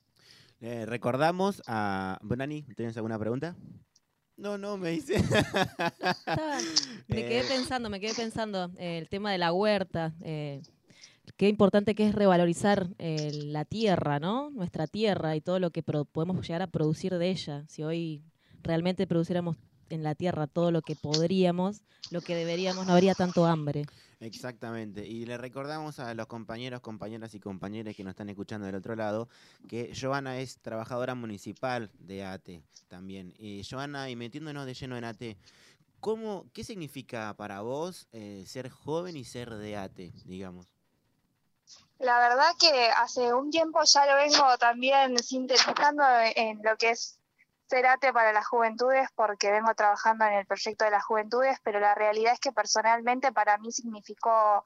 Eh, 0.60 0.86
recordamos 0.86 1.62
a. 1.66 2.18
Bonani, 2.22 2.62
¿tienes 2.76 2.96
alguna 2.96 3.18
pregunta? 3.18 3.56
No, 4.36 4.58
no, 4.58 4.76
me 4.76 4.90
dice. 4.90 5.22
Me 7.06 7.16
quedé 7.16 7.40
Eh, 7.40 7.44
pensando, 7.48 7.90
me 7.90 8.00
quedé 8.00 8.14
pensando, 8.14 8.70
eh, 8.78 8.98
el 8.98 9.08
tema 9.08 9.30
de 9.30 9.38
la 9.38 9.52
huerta, 9.52 10.12
eh, 10.22 10.62
qué 11.36 11.48
importante 11.48 11.94
que 11.94 12.08
es 12.08 12.14
revalorizar 12.14 12.88
eh, 12.98 13.30
la 13.32 13.64
tierra, 13.64 14.18
¿no? 14.18 14.50
Nuestra 14.50 14.86
tierra 14.86 15.36
y 15.36 15.40
todo 15.40 15.60
lo 15.60 15.70
que 15.70 15.82
pro- 15.82 16.04
podemos 16.04 16.46
llegar 16.46 16.62
a 16.62 16.66
producir 16.66 17.16
de 17.16 17.30
ella. 17.30 17.64
Si 17.68 17.82
hoy 17.82 18.24
realmente 18.62 19.06
produciéramos 19.06 19.56
en 19.90 20.02
la 20.02 20.14
tierra 20.14 20.46
todo 20.46 20.70
lo 20.70 20.82
que 20.82 20.96
podríamos, 20.96 21.82
lo 22.10 22.20
que 22.20 22.34
deberíamos, 22.34 22.86
no 22.86 22.94
habría 22.94 23.14
tanto 23.14 23.44
hambre. 23.44 23.84
Exactamente. 24.24 25.06
Y 25.06 25.26
le 25.26 25.36
recordamos 25.36 25.98
a 25.98 26.14
los 26.14 26.26
compañeros, 26.26 26.80
compañeras 26.80 27.34
y 27.34 27.40
compañeros 27.40 27.94
que 27.94 28.04
nos 28.04 28.12
están 28.12 28.30
escuchando 28.30 28.64
del 28.66 28.76
otro 28.76 28.96
lado 28.96 29.28
que 29.68 29.92
Joana 29.94 30.38
es 30.38 30.58
trabajadora 30.60 31.14
municipal 31.14 31.90
de 31.98 32.24
ATE 32.24 32.62
también. 32.88 33.34
Y 33.38 33.62
Joana, 33.68 34.08
y 34.08 34.16
metiéndonos 34.16 34.64
de 34.64 34.72
lleno 34.72 34.96
en 34.96 35.04
ATE, 35.04 35.36
¿cómo, 36.00 36.46
¿qué 36.54 36.64
significa 36.64 37.34
para 37.36 37.60
vos 37.60 38.08
eh, 38.12 38.44
ser 38.46 38.70
joven 38.70 39.14
y 39.18 39.24
ser 39.24 39.50
de 39.50 39.76
ATE, 39.76 40.12
digamos? 40.24 40.66
La 41.98 42.18
verdad 42.18 42.50
que 42.58 42.88
hace 42.96 43.34
un 43.34 43.50
tiempo 43.50 43.80
ya 43.84 44.06
lo 44.06 44.16
vengo 44.16 44.56
también 44.58 45.18
sintetizando 45.18 46.02
en 46.34 46.62
lo 46.62 46.76
que 46.78 46.90
es 46.90 47.18
Cerate 47.66 48.12
para 48.12 48.32
las 48.32 48.46
juventudes, 48.46 49.08
porque 49.14 49.50
vengo 49.50 49.74
trabajando 49.74 50.24
en 50.26 50.34
el 50.34 50.46
proyecto 50.46 50.84
de 50.84 50.90
las 50.90 51.04
juventudes, 51.04 51.58
pero 51.62 51.80
la 51.80 51.94
realidad 51.94 52.34
es 52.34 52.40
que 52.40 52.52
personalmente 52.52 53.32
para 53.32 53.56
mí 53.58 53.72
significó 53.72 54.62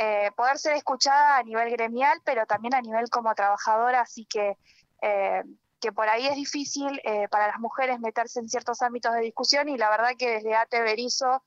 eh, 0.00 0.30
poder 0.36 0.58
ser 0.58 0.76
escuchada 0.76 1.38
a 1.38 1.42
nivel 1.42 1.70
gremial, 1.70 2.20
pero 2.24 2.46
también 2.46 2.74
a 2.74 2.80
nivel 2.80 3.10
como 3.10 3.34
trabajadora, 3.34 4.02
así 4.02 4.26
que, 4.26 4.56
eh, 5.02 5.42
que 5.80 5.90
por 5.90 6.08
ahí 6.08 6.28
es 6.28 6.36
difícil 6.36 7.00
eh, 7.02 7.26
para 7.28 7.48
las 7.48 7.58
mujeres 7.58 7.98
meterse 7.98 8.38
en 8.38 8.48
ciertos 8.48 8.80
ámbitos 8.82 9.12
de 9.14 9.22
discusión 9.22 9.68
y 9.68 9.76
la 9.76 9.90
verdad 9.90 10.10
que 10.16 10.30
desde 10.30 10.54
ATE 10.54 10.82
Berizo 10.82 11.42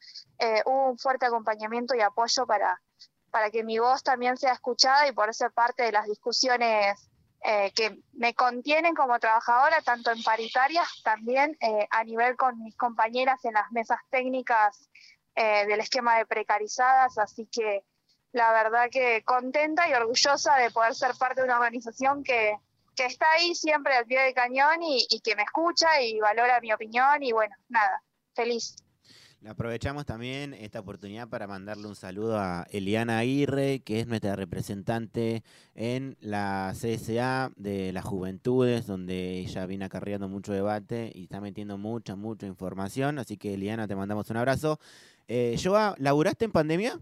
hubo 0.66 0.90
un 0.90 0.98
fuerte 0.98 1.26
acompañamiento 1.26 1.96
y 1.96 2.02
apoyo 2.02 2.46
para, 2.46 2.82
para 3.30 3.52
que 3.52 3.64
mi 3.64 3.80
voz 3.80 4.04
también 4.04 4.36
sea 4.36 4.52
escuchada 4.52 5.08
y 5.08 5.14
poder 5.14 5.34
ser 5.34 5.52
parte 5.52 5.84
de 5.84 5.94
las 5.94 6.06
discusiones 6.08 7.11
eh, 7.44 7.72
que 7.74 7.98
me 8.14 8.36
contienen 8.36 8.94
como 8.94 9.20
trabajadora, 9.20 9.82
tanto 9.82 10.12
en 10.12 10.22
paritarias, 10.22 10.88
también 11.04 11.58
eh, 11.60 11.88
a 11.90 12.04
nivel 12.04 12.36
con 12.38 12.62
mis 12.62 12.76
compañeras 12.76 13.44
en 13.46 13.54
las 13.54 13.72
mesas 13.72 13.98
técnicas 14.12 14.90
eh, 15.36 15.66
del 15.66 15.80
esquema 15.80 16.18
de 16.18 16.28
precarizadas, 16.28 17.18
así 17.18 17.48
que 17.52 17.84
la 18.32 18.52
verdad 18.52 18.90
que 18.92 19.24
contenta 19.24 19.90
y 19.90 19.94
orgullosa 19.94 20.56
de 20.58 20.70
poder 20.70 20.94
ser 20.94 21.16
parte 21.18 21.42
de 21.42 21.46
una 21.46 21.58
organización 21.58 22.24
que, 22.24 22.56
que 22.96 23.06
está 23.06 23.26
ahí 23.32 23.56
siempre 23.56 23.96
al 23.96 24.06
pie 24.06 24.22
del 24.22 24.36
cañón 24.36 24.84
y, 24.84 25.08
y 25.10 25.20
que 25.22 25.36
me 25.36 25.44
escucha 25.44 26.00
y 26.00 26.20
valora 26.20 26.62
mi 26.62 26.72
opinión 26.72 27.24
y 27.24 27.32
bueno, 27.32 27.56
nada, 27.70 28.04
feliz. 28.36 28.76
Aprovechamos 29.48 30.06
también 30.06 30.54
esta 30.54 30.80
oportunidad 30.82 31.28
para 31.28 31.48
mandarle 31.48 31.88
un 31.88 31.96
saludo 31.96 32.38
a 32.38 32.68
Eliana 32.70 33.18
Aguirre, 33.18 33.80
que 33.80 34.00
es 34.00 34.06
nuestra 34.06 34.36
representante 34.36 35.44
en 35.74 36.16
la 36.22 36.74
CSA 36.76 37.52
de 37.56 37.92
las 37.92 38.06
Juventudes, 38.06 38.86
donde 38.86 39.40
ella 39.40 39.66
viene 39.66 39.86
acarreando 39.86 40.28
mucho 40.28 40.54
debate 40.54 41.12
y 41.16 41.24
está 41.24 41.42
metiendo 41.42 41.80
mucha, 41.80 42.16
mucha 42.16 42.46
información. 42.46 43.18
Así 43.18 43.38
que, 43.38 43.56
Eliana, 43.56 43.88
te 43.88 43.96
mandamos 43.96 44.30
un 44.30 44.38
abrazo. 44.38 44.80
Eh, 45.28 45.60
Joa, 45.62 45.96
¿laburaste 45.98 46.46
en 46.46 46.52
pandemia? 46.52 47.00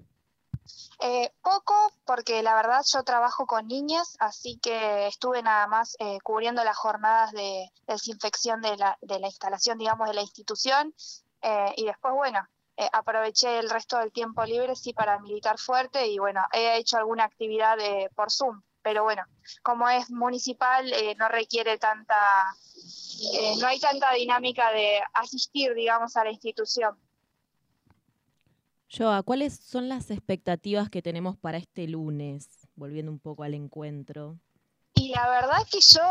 Eh, 1.01 1.33
poco, 1.41 1.73
porque 2.05 2.41
la 2.41 2.55
verdad 2.55 2.85
yo 2.89 3.03
trabajo 3.03 3.47
con 3.47 3.67
niñas, 3.67 4.15
así 4.19 4.59
que 4.61 5.07
estuve 5.07 5.43
nada 5.43 5.67
más 5.67 5.97
eh, 5.99 6.19
cubriendo 6.23 6.63
las 6.63 6.77
jornadas 6.77 7.33
de 7.33 7.69
desinfección 7.85 8.61
de 8.61 8.77
la, 8.77 8.97
de 9.01 9.19
la 9.19 9.27
instalación, 9.27 9.77
digamos, 9.77 10.07
de 10.07 10.13
la 10.13 10.21
institución. 10.21 10.93
Eh, 11.41 11.73
y 11.77 11.85
después, 11.85 12.13
bueno, 12.13 12.47
eh, 12.79 12.87
aproveché 12.93 13.59
el 13.59 13.69
resto 13.69 13.97
del 13.97 14.13
tiempo 14.13 14.45
libre, 14.45 14.73
sí, 14.73 14.93
para 14.93 15.19
militar 15.19 15.59
fuerte 15.59 16.07
y 16.07 16.17
bueno, 16.17 16.41
he 16.53 16.77
hecho 16.77 16.95
alguna 16.95 17.25
actividad 17.25 17.75
de, 17.75 18.09
por 18.15 18.31
Zoom. 18.31 18.61
Pero 18.81 19.03
bueno, 19.03 19.23
como 19.61 19.89
es 19.89 20.09
municipal, 20.09 20.91
eh, 20.93 21.13
no 21.15 21.27
requiere 21.27 21.77
tanta, 21.77 22.15
eh, 23.33 23.55
no 23.59 23.67
hay 23.67 23.81
tanta 23.81 24.13
dinámica 24.13 24.71
de 24.71 25.01
asistir, 25.13 25.73
digamos, 25.73 26.15
a 26.15 26.23
la 26.23 26.31
institución. 26.31 26.97
Joa, 28.89 29.23
¿cuáles 29.23 29.59
son 29.59 29.89
las 29.89 30.09
expectativas 30.09 30.89
que 30.89 31.01
tenemos 31.01 31.37
para 31.37 31.57
este 31.57 31.85
lunes? 31.85 32.69
Volviendo 32.75 33.11
un 33.11 33.19
poco 33.19 33.43
al 33.43 33.55
encuentro. 33.55 34.39
Y 34.99 35.13
la 35.15 35.29
verdad 35.29 35.65
que 35.71 35.79
yo 35.79 36.01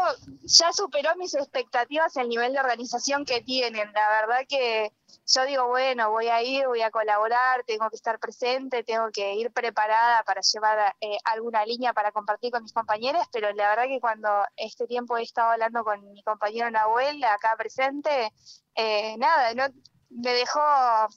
ya 0.44 0.72
superó 0.72 1.14
mis 1.16 1.34
expectativas 1.34 2.16
el 2.16 2.26
nivel 2.26 2.54
de 2.54 2.60
organización 2.60 3.26
que 3.26 3.42
tienen. 3.42 3.92
La 3.92 4.08
verdad 4.08 4.46
que 4.48 4.90
yo 5.26 5.44
digo, 5.44 5.68
bueno, 5.68 6.10
voy 6.10 6.28
a 6.28 6.42
ir, 6.42 6.66
voy 6.66 6.80
a 6.80 6.90
colaborar, 6.90 7.64
tengo 7.66 7.90
que 7.90 7.96
estar 7.96 8.18
presente, 8.18 8.84
tengo 8.84 9.10
que 9.12 9.34
ir 9.34 9.52
preparada 9.52 10.22
para 10.22 10.40
llevar 10.40 10.96
eh, 11.02 11.18
alguna 11.24 11.66
línea 11.66 11.92
para 11.92 12.12
compartir 12.12 12.50
con 12.50 12.62
mis 12.62 12.72
compañeros, 12.72 13.26
pero 13.30 13.52
la 13.52 13.68
verdad 13.68 13.84
que 13.88 14.00
cuando 14.00 14.30
este 14.56 14.86
tiempo 14.86 15.18
he 15.18 15.22
estado 15.22 15.50
hablando 15.50 15.84
con 15.84 16.10
mi 16.14 16.22
compañero 16.22 16.70
Nahuel, 16.70 17.22
acá 17.24 17.56
presente, 17.58 18.32
eh, 18.74 19.18
nada, 19.18 19.52
no, 19.52 19.64
me 20.08 20.32
dejó 20.32 20.60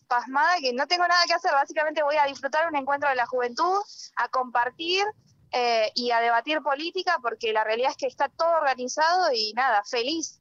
pasmada 0.09 0.57
que 0.59 0.73
no 0.73 0.87
tengo 0.87 1.07
nada 1.07 1.23
que 1.25 1.35
hacer, 1.35 1.53
básicamente 1.53 2.03
voy 2.03 2.17
a 2.17 2.25
disfrutar 2.25 2.67
un 2.67 2.75
encuentro 2.75 3.07
de 3.07 3.15
la 3.15 3.27
juventud, 3.27 3.79
a 4.17 4.27
compartir 4.27 5.05
eh, 5.53 5.91
y 5.95 6.11
a 6.11 6.21
debatir 6.21 6.61
política, 6.61 7.17
porque 7.21 7.51
la 7.51 7.63
realidad 7.63 7.91
es 7.91 7.97
que 7.97 8.07
está 8.07 8.29
todo 8.29 8.51
organizado 8.57 9.33
y 9.33 9.53
nada, 9.53 9.83
feliz, 9.83 10.39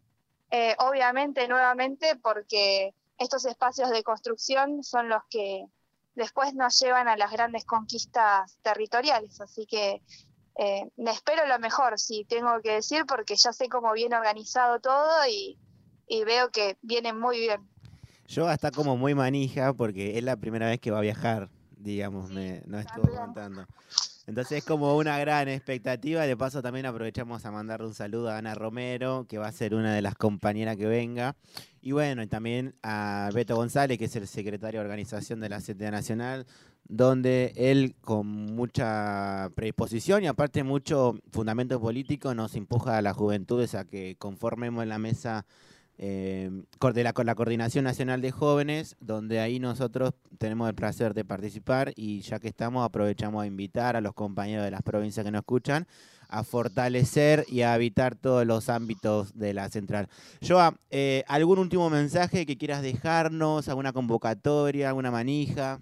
eh, 0.50 0.74
obviamente, 0.78 1.48
nuevamente, 1.48 2.16
porque 2.16 2.94
estos 3.18 3.44
espacios 3.44 3.90
de 3.90 4.02
construcción 4.02 4.82
son 4.84 5.08
los 5.08 5.22
que 5.28 5.66
después 6.14 6.54
nos 6.54 6.78
llevan 6.78 7.08
a 7.08 7.16
las 7.16 7.30
grandes 7.32 7.64
conquistas 7.64 8.56
territoriales, 8.62 9.40
así 9.40 9.66
que 9.66 10.02
eh, 10.56 10.90
me 10.96 11.10
espero 11.10 11.46
lo 11.46 11.58
mejor, 11.58 11.98
si 11.98 12.24
tengo 12.24 12.60
que 12.62 12.72
decir, 12.72 13.04
porque 13.06 13.34
ya 13.36 13.52
sé 13.52 13.68
cómo 13.68 13.92
viene 13.92 14.16
organizado 14.16 14.80
todo 14.80 15.26
y, 15.28 15.58
y 16.06 16.24
veo 16.24 16.50
que 16.50 16.76
viene 16.82 17.12
muy 17.12 17.38
bien. 17.40 17.68
Joa 18.32 18.54
está 18.54 18.70
como 18.70 18.96
muy 18.96 19.14
manija 19.14 19.72
porque 19.72 20.18
es 20.18 20.22
la 20.22 20.36
primera 20.36 20.68
vez 20.68 20.80
que 20.80 20.90
va 20.90 20.98
a 20.98 21.02
viajar, 21.02 21.48
digamos, 21.76 22.30
me, 22.30 22.62
nos 22.66 22.84
estuvo 22.84 23.10
contando. 23.10 23.66
Entonces 24.30 24.58
es 24.58 24.64
como 24.64 24.96
una 24.96 25.18
gran 25.18 25.48
expectativa. 25.48 26.24
De 26.24 26.36
paso 26.36 26.62
también 26.62 26.86
aprovechamos 26.86 27.44
a 27.44 27.50
mandarle 27.50 27.88
un 27.88 27.94
saludo 27.94 28.30
a 28.30 28.38
Ana 28.38 28.54
Romero, 28.54 29.26
que 29.28 29.38
va 29.38 29.48
a 29.48 29.52
ser 29.52 29.74
una 29.74 29.92
de 29.92 30.02
las 30.02 30.14
compañeras 30.14 30.76
que 30.76 30.86
venga. 30.86 31.34
Y 31.82 31.90
bueno, 31.90 32.22
y 32.22 32.28
también 32.28 32.76
a 32.80 33.30
Beto 33.34 33.56
González, 33.56 33.98
que 33.98 34.04
es 34.04 34.14
el 34.14 34.28
secretario 34.28 34.78
de 34.78 34.86
organización 34.86 35.40
de 35.40 35.48
la 35.48 35.58
CTA 35.58 35.90
Nacional, 35.90 36.46
donde 36.84 37.52
él 37.56 37.96
con 38.00 38.28
mucha 38.28 39.50
predisposición 39.56 40.22
y 40.22 40.28
aparte 40.28 40.62
mucho 40.62 41.18
fundamento 41.32 41.80
político 41.80 42.32
nos 42.32 42.54
empuja 42.54 42.98
a 42.98 43.02
las 43.02 43.16
juventudes 43.16 43.74
a 43.74 43.84
que 43.84 44.14
conformemos 44.16 44.86
la 44.86 45.00
mesa 45.00 45.44
eh, 46.02 46.50
de 46.94 47.04
la 47.04 47.34
Coordinación 47.34 47.84
Nacional 47.84 48.22
de 48.22 48.30
Jóvenes, 48.30 48.96
donde 49.00 49.38
ahí 49.38 49.58
nosotros 49.58 50.14
tenemos 50.38 50.66
el 50.66 50.74
placer 50.74 51.12
de 51.12 51.26
participar 51.26 51.92
y 51.94 52.22
ya 52.22 52.38
que 52.38 52.48
estamos 52.48 52.86
aprovechamos 52.86 53.42
a 53.42 53.46
invitar 53.46 53.96
a 53.96 54.00
los 54.00 54.14
compañeros 54.14 54.64
de 54.64 54.70
las 54.70 54.80
provincias 54.82 55.26
que 55.26 55.30
nos 55.30 55.40
escuchan 55.40 55.86
a 56.30 56.42
fortalecer 56.42 57.44
y 57.48 57.62
a 57.62 57.74
habitar 57.74 58.14
todos 58.14 58.46
los 58.46 58.70
ámbitos 58.70 59.36
de 59.36 59.52
la 59.52 59.68
central. 59.68 60.08
Joa, 60.40 60.74
eh, 60.90 61.22
¿algún 61.28 61.58
último 61.58 61.90
mensaje 61.90 62.46
que 62.46 62.56
quieras 62.56 62.80
dejarnos? 62.80 63.68
¿Alguna 63.68 63.92
convocatoria? 63.92 64.88
¿Alguna 64.88 65.10
manija? 65.10 65.80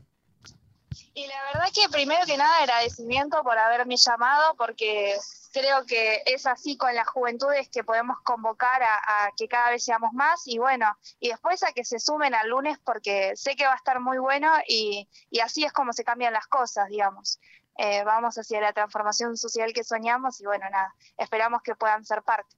Y 1.14 1.26
la 1.26 1.42
verdad 1.52 1.68
que 1.74 1.88
primero 1.88 2.24
que 2.26 2.36
nada 2.36 2.58
agradecimiento 2.58 3.42
por 3.42 3.58
haberme 3.58 3.96
llamado 3.96 4.54
porque 4.56 5.16
creo 5.52 5.84
que 5.86 6.22
es 6.26 6.46
así 6.46 6.76
con 6.76 6.94
las 6.94 7.08
juventudes 7.08 7.68
que 7.68 7.84
podemos 7.84 8.18
convocar 8.22 8.82
a, 8.82 9.30
que 9.36 9.48
cada 9.48 9.70
vez 9.70 9.84
seamos 9.84 10.12
más 10.12 10.46
y 10.46 10.58
bueno, 10.58 10.96
y 11.18 11.28
después 11.30 11.62
a 11.62 11.72
que 11.72 11.84
se 11.84 11.98
sumen 11.98 12.34
al 12.34 12.48
lunes 12.48 12.78
porque 12.84 13.32
sé 13.36 13.56
que 13.56 13.66
va 13.66 13.72
a 13.72 13.76
estar 13.76 14.00
muy 14.00 14.18
bueno 14.18 14.52
y, 14.66 15.08
y 15.30 15.40
así 15.40 15.64
es 15.64 15.72
como 15.72 15.92
se 15.92 16.04
cambian 16.04 16.32
las 16.32 16.46
cosas, 16.46 16.88
digamos. 16.88 17.40
Eh, 17.80 18.02
vamos 18.04 18.36
hacia 18.36 18.60
la 18.60 18.72
transformación 18.72 19.36
social 19.36 19.72
que 19.72 19.84
soñamos 19.84 20.40
y 20.40 20.44
bueno, 20.44 20.68
nada, 20.68 20.92
esperamos 21.16 21.62
que 21.62 21.76
puedan 21.76 22.04
ser 22.04 22.22
parte. 22.22 22.57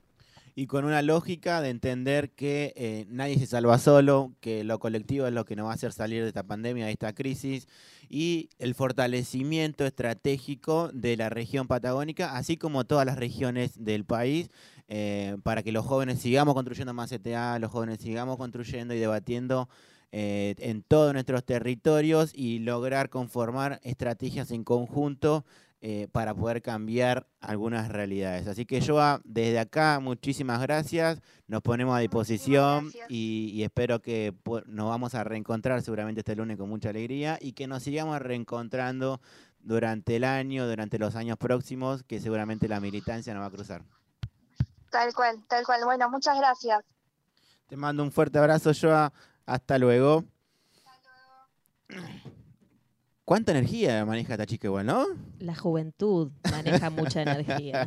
Y 0.60 0.66
con 0.66 0.84
una 0.84 1.00
lógica 1.00 1.62
de 1.62 1.70
entender 1.70 2.32
que 2.32 2.74
eh, 2.76 3.06
nadie 3.08 3.38
se 3.38 3.46
salva 3.46 3.78
solo, 3.78 4.34
que 4.40 4.62
lo 4.62 4.78
colectivo 4.78 5.26
es 5.26 5.32
lo 5.32 5.46
que 5.46 5.56
nos 5.56 5.64
va 5.64 5.70
a 5.70 5.74
hacer 5.74 5.90
salir 5.90 6.20
de 6.20 6.28
esta 6.28 6.42
pandemia, 6.42 6.84
de 6.84 6.92
esta 6.92 7.14
crisis, 7.14 7.66
y 8.10 8.50
el 8.58 8.74
fortalecimiento 8.74 9.86
estratégico 9.86 10.90
de 10.92 11.16
la 11.16 11.30
región 11.30 11.66
patagónica, 11.66 12.36
así 12.36 12.58
como 12.58 12.84
todas 12.84 13.06
las 13.06 13.16
regiones 13.16 13.82
del 13.82 14.04
país, 14.04 14.50
eh, 14.88 15.38
para 15.44 15.62
que 15.62 15.72
los 15.72 15.86
jóvenes 15.86 16.18
sigamos 16.18 16.52
construyendo 16.52 16.92
más 16.92 17.08
CTA, 17.08 17.58
los 17.58 17.70
jóvenes 17.70 18.00
sigamos 18.00 18.36
construyendo 18.36 18.92
y 18.92 18.98
debatiendo 18.98 19.70
eh, 20.12 20.56
en 20.58 20.82
todos 20.82 21.14
nuestros 21.14 21.42
territorios 21.42 22.32
y 22.34 22.58
lograr 22.58 23.08
conformar 23.08 23.80
estrategias 23.82 24.50
en 24.50 24.64
conjunto 24.64 25.46
eh, 25.82 26.08
para 26.12 26.34
poder 26.34 26.60
cambiar 26.60 27.26
algunas 27.40 27.88
realidades. 27.88 28.46
Así 28.46 28.66
que 28.66 28.84
Joa, 28.84 29.20
desde 29.24 29.58
acá, 29.58 29.98
muchísimas 29.98 30.60
gracias, 30.60 31.22
nos 31.46 31.62
ponemos 31.62 31.96
a 31.96 32.00
disposición 32.00 32.92
y, 33.08 33.50
y, 33.54 33.62
espero 33.62 34.02
que 34.02 34.34
nos 34.66 34.88
vamos 34.88 35.14
a 35.14 35.24
reencontrar 35.24 35.80
seguramente 35.80 36.20
este 36.20 36.36
lunes 36.36 36.58
con 36.58 36.68
mucha 36.68 36.90
alegría 36.90 37.38
y 37.40 37.52
que 37.52 37.66
nos 37.66 37.82
sigamos 37.82 38.20
reencontrando 38.20 39.20
durante 39.62 40.16
el 40.16 40.24
año, 40.24 40.66
durante 40.66 40.98
los 40.98 41.16
años 41.16 41.36
próximos, 41.38 42.02
que 42.02 42.20
seguramente 42.20 42.68
la 42.68 42.80
militancia 42.80 43.32
nos 43.34 43.42
va 43.42 43.46
a 43.46 43.50
cruzar. 43.50 43.82
Tal 44.90 45.14
cual, 45.14 45.42
tal 45.48 45.64
cual. 45.64 45.84
Bueno, 45.84 46.10
muchas 46.10 46.36
gracias. 46.36 46.84
Te 47.68 47.76
mando 47.76 48.02
un 48.02 48.10
fuerte 48.10 48.38
abrazo, 48.38 48.72
Joa. 48.78 49.12
Hasta 49.46 49.78
luego. 49.78 50.24
Hasta 50.84 51.88
luego. 51.88 52.36
¿Cuánta 53.30 53.52
energía 53.52 54.04
maneja 54.04 54.34
esta 54.34 54.44
chica 54.44 54.66
igual, 54.66 54.86
no? 54.86 55.06
La 55.38 55.54
juventud 55.54 56.32
maneja 56.50 56.90
mucha 56.90 57.22
energía. 57.22 57.86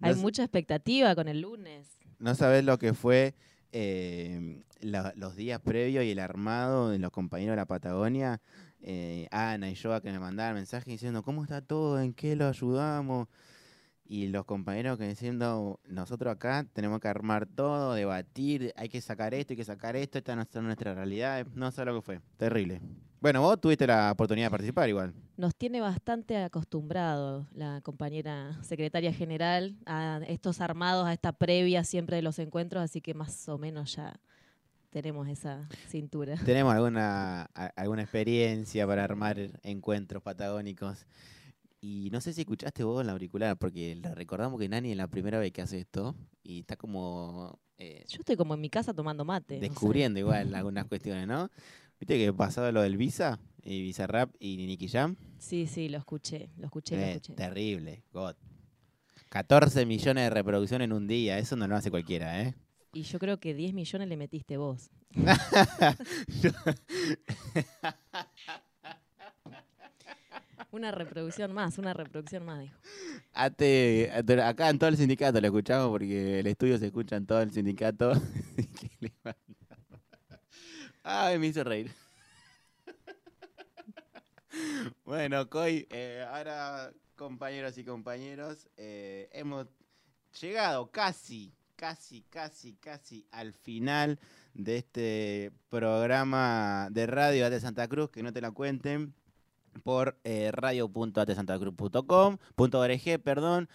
Hay 0.00 0.16
mucha 0.16 0.42
expectativa 0.42 1.14
con 1.14 1.28
el 1.28 1.42
lunes. 1.42 1.86
No 2.18 2.34
sabes 2.34 2.64
lo 2.64 2.76
que 2.76 2.92
fue 2.92 3.36
eh, 3.70 4.64
la, 4.80 5.12
los 5.14 5.36
días 5.36 5.60
previos 5.60 6.04
y 6.04 6.10
el 6.10 6.18
armado 6.18 6.90
de 6.90 6.98
los 6.98 7.12
compañeros 7.12 7.52
de 7.52 7.58
la 7.58 7.66
Patagonia. 7.66 8.40
Eh, 8.82 9.28
Ana 9.30 9.70
y 9.70 9.74
yo 9.76 10.02
que 10.02 10.10
me 10.10 10.18
mandaban 10.18 10.56
mensajes 10.56 10.86
diciendo, 10.86 11.22
¿cómo 11.22 11.44
está 11.44 11.60
todo? 11.60 12.00
¿En 12.00 12.12
qué 12.12 12.34
lo 12.34 12.48
ayudamos? 12.48 13.28
y 14.04 14.26
los 14.26 14.46
compañeros 14.46 14.98
que 14.98 15.06
diciendo, 15.06 15.78
nosotros 15.86 16.32
acá 16.32 16.66
tenemos 16.72 16.98
que 16.98 17.06
armar 17.06 17.46
todo, 17.46 17.94
debatir, 17.94 18.72
hay 18.76 18.88
que 18.88 19.00
sacar 19.00 19.32
esto, 19.32 19.52
hay 19.52 19.58
que 19.58 19.64
sacar 19.64 19.94
esto, 19.94 20.18
esta 20.18 20.34
no 20.34 20.42
es 20.42 20.48
nuestra 20.56 20.96
realidad, 20.96 21.46
no 21.54 21.70
sé 21.70 21.84
lo 21.84 21.94
que 21.94 22.02
fue, 22.02 22.20
terrible. 22.36 22.80
Bueno, 23.20 23.42
vos 23.42 23.60
tuviste 23.60 23.86
la 23.86 24.12
oportunidad 24.12 24.46
de 24.46 24.50
participar 24.50 24.88
igual. 24.88 25.12
Nos 25.36 25.54
tiene 25.54 25.82
bastante 25.82 26.38
acostumbrado 26.38 27.46
la 27.52 27.82
compañera 27.82 28.58
secretaria 28.62 29.12
general 29.12 29.76
a 29.84 30.20
estos 30.26 30.62
armados, 30.62 31.06
a 31.06 31.12
esta 31.12 31.32
previa 31.32 31.84
siempre 31.84 32.16
de 32.16 32.22
los 32.22 32.38
encuentros, 32.38 32.82
así 32.82 33.02
que 33.02 33.12
más 33.12 33.46
o 33.50 33.58
menos 33.58 33.94
ya 33.94 34.18
tenemos 34.88 35.28
esa 35.28 35.68
cintura. 35.88 36.34
Tenemos 36.46 36.74
alguna, 36.74 37.44
alguna 37.76 38.02
experiencia 38.02 38.86
para 38.86 39.04
armar 39.04 39.38
encuentros 39.62 40.22
patagónicos. 40.22 41.06
Y 41.82 42.08
no 42.12 42.20
sé 42.20 42.32
si 42.32 42.42
escuchaste 42.42 42.84
vos 42.84 43.04
la 43.04 43.12
auricular, 43.12 43.56
porque 43.56 43.98
recordamos 44.14 44.58
que 44.58 44.68
Nani 44.68 44.92
es 44.92 44.96
la 44.96 45.08
primera 45.08 45.38
vez 45.38 45.52
que 45.52 45.62
hace 45.62 45.80
esto 45.80 46.14
y 46.42 46.60
está 46.60 46.76
como... 46.76 47.58
Eh, 47.78 48.04
Yo 48.08 48.18
estoy 48.18 48.36
como 48.36 48.54
en 48.54 48.60
mi 48.60 48.68
casa 48.68 48.92
tomando 48.92 49.24
mate. 49.24 49.58
Descubriendo 49.60 50.18
igual 50.18 50.54
algunas 50.54 50.86
cuestiones, 50.86 51.26
¿no? 51.26 51.50
¿Viste 52.00 52.18
que 52.18 52.32
pasaba 52.32 52.72
lo 52.72 52.80
del 52.80 52.96
Visa? 52.96 53.38
Y 53.62 53.82
Visa 53.82 54.06
Rap 54.06 54.34
y 54.40 54.56
Nicky 54.66 54.88
Jam. 54.88 55.16
Sí, 55.38 55.66
sí, 55.66 55.90
lo 55.90 55.98
escuché, 55.98 56.48
lo 56.56 56.64
escuché, 56.64 56.96
lo 56.96 57.02
eh, 57.02 57.10
escuché. 57.12 57.34
Terrible, 57.34 58.02
God. 58.10 58.34
14 59.28 59.84
millones 59.84 60.24
de 60.24 60.30
reproducciones 60.30 60.86
en 60.86 60.94
un 60.94 61.06
día, 61.06 61.38
eso 61.38 61.56
no 61.56 61.68
lo 61.68 61.76
hace 61.76 61.90
cualquiera, 61.90 62.42
¿eh? 62.42 62.54
Y 62.92 63.02
yo 63.02 63.18
creo 63.18 63.38
que 63.38 63.52
10 63.54 63.74
millones 63.74 64.08
le 64.08 64.16
metiste 64.16 64.56
vos. 64.56 64.90
Una 70.72 70.90
reproducción 70.92 71.52
más, 71.52 71.78
una 71.78 71.92
reproducción 71.92 72.44
más, 72.44 72.60
dijo. 72.60 72.76
acá 73.34 74.70
en 74.70 74.78
todo 74.78 74.88
el 74.88 74.96
sindicato 74.96 75.40
lo 75.40 75.48
escuchamos 75.48 75.90
porque 75.90 76.38
el 76.40 76.46
estudio 76.46 76.78
se 76.78 76.86
escucha 76.86 77.16
en 77.16 77.26
todo 77.26 77.42
el 77.42 77.50
sindicato. 77.50 78.12
Ay, 81.12 81.40
me 81.40 81.48
hizo 81.48 81.64
reír. 81.64 81.92
bueno, 85.04 85.50
Coy, 85.50 85.88
eh, 85.90 86.24
ahora 86.30 86.92
compañeros 87.16 87.76
y 87.78 87.84
compañeros, 87.84 88.68
eh, 88.76 89.28
hemos 89.32 89.66
llegado 90.40 90.92
casi, 90.92 91.52
casi, 91.74 92.22
casi, 92.30 92.74
casi 92.74 93.26
al 93.32 93.52
final 93.52 94.20
de 94.54 94.76
este 94.76 95.52
programa 95.68 96.86
de 96.92 97.08
radio 97.08 97.50
de 97.50 97.58
Santa 97.58 97.88
Cruz, 97.88 98.10
que 98.10 98.22
no 98.22 98.32
te 98.32 98.40
la 98.40 98.52
cuenten 98.52 99.12
por 99.82 100.18
eh, 100.24 100.50
perdón. 103.22 103.68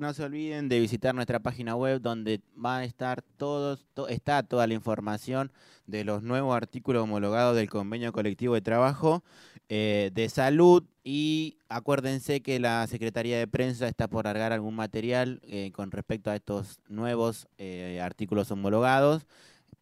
No 0.00 0.12
se 0.14 0.24
olviden 0.24 0.68
de 0.68 0.80
visitar 0.80 1.14
nuestra 1.14 1.40
página 1.40 1.76
web 1.76 2.00
donde 2.00 2.40
va 2.62 2.78
a 2.78 2.84
estar 2.84 3.22
todos, 3.36 3.86
está 4.08 4.42
toda 4.42 4.66
la 4.66 4.74
información 4.74 5.52
de 5.86 6.04
los 6.04 6.22
nuevos 6.22 6.56
artículos 6.56 7.02
homologados 7.02 7.56
del 7.56 7.68
convenio 7.68 8.12
colectivo 8.12 8.54
de 8.54 8.60
trabajo 8.60 9.22
eh, 9.68 10.10
de 10.12 10.28
salud 10.28 10.84
y 11.02 11.56
acuérdense 11.68 12.42
que 12.42 12.60
la 12.60 12.86
Secretaría 12.86 13.38
de 13.38 13.46
Prensa 13.46 13.88
está 13.88 14.06
por 14.06 14.26
largar 14.26 14.52
algún 14.52 14.74
material 14.74 15.40
eh, 15.44 15.72
con 15.72 15.90
respecto 15.90 16.30
a 16.30 16.36
estos 16.36 16.78
nuevos 16.88 17.48
eh, 17.58 18.00
artículos 18.02 18.50
homologados 18.50 19.26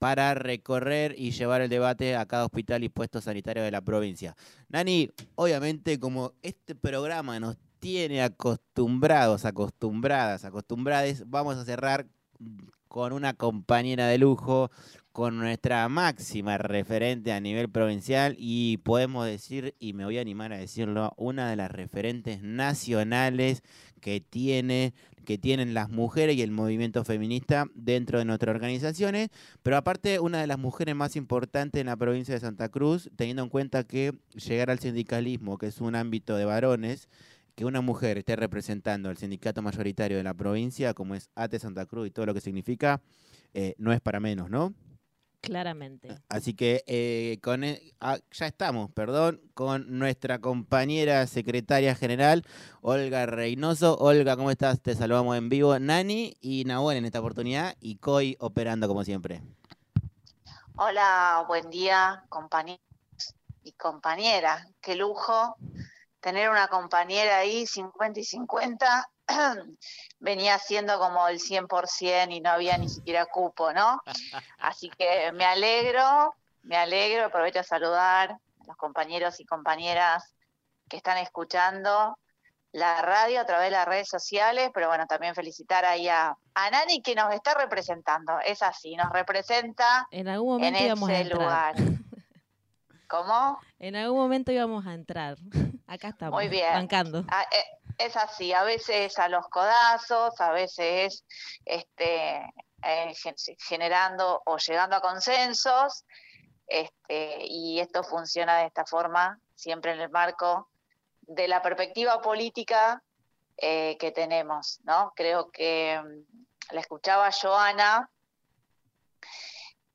para 0.01 0.33
recorrer 0.33 1.15
y 1.19 1.31
llevar 1.33 1.61
el 1.61 1.69
debate 1.69 2.17
a 2.17 2.25
cada 2.25 2.47
hospital 2.47 2.83
y 2.83 2.89
puesto 2.89 3.21
sanitario 3.21 3.63
de 3.63 3.71
la 3.71 3.83
provincia. 3.83 4.35
Nani, 4.71 5.11
obviamente 5.35 6.01
como 6.01 6.33
este 6.41 6.75
programa 6.75 7.39
nos 7.39 7.59
tiene 7.81 8.23
acostumbrados, 8.23 9.45
acostumbradas, 9.45 10.47
acostumbradas, 10.47 11.25
vamos 11.29 11.59
a 11.59 11.67
cerrar 11.67 12.07
con 12.89 13.13
una 13.13 13.35
compañera 13.35 14.07
de 14.07 14.17
lujo, 14.17 14.71
con 15.13 15.39
nuestra 15.39 15.87
máxima 15.91 16.57
referente 16.57 17.33
a 17.33 17.41
nivel 17.41 17.69
provincial 17.69 18.37
y 18.39 18.79
podemos 18.79 19.27
decir, 19.27 19.75
y 19.79 19.93
me 19.93 20.07
voy 20.07 20.17
a 20.17 20.23
animar 20.23 20.55
a 20.55 20.59
decirlo, 20.59 21.13
una 21.19 21.51
de 21.51 21.57
las 21.57 21.71
referentes 21.71 22.43
nacionales 22.43 23.63
que 24.01 24.21
tiene 24.21 24.95
que 25.25 25.39
tienen 25.39 25.75
las 25.75 25.91
mujeres 25.91 26.37
y 26.37 26.43
el 26.43 26.51
movimiento 26.51 27.05
feminista 27.05 27.67
dentro 27.75 28.19
de 28.19 28.25
nuestras 28.25 28.55
organizaciones, 28.55 29.29
pero 29.63 29.77
aparte 29.77 30.21
una 30.21 30.41
de 30.41 30.47
las 30.47 30.59
mujeres 30.59 30.95
más 30.95 31.17
importantes 31.17 31.81
en 31.81 31.87
la 31.87 31.97
provincia 31.97 32.35
de 32.35 32.41
Santa 32.41 32.69
Cruz, 32.69 33.11
teniendo 33.17 33.43
en 33.43 33.49
cuenta 33.49 33.85
que 33.85 34.13
llegar 34.35 34.71
al 34.71 34.79
sindicalismo, 34.79 35.59
que 35.59 35.67
es 35.67 35.81
un 35.81 35.95
ámbito 35.95 36.37
de 36.37 36.45
varones, 36.45 37.09
que 37.55 37.65
una 37.65 37.81
mujer 37.81 38.19
esté 38.19 38.37
representando 38.37 39.09
al 39.09 39.17
sindicato 39.17 39.63
mayoritario 39.63 40.17
de 40.17 40.23
la 40.23 40.35
provincia, 40.35 40.95
como 40.95 41.15
es 41.15 41.31
ATE 41.35 41.59
Santa 41.59 41.87
Cruz 41.87 42.09
y 42.09 42.11
todo 42.11 42.27
lo 42.27 42.35
que 42.35 42.41
significa, 42.41 43.03
eh, 43.55 43.75
no 43.79 43.93
es 43.93 44.01
para 44.01 44.21
menos, 44.21 44.51
¿no? 44.51 44.75
Claramente. 45.41 46.21
Así 46.29 46.55
que 46.55 46.85
eh, 46.87 47.39
con, 47.43 47.65
e, 47.65 47.95
ah, 48.01 48.19
ya 48.31 48.47
estamos, 48.47 48.91
perdón, 48.91 49.41
con 49.55 49.99
nuestra 49.99 50.39
compañera 50.39 51.27
secretaria 51.27 51.95
general, 51.95 52.45
Olga 52.83 53.25
Reynoso. 53.25 53.97
Olga, 53.99 54.37
¿cómo 54.37 54.51
estás? 54.51 54.81
Te 54.83 54.95
saludamos 54.95 55.37
en 55.39 55.49
vivo. 55.49 55.79
Nani 55.79 56.37
y 56.41 56.65
Nahuel 56.67 56.99
en 56.99 57.07
esta 57.07 57.21
oportunidad 57.21 57.75
y 57.81 57.97
Coy 57.97 58.37
operando 58.39 58.87
como 58.87 59.03
siempre. 59.03 59.41
Hola, 60.77 61.45
buen 61.49 61.71
día, 61.71 62.25
compañeros 62.29 62.81
y 63.65 63.73
compañeras. 63.73 64.67
Qué 64.81 64.95
lujo 64.95 65.57
tener 66.21 66.51
una 66.51 66.69
compañera 66.69 67.39
ahí 67.39 67.67
50 67.67 68.21
y 68.21 68.25
50 68.25 69.11
venía 70.21 70.59
siendo 70.59 70.99
como 70.99 71.27
el 71.29 71.39
100% 71.39 72.35
y 72.35 72.41
no 72.41 72.51
había 72.51 72.77
ni 72.79 72.89
siquiera 72.89 73.27
cupo, 73.27 73.73
¿no? 73.73 74.01
Así 74.59 74.91
que 74.91 75.33
me 75.33 75.45
alegro, 75.45 76.35
me 76.63 76.77
alegro, 76.77 77.27
aprovecho 77.27 77.61
a 77.61 77.65
saludar 77.65 78.33
a 78.33 78.67
los 78.67 78.77
compañeros 78.77 79.41
y 79.41 79.45
compañeras 79.45 80.35
que 80.89 80.97
están 80.97 81.19
escuchando 81.19 82.19
la 82.73 83.03
radio 83.03 83.41
a 83.41 83.47
través 83.47 83.67
de 83.67 83.73
las 83.73 83.87
redes 83.87 84.09
sociales, 84.09 84.71
pero 84.73 84.89
bueno, 84.89 85.07
también 85.07 85.35
felicitar 85.35 85.85
ahí 85.85 86.09
a, 86.09 86.37
a 86.55 86.71
Nani 86.71 87.03
que 87.03 87.15
nos 87.15 87.33
está 87.35 87.55
representando, 87.55 88.39
es 88.45 88.63
así, 88.63 88.95
nos 88.97 89.11
representa 89.11 90.07
en, 90.11 90.29
algún 90.29 90.55
momento 90.55 90.79
en 90.79 91.11
ese 91.11 91.35
lugar. 91.35 91.75
¿Cómo? 93.09 93.59
En 93.81 93.97
algún 93.97 94.21
momento 94.21 94.53
íbamos 94.53 94.87
a 94.87 94.95
entrar. 94.95 95.37
Acá 95.89 96.09
estamos. 96.11 96.35
Muy 96.35 96.49
bien. 96.49 96.73
Bancando. 96.73 97.25
Ah, 97.29 97.45
eh, 97.51 97.80
es 98.01 98.17
así, 98.17 98.53
a 98.53 98.63
veces 98.63 99.19
a 99.19 99.29
los 99.29 99.47
codazos, 99.49 100.41
a 100.41 100.53
veces 100.53 101.25
este, 101.65 102.37
eh, 102.83 103.15
generando 103.59 104.43
o 104.47 104.57
llegando 104.57 104.97
a 104.97 105.01
consensos, 105.01 106.05
este, 106.67 107.45
y 107.47 107.81
esto 107.81 108.03
funciona 108.03 108.59
de 108.59 108.67
esta 108.67 108.87
forma, 108.87 109.39
siempre 109.55 109.93
en 109.93 110.01
el 110.01 110.11
marco 110.11 110.71
de 111.21 111.47
la 111.47 111.61
perspectiva 111.61 112.21
política 112.23 113.03
eh, 113.57 113.97
que 113.99 114.13
tenemos, 114.13 114.81
¿no? 114.85 115.13
Creo 115.15 115.51
que 115.51 116.01
mm, 116.03 116.75
la 116.75 116.81
escuchaba 116.81 117.31
Joana, 117.31 118.11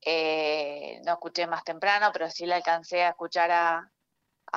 eh, 0.01 1.01
no 1.03 1.13
escuché 1.13 1.47
más 1.47 1.63
temprano, 1.63 2.11
pero 2.13 2.29
sí 2.29 2.45
la 2.45 2.57
alcancé 2.57 3.03
a 3.03 3.09
escuchar 3.09 3.49
a, 3.51 3.91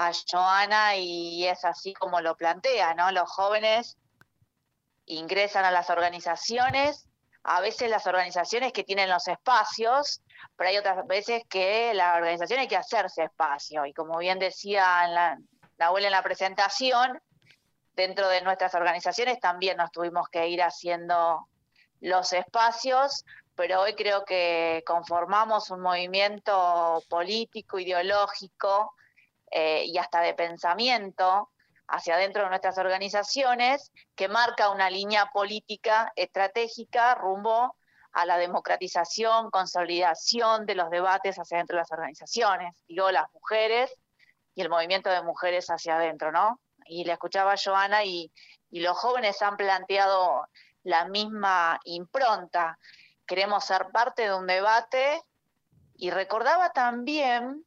a 0.00 0.12
Joana 0.30 0.94
y 0.94 1.44
es 1.48 1.64
así 1.64 1.92
como 1.92 2.20
lo 2.20 2.36
plantea, 2.36 2.94
¿no? 2.94 3.10
Los 3.10 3.28
jóvenes 3.28 3.96
ingresan 5.06 5.64
a 5.64 5.72
las 5.72 5.90
organizaciones, 5.90 7.08
a 7.42 7.60
veces 7.60 7.90
las 7.90 8.06
organizaciones 8.06 8.72
que 8.72 8.84
tienen 8.84 9.08
los 9.08 9.26
espacios, 9.26 10.22
pero 10.56 10.70
hay 10.70 10.76
otras 10.76 11.04
veces 11.08 11.42
que 11.48 11.92
la 11.94 12.14
organización 12.14 12.60
hay 12.60 12.68
que 12.68 12.76
hacerse 12.76 13.24
espacio. 13.24 13.86
Y 13.86 13.92
como 13.92 14.18
bien 14.18 14.38
decía 14.38 15.08
la, 15.08 15.36
la 15.78 15.86
abuela 15.86 16.06
en 16.06 16.12
la 16.12 16.22
presentación, 16.22 17.20
dentro 17.96 18.28
de 18.28 18.40
nuestras 18.42 18.76
organizaciones 18.76 19.40
también 19.40 19.78
nos 19.78 19.90
tuvimos 19.90 20.28
que 20.28 20.46
ir 20.46 20.62
haciendo 20.62 21.48
los 22.00 22.32
espacios, 22.32 23.24
pero 23.56 23.80
hoy 23.80 23.94
creo 23.96 24.24
que 24.24 24.84
conformamos 24.86 25.70
un 25.70 25.80
movimiento 25.80 27.02
político, 27.08 27.80
ideológico 27.80 28.94
eh, 29.50 29.84
y 29.84 29.98
hasta 29.98 30.20
de 30.20 30.34
pensamiento 30.34 31.50
hacia 31.88 32.14
adentro 32.14 32.42
de 32.42 32.50
nuestras 32.50 32.78
organizaciones 32.78 33.92
que 34.14 34.28
marca 34.28 34.70
una 34.70 34.90
línea 34.90 35.26
política 35.32 36.12
estratégica 36.16 37.14
rumbo 37.14 37.76
a 38.12 38.26
la 38.26 38.36
democratización, 38.36 39.50
consolidación 39.50 40.66
de 40.66 40.74
los 40.74 40.90
debates 40.90 41.36
hacia 41.36 41.56
adentro 41.56 41.76
de 41.76 41.82
las 41.82 41.92
organizaciones. 41.92 42.74
Digo, 42.86 43.10
las 43.10 43.32
mujeres 43.32 43.94
y 44.54 44.62
el 44.62 44.68
movimiento 44.68 45.10
de 45.10 45.22
mujeres 45.22 45.68
hacia 45.68 45.96
adentro, 45.96 46.32
¿no? 46.32 46.60
Y 46.86 47.04
le 47.04 47.12
escuchaba 47.12 47.54
Joana 47.62 48.04
y, 48.04 48.32
y 48.70 48.80
los 48.80 48.96
jóvenes 48.98 49.40
han 49.42 49.56
planteado 49.56 50.46
la 50.82 51.06
misma 51.06 51.78
impronta. 51.84 52.78
Queremos 53.26 53.64
ser 53.64 53.86
parte 53.92 54.22
de 54.22 54.34
un 54.34 54.46
debate 54.46 55.22
y 55.94 56.10
recordaba 56.10 56.70
también, 56.70 57.64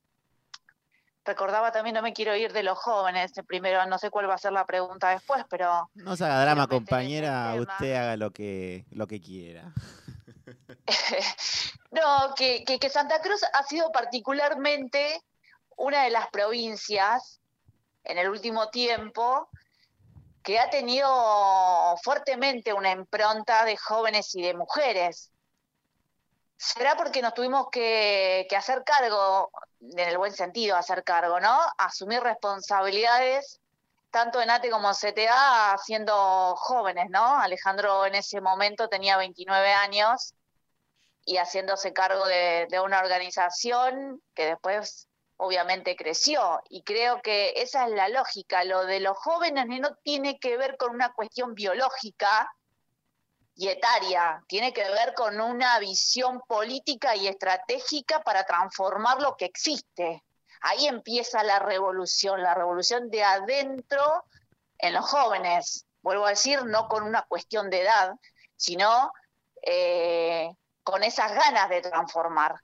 recordaba 1.32 1.72
también, 1.72 1.94
no 1.94 2.02
me 2.02 2.12
quiero 2.12 2.36
ir 2.36 2.52
de 2.52 2.62
los 2.62 2.78
jóvenes, 2.78 3.32
primero 3.48 3.86
no 3.86 3.98
sé 3.98 4.10
cuál 4.10 4.30
va 4.30 4.34
a 4.34 4.38
ser 4.38 4.52
la 4.52 4.66
pregunta 4.66 5.10
después, 5.10 5.46
pero... 5.50 5.90
No 5.94 6.18
se 6.18 6.26
haga 6.26 6.42
drama, 6.42 6.68
compañera, 6.68 7.56
usted 7.58 7.96
haga 7.96 8.18
lo 8.18 8.32
que, 8.32 8.86
lo 8.92 9.08
que 9.08 9.22
quiera. 9.22 9.74
no, 11.92 12.36
que, 12.36 12.66
que, 12.66 12.80
que 12.80 12.90
Santa 12.90 13.22
Cruz 13.22 13.42
ha 13.54 13.64
sido 13.64 13.92
particularmente 13.92 15.22
una 15.78 16.04
de 16.04 16.10
las 16.10 16.28
provincias 16.28 17.40
en 18.04 18.18
el 18.18 18.30
último 18.30 18.70
tiempo 18.70 19.50
que 20.44 20.60
ha 20.60 20.70
tenido 20.70 21.08
fuertemente 22.04 22.74
una 22.74 22.92
impronta 22.92 23.64
de 23.64 23.78
jóvenes 23.78 24.36
y 24.36 24.42
de 24.42 24.54
mujeres. 24.54 25.31
¿Será 26.64 26.96
porque 26.96 27.24
nos 27.24 27.34
tuvimos 27.34 27.70
que, 27.72 28.48
hacer 28.56 28.84
cargo, 28.84 29.50
en 29.80 29.98
el 29.98 30.18
buen 30.20 30.32
sentido 30.32 30.78
hacer 30.78 31.04
cargo, 31.04 31.40
¿no? 31.40 31.60
Asumir 31.80 32.22
responsabilidades, 32.22 33.60
tanto 34.12 34.40
en 34.40 34.52
ATE 34.52 34.70
como 34.70 34.90
en 34.90 34.94
CTA, 34.94 35.76
siendo 35.84 36.56
jóvenes, 36.58 37.08
¿no? 37.10 37.40
Alejandro 37.40 38.06
en 38.06 38.14
ese 38.14 38.42
momento 38.42 38.90
tenía 38.90 39.18
29 39.18 39.74
años 39.74 40.36
y 41.26 41.38
haciéndose 41.38 41.94
cargo 41.94 42.28
de 42.28 42.80
una 42.86 43.00
organización 43.00 44.22
que 44.36 44.46
después 44.46 45.08
obviamente 45.38 45.96
creció 45.96 46.62
y 46.70 46.84
creo 46.84 47.24
que 47.24 47.54
esa 47.56 47.88
es 47.88 47.92
la 47.94 48.08
lógica. 48.08 48.64
Lo 48.66 48.86
de 48.86 49.00
los 49.00 49.18
jóvenes 49.18 49.66
no 49.68 49.96
tiene 50.04 50.38
que 50.38 50.58
ver 50.58 50.78
con 50.78 50.94
una 50.94 51.12
cuestión 51.14 51.56
biológica 51.56 52.48
y 53.56 53.68
etaria, 53.68 54.44
tiene 54.48 54.74
que 54.74 54.84
ver 54.84 55.14
con 55.14 55.40
una 55.40 55.78
visión 55.80 56.42
política 56.48 57.16
y 57.16 57.28
estratégica 57.28 58.22
para 58.24 58.46
transformar 58.46 59.22
lo 59.22 59.36
que 59.36 59.46
existe. 59.46 60.24
Ahí 60.62 60.88
empieza 60.88 61.44
la 61.44 61.60
revolución, 61.60 62.42
la 62.42 62.54
revolución 62.54 63.10
de 63.10 63.24
adentro 63.24 64.26
en 64.78 64.94
los 64.94 65.10
jóvenes. 65.10 65.86
Vuelvo 66.02 66.26
a 66.26 66.30
decir, 66.30 66.64
no 66.66 66.88
con 66.88 67.04
una 67.04 67.24
cuestión 67.24 67.70
de 67.70 67.82
edad, 67.82 68.14
sino 68.56 69.12
eh, 69.62 70.50
con 70.84 71.04
esas 71.04 71.34
ganas 71.34 71.70
de 71.70 71.82
transformar 71.82 72.56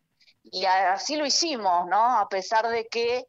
y 0.52 0.66
así 0.66 1.16
lo 1.16 1.26
hicimos, 1.26 1.88
¿no? 1.88 2.20
A 2.20 2.28
pesar 2.30 2.68
de 2.68 2.88
que 2.88 3.26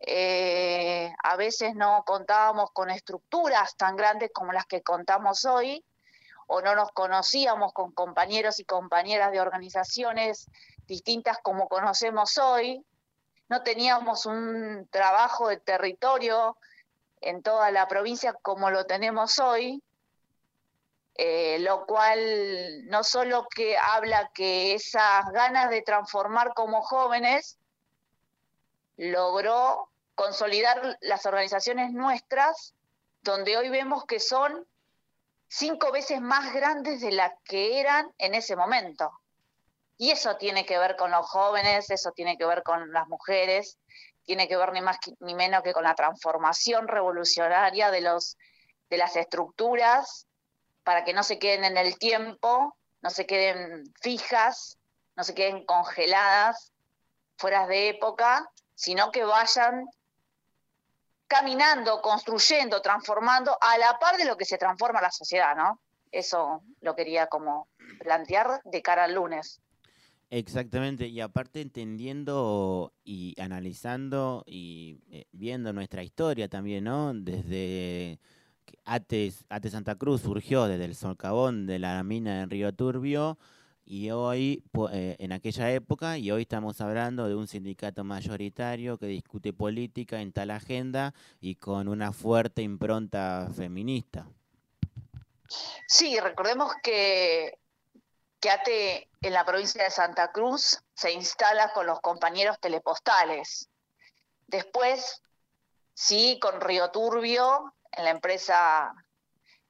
eh, 0.00 1.12
a 1.22 1.36
veces 1.36 1.74
no 1.74 2.02
contábamos 2.06 2.70
con 2.72 2.90
estructuras 2.90 3.76
tan 3.76 3.96
grandes 3.96 4.30
como 4.32 4.52
las 4.52 4.66
que 4.66 4.82
contamos 4.82 5.44
hoy, 5.44 5.84
o 6.46 6.60
no 6.60 6.74
nos 6.74 6.92
conocíamos 6.92 7.72
con 7.72 7.92
compañeros 7.92 8.60
y 8.60 8.64
compañeras 8.64 9.32
de 9.32 9.40
organizaciones 9.40 10.46
distintas 10.86 11.38
como 11.42 11.68
conocemos 11.68 12.38
hoy, 12.38 12.84
no 13.48 13.62
teníamos 13.62 14.26
un 14.26 14.88
trabajo 14.90 15.48
de 15.48 15.58
territorio 15.58 16.56
en 17.20 17.42
toda 17.42 17.70
la 17.70 17.88
provincia 17.88 18.34
como 18.42 18.70
lo 18.70 18.84
tenemos 18.86 19.38
hoy, 19.38 19.82
eh, 21.16 21.58
lo 21.60 21.86
cual 21.86 22.88
no 22.88 23.04
solo 23.04 23.46
que 23.54 23.78
habla 23.78 24.30
que 24.34 24.74
esas 24.74 25.24
ganas 25.32 25.70
de 25.70 25.82
transformar 25.82 26.54
como 26.54 26.82
jóvenes 26.82 27.58
logró 28.96 29.88
consolidar 30.14 30.98
las 31.00 31.26
organizaciones 31.26 31.92
nuestras, 31.92 32.74
donde 33.22 33.56
hoy 33.56 33.68
vemos 33.68 34.04
que 34.04 34.20
son 34.20 34.66
cinco 35.56 35.92
veces 35.92 36.20
más 36.20 36.52
grandes 36.52 37.00
de 37.00 37.12
las 37.12 37.32
que 37.44 37.78
eran 37.78 38.12
en 38.18 38.34
ese 38.34 38.56
momento. 38.56 39.12
Y 39.96 40.10
eso 40.10 40.36
tiene 40.36 40.66
que 40.66 40.78
ver 40.78 40.96
con 40.96 41.12
los 41.12 41.24
jóvenes, 41.26 41.90
eso 41.90 42.10
tiene 42.10 42.36
que 42.36 42.44
ver 42.44 42.64
con 42.64 42.92
las 42.92 43.06
mujeres, 43.06 43.78
tiene 44.24 44.48
que 44.48 44.56
ver 44.56 44.72
ni 44.72 44.80
más 44.80 44.98
ni 45.20 45.34
menos 45.34 45.62
que 45.62 45.72
con 45.72 45.84
la 45.84 45.94
transformación 45.94 46.88
revolucionaria 46.88 47.92
de 47.92 48.00
los 48.00 48.36
de 48.90 48.96
las 48.96 49.14
estructuras 49.14 50.26
para 50.82 51.04
que 51.04 51.12
no 51.12 51.22
se 51.22 51.38
queden 51.38 51.64
en 51.64 51.76
el 51.76 51.98
tiempo, 51.98 52.76
no 53.00 53.10
se 53.10 53.24
queden 53.24 53.84
fijas, 54.00 54.78
no 55.14 55.22
se 55.22 55.34
queden 55.34 55.64
congeladas, 55.64 56.72
fuera 57.36 57.66
de 57.68 57.90
época, 57.90 58.50
sino 58.74 59.12
que 59.12 59.24
vayan 59.24 59.86
caminando, 61.34 62.00
construyendo, 62.00 62.80
transformando 62.80 63.58
a 63.60 63.76
la 63.76 63.98
par 63.98 64.16
de 64.16 64.24
lo 64.24 64.36
que 64.36 64.44
se 64.44 64.56
transforma 64.56 65.02
la 65.02 65.10
sociedad, 65.10 65.56
¿no? 65.56 65.80
Eso 66.12 66.62
lo 66.80 66.94
quería 66.94 67.26
como 67.26 67.66
plantear 67.98 68.60
de 68.64 68.82
cara 68.82 69.04
al 69.04 69.14
lunes. 69.14 69.60
Exactamente, 70.30 71.08
y 71.08 71.20
aparte 71.20 71.60
entendiendo 71.60 72.92
y 73.02 73.34
analizando 73.40 74.44
y 74.46 75.00
eh, 75.10 75.26
viendo 75.32 75.72
nuestra 75.72 76.04
historia 76.04 76.48
también, 76.48 76.84
¿no? 76.84 77.12
Desde 77.14 78.20
Ate, 78.84 79.32
Ate 79.48 79.70
Santa 79.70 79.96
Cruz 79.96 80.22
surgió 80.22 80.66
desde 80.66 80.84
el 80.84 80.94
solcabón 80.94 81.66
de 81.66 81.80
la 81.80 82.00
mina 82.04 82.42
en 82.42 82.50
Río 82.50 82.72
Turbio 82.72 83.38
y 83.86 84.10
hoy, 84.10 84.64
eh, 84.92 85.16
en 85.18 85.32
aquella 85.32 85.70
época, 85.70 86.16
y 86.18 86.30
hoy 86.30 86.42
estamos 86.42 86.80
hablando 86.80 87.28
de 87.28 87.34
un 87.34 87.46
sindicato 87.46 88.04
mayoritario 88.04 88.98
que 88.98 89.06
discute 89.06 89.52
política 89.52 90.20
en 90.20 90.32
tal 90.32 90.50
agenda 90.50 91.14
y 91.40 91.56
con 91.56 91.88
una 91.88 92.12
fuerte 92.12 92.62
impronta 92.62 93.48
feminista. 93.54 94.26
Sí, 95.86 96.18
recordemos 96.18 96.72
que, 96.82 97.58
que 98.40 98.50
ATE 98.50 99.08
en 99.20 99.32
la 99.32 99.44
provincia 99.44 99.84
de 99.84 99.90
Santa 99.90 100.32
Cruz 100.32 100.82
se 100.94 101.12
instala 101.12 101.72
con 101.72 101.86
los 101.86 102.00
compañeros 102.00 102.58
telepostales. 102.60 103.68
Después, 104.46 105.22
sí, 105.92 106.38
con 106.40 106.60
Río 106.60 106.90
Turbio 106.90 107.74
en 107.92 108.04
la 108.04 108.10
empresa 108.10 108.92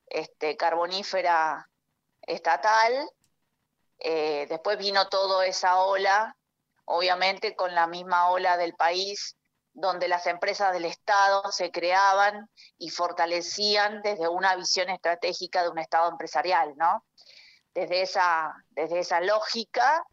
este, 0.07 0.57
carbonífera 0.57 1.69
estatal. 2.23 2.93
Eh, 3.99 4.47
después 4.49 4.79
vino 4.79 5.09
toda 5.09 5.47
esa 5.47 5.81
ola, 5.83 6.37
obviamente 6.85 7.55
con 7.55 7.75
la 7.75 7.87
misma 7.87 8.31
ola 8.31 8.57
del 8.57 8.75
país, 8.75 9.37
donde 9.73 10.09
las 10.09 10.27
empresas 10.27 10.73
del 10.73 10.85
Estado 10.85 11.51
se 11.51 11.71
creaban 11.71 12.49
y 12.79 12.91
fortalecían 12.91 14.03
desde 14.03 14.29
una 14.29 14.55
visión 14.57 14.89
estratégica 14.91 15.63
de 15.63 15.71
un 15.71 15.79
Estado 15.79 16.11
empresarial, 16.11 16.75
¿no? 16.77 17.05
Desde 17.73 18.03
esa, 18.03 18.55
desde 18.71 19.01
esa 19.01 19.21
lógica 19.21 20.07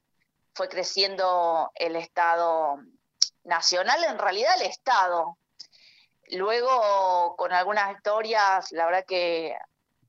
fue 0.54 0.68
creciendo 0.68 1.72
el 1.76 1.96
Estado 1.96 2.78
nacional, 3.44 4.04
en 4.04 4.18
realidad 4.18 4.56
el 4.60 4.68
Estado, 4.68 5.38
Luego, 6.32 7.36
con 7.36 7.52
algunas 7.52 7.94
historias, 7.94 8.72
la 8.72 8.86
verdad 8.86 9.06
que 9.06 9.54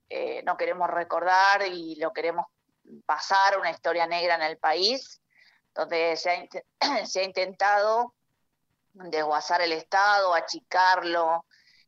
eh, 0.09 0.43
no 0.45 0.57
queremos 0.57 0.89
recordar 0.89 1.67
y 1.67 1.97
lo 1.97 2.13
queremos 2.13 2.47
pasar, 3.07 3.59
una 3.59 3.71
historia 3.71 4.07
negra 4.07 4.35
en 4.37 4.43
el 4.43 4.59
país, 4.59 5.21
donde 5.75 6.17
se 6.17 7.21
ha, 7.21 7.23
intentado 7.23 8.15
desguazar 8.93 9.63
el 9.63 9.73
Estado, 9.73 10.35
achicarlo, 10.35 11.47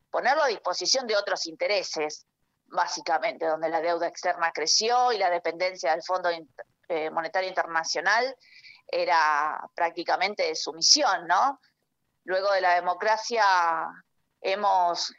ponerlo 0.09 0.43
a 0.43 0.47
disposición 0.47 1.07
de 1.07 1.15
otros 1.15 1.45
intereses. 1.45 2.25
básicamente, 2.67 3.45
donde 3.45 3.69
la 3.69 3.79
deuda 3.79 4.07
externa 4.07 4.51
creció 4.51 5.11
y 5.11 5.19
la 5.19 5.29
dependencia 5.29 5.91
del 5.91 6.01
Fondo 6.01 6.29
eh, 6.89 7.09
Monetario 7.11 7.47
Internacional 7.47 8.35
era 8.87 9.59
prácticamente 9.75 10.43
de 10.43 10.55
sumisión, 10.55 11.27
¿no? 11.27 11.59
Luego 12.23 12.51
de 12.51 12.61
la 12.61 12.75
democracia 12.75 13.45
hemos 14.41 15.13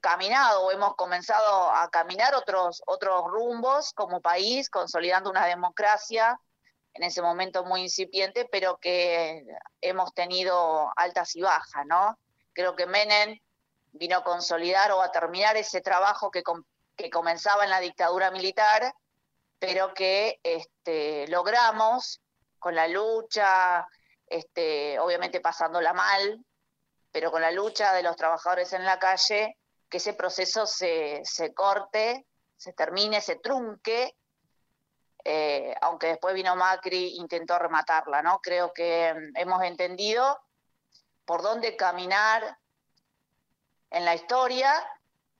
caminado 0.00 0.62
o 0.62 0.70
hemos 0.70 0.94
comenzado 0.94 1.70
a 1.70 1.88
caminar 1.90 2.34
otros, 2.34 2.82
otros 2.86 3.24
rumbos 3.26 3.92
como 3.92 4.20
país, 4.20 4.70
consolidando 4.70 5.30
una 5.30 5.46
democracia 5.46 6.38
en 6.94 7.02
ese 7.02 7.22
momento 7.22 7.64
muy 7.64 7.82
incipiente, 7.82 8.48
pero 8.50 8.78
que 8.78 9.44
hemos 9.80 10.14
tenido 10.14 10.90
altas 10.96 11.34
y 11.34 11.42
bajas, 11.42 11.84
¿no? 11.86 12.18
Creo 12.52 12.76
que 12.76 12.86
Menem 12.86 13.38
vino 13.92 14.18
a 14.18 14.24
consolidar 14.24 14.92
o 14.92 15.02
a 15.02 15.10
terminar 15.10 15.56
ese 15.56 15.80
trabajo 15.80 16.30
que, 16.30 16.42
que 16.96 17.10
comenzaba 17.10 17.64
en 17.64 17.70
la 17.70 17.80
dictadura 17.80 18.30
militar, 18.30 18.94
pero 19.58 19.92
que 19.92 20.38
este, 20.42 21.26
logramos 21.28 22.20
con 22.58 22.74
la 22.76 22.86
lucha, 22.86 23.86
este, 24.26 24.98
obviamente 25.00 25.40
pasándola 25.40 25.92
mal, 25.92 26.44
pero 27.10 27.30
con 27.30 27.42
la 27.42 27.50
lucha 27.50 27.92
de 27.92 28.02
los 28.02 28.16
trabajadores 28.16 28.72
en 28.72 28.84
la 28.84 28.98
calle, 28.98 29.56
que 29.94 29.98
ese 29.98 30.14
proceso 30.14 30.66
se, 30.66 31.20
se 31.22 31.54
corte, 31.54 32.26
se 32.56 32.72
termine, 32.72 33.20
se 33.20 33.36
trunque, 33.36 34.16
eh, 35.24 35.72
aunque 35.82 36.08
después 36.08 36.34
vino 36.34 36.56
Macri, 36.56 37.14
intentó 37.14 37.60
rematarla, 37.60 38.20
¿no? 38.20 38.40
Creo 38.40 38.72
que 38.72 39.14
mm, 39.14 39.36
hemos 39.36 39.62
entendido 39.62 40.36
por 41.24 41.42
dónde 41.42 41.76
caminar 41.76 42.58
en 43.90 44.04
la 44.04 44.16
historia, 44.16 44.84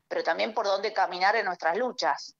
pero 0.07 0.23
también 0.23 0.55
por 0.55 0.67
dónde 0.67 0.93
caminar 0.93 1.35
en 1.35 1.47
nuestras 1.47 1.77
luchas. 1.77 2.37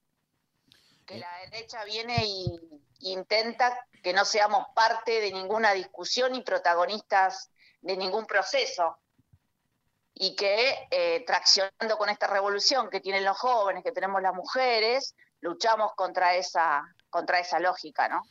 Que 1.05 1.17
la 1.17 1.39
derecha 1.51 1.83
viene 1.83 2.25
y 2.25 2.57
intenta 2.99 3.77
que 4.01 4.13
no 4.13 4.23
seamos 4.23 4.67
parte 4.73 5.19
de 5.19 5.33
ninguna 5.33 5.73
discusión 5.73 6.33
y 6.33 6.43
protagonistas 6.43 7.51
de 7.81 7.97
ningún 7.97 8.25
proceso 8.25 8.99
y 10.17 10.33
que 10.35 10.87
eh, 10.91 11.23
traccionando 11.27 11.97
con 11.97 12.09
esta 12.09 12.27
revolución 12.27 12.89
que 12.89 13.01
tienen 13.01 13.25
los 13.25 13.37
jóvenes, 13.37 13.83
que 13.83 13.91
tenemos 13.91 14.21
las 14.21 14.33
mujeres, 14.33 15.13
luchamos 15.41 15.91
contra 15.95 16.35
esa, 16.35 16.83
contra 17.09 17.39
esa 17.39 17.59
lógica, 17.59 18.07
¿no? 18.07 18.21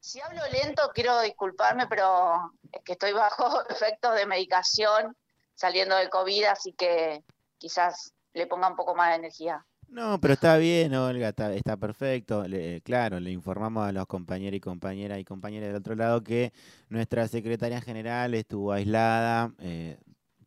Si 0.00 0.20
hablo 0.20 0.40
lento, 0.50 0.90
quiero 0.94 1.20
disculparme, 1.20 1.86
pero 1.86 2.52
es 2.72 2.82
que 2.82 2.92
estoy 2.92 3.12
bajo 3.12 3.62
efectos 3.68 4.14
de 4.16 4.26
medicación 4.26 5.14
saliendo 5.54 5.94
de 5.96 6.08
COVID, 6.08 6.44
así 6.44 6.72
que 6.72 7.22
quizás 7.58 8.14
le 8.32 8.46
ponga 8.46 8.68
un 8.68 8.76
poco 8.76 8.94
más 8.94 9.10
de 9.10 9.16
energía. 9.16 9.64
No, 9.88 10.18
pero 10.20 10.34
está 10.34 10.56
bien, 10.56 10.94
Olga, 10.94 11.28
está, 11.28 11.76
perfecto. 11.76 12.44
claro, 12.82 13.20
le 13.20 13.30
informamos 13.30 13.86
a 13.86 13.92
los 13.92 14.06
compañeros 14.06 14.56
y 14.56 14.60
compañeras 14.60 15.20
y 15.20 15.24
compañeras 15.24 15.68
del 15.68 15.76
otro 15.76 15.94
lado 15.94 16.24
que 16.24 16.52
nuestra 16.88 17.28
secretaria 17.28 17.80
general 17.80 18.34
estuvo 18.34 18.72
aislada 18.72 19.52
eh, 19.60 19.96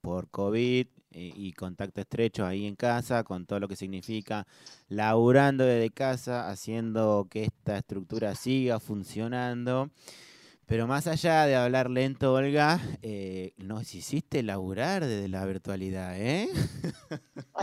por 0.02 0.30
COVID 0.30 0.88
eh, 1.12 1.32
y 1.36 1.54
contacto 1.54 2.02
estrecho 2.02 2.46
ahí 2.46 2.66
en 2.66 2.76
casa, 2.76 3.24
con 3.24 3.46
todo 3.46 3.60
lo 3.60 3.68
que 3.68 3.76
significa 3.76 4.46
laburando 4.88 5.64
desde 5.64 5.90
casa, 5.90 6.50
haciendo 6.50 7.28
que 7.30 7.46
esta 7.46 7.78
estructura 7.78 8.36
siga 8.36 8.80
funcionando. 8.80 9.90
Pero 10.66 10.86
más 10.86 11.08
allá 11.08 11.48
de 11.48 11.56
hablar 11.56 11.90
lento, 11.90 12.32
Olga, 12.32 12.80
eh, 13.02 13.54
nos 13.58 13.96
hiciste 13.96 14.44
laburar 14.44 15.04
desde 15.04 15.28
la 15.28 15.44
virtualidad, 15.44 16.16
¿eh? 16.16 16.48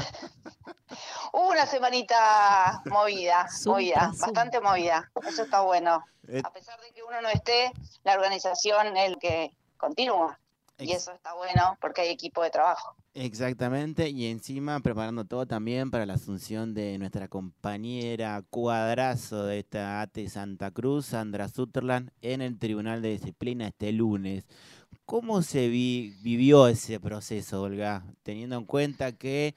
una 1.32 1.66
semanita 1.66 2.82
movida, 2.86 3.46
movida, 3.64 4.12
bastante 4.18 4.60
movida. 4.60 5.10
Eso 5.26 5.44
está 5.44 5.60
bueno. 5.60 6.04
Eh, 6.28 6.42
A 6.42 6.52
pesar 6.52 6.80
de 6.80 6.90
que 6.90 7.02
uno 7.04 7.20
no 7.22 7.28
esté, 7.28 7.70
la 8.02 8.14
organización 8.14 8.96
es 8.96 9.10
el 9.10 9.18
que 9.18 9.56
continúa. 9.76 10.38
Y 10.78 10.92
eso 10.92 11.12
está 11.12 11.34
bueno 11.34 11.78
porque 11.80 12.02
hay 12.02 12.08
equipo 12.08 12.42
de 12.42 12.50
trabajo. 12.50 12.94
Exactamente, 13.14 14.10
y 14.10 14.26
encima 14.26 14.78
preparando 14.80 15.24
todo 15.24 15.46
también 15.46 15.90
para 15.90 16.04
la 16.04 16.14
asunción 16.14 16.74
de 16.74 16.98
nuestra 16.98 17.28
compañera 17.28 18.42
cuadrazo 18.50 19.44
de 19.44 19.60
esta 19.60 20.02
ATE 20.02 20.28
Santa 20.28 20.70
Cruz, 20.70 21.06
Sandra 21.06 21.48
Sutherland, 21.48 22.10
en 22.20 22.42
el 22.42 22.58
Tribunal 22.58 23.00
de 23.00 23.12
Disciplina 23.12 23.68
este 23.68 23.90
lunes. 23.92 24.44
¿Cómo 25.06 25.40
se 25.40 25.68
vivió 25.68 26.68
ese 26.68 27.00
proceso, 27.00 27.62
Olga? 27.62 28.04
Teniendo 28.22 28.56
en 28.56 28.66
cuenta 28.66 29.12
que 29.12 29.54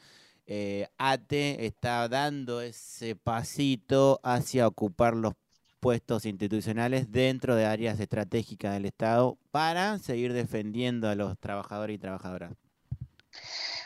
eh, 0.51 0.87
ATE 0.97 1.65
está 1.65 2.07
dando 2.07 2.61
ese 2.61 3.15
pasito 3.15 4.19
hacia 4.23 4.67
ocupar 4.67 5.15
los 5.15 5.33
puestos 5.79 6.25
institucionales 6.25 7.11
dentro 7.11 7.55
de 7.55 7.65
áreas 7.65 7.99
estratégicas 7.99 8.73
del 8.73 8.85
Estado 8.85 9.37
para 9.51 9.97
seguir 9.99 10.33
defendiendo 10.33 11.09
a 11.09 11.15
los 11.15 11.37
trabajadores 11.39 11.95
y 11.95 11.99
trabajadoras? 11.99 12.51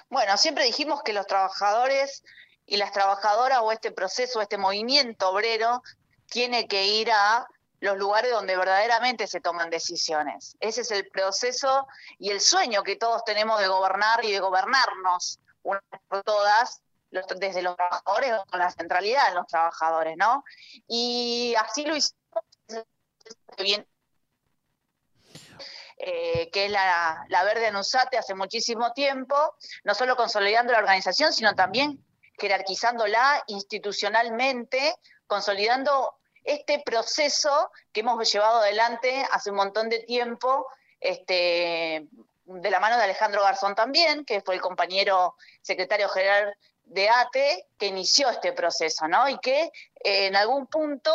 Bueno, 0.10 0.38
siempre 0.38 0.66
dijimos 0.66 1.02
que 1.04 1.14
los 1.14 1.28
trabajadores 1.28 2.24
y 2.66 2.78
las 2.78 2.91
trabajadoras 2.91 3.60
o 3.62 3.72
este 3.72 3.91
proceso, 3.91 4.41
este 4.41 4.58
movimiento 4.58 5.30
obrero, 5.30 5.82
tiene 6.28 6.68
que 6.68 6.88
ir 6.88 7.12
a 7.12 7.48
los 7.80 7.98
lugares 7.98 8.32
donde 8.32 8.56
verdaderamente 8.56 9.28
se 9.28 9.41
toman 9.41 9.70
decisiones. 9.70 10.56
Ese 10.60 10.82
es 10.82 10.91
el 10.91 11.10
proceso 11.10 11.88
y 12.18 12.30
el 12.30 12.39
sueño 12.39 12.82
que 12.84 12.96
todos 12.96 13.26
tenemos 13.26 13.60
de 13.60 13.68
gobernar 13.68 14.24
y 14.24 14.32
de 14.32 14.39
gobernarnos 14.39 15.39
una 15.64 15.82
por 16.08 16.24
todas 16.24 16.82
desde 17.38 17.61
los 17.61 17.76
trabajadores 17.76 18.34
con 18.49 18.59
la 18.59 18.72
centralidad 18.72 19.30
de 19.30 19.36
los 19.36 19.47
trabajadores, 19.47 20.16
¿no? 20.18 20.43
Y 20.88 21.55
así 21.57 21.86
lo 21.86 21.95
hicimos 21.95 22.43
bien 23.57 23.88
eh, 25.97 26.49
que 26.51 26.66
es 26.66 26.72
la, 26.72 27.24
la 27.30 27.43
Verde 27.43 27.68
Anusate 27.68 28.18
hace 28.18 28.36
muchísimo 28.36 28.91
tiempo, 28.91 29.36
no 29.84 29.93
solo 29.93 30.16
consolidando 30.16 30.74
la 30.74 30.80
organización, 30.80 31.32
sino 31.32 31.55
también 31.55 32.03
jerarquizándola 32.38 33.43
institucionalmente, 33.47 34.95
consolidando 35.28 36.16
este 36.43 36.82
proceso 36.86 37.72
que 37.93 38.01
hemos 38.01 38.32
llevado 38.32 38.59
adelante 38.59 39.26
hace 39.32 39.51
un 39.51 39.55
montón 39.55 39.88
de 39.88 39.99
tiempo, 39.99 40.68
este, 40.99 42.07
de 42.45 42.72
la 42.72 42.80
mano 42.80 42.97
de 42.97 43.03
Alejandro 43.03 43.41
Garzón 43.41 43.76
también, 43.76 44.26
que 44.26 44.41
fue 44.41 44.55
el 44.55 44.61
compañero 44.61 45.36
secretario 45.61 46.09
general 46.09 46.57
de 46.86 47.10
ATE 47.10 47.68
que 47.78 47.88
inició 47.88 48.30
este 48.30 48.54
proceso, 48.54 49.08
¿no? 49.08 49.28
Y 49.30 49.40
que 49.40 49.64
eh, 50.04 50.28
en 50.28 50.36
algún 50.36 50.68
punto 50.68 51.12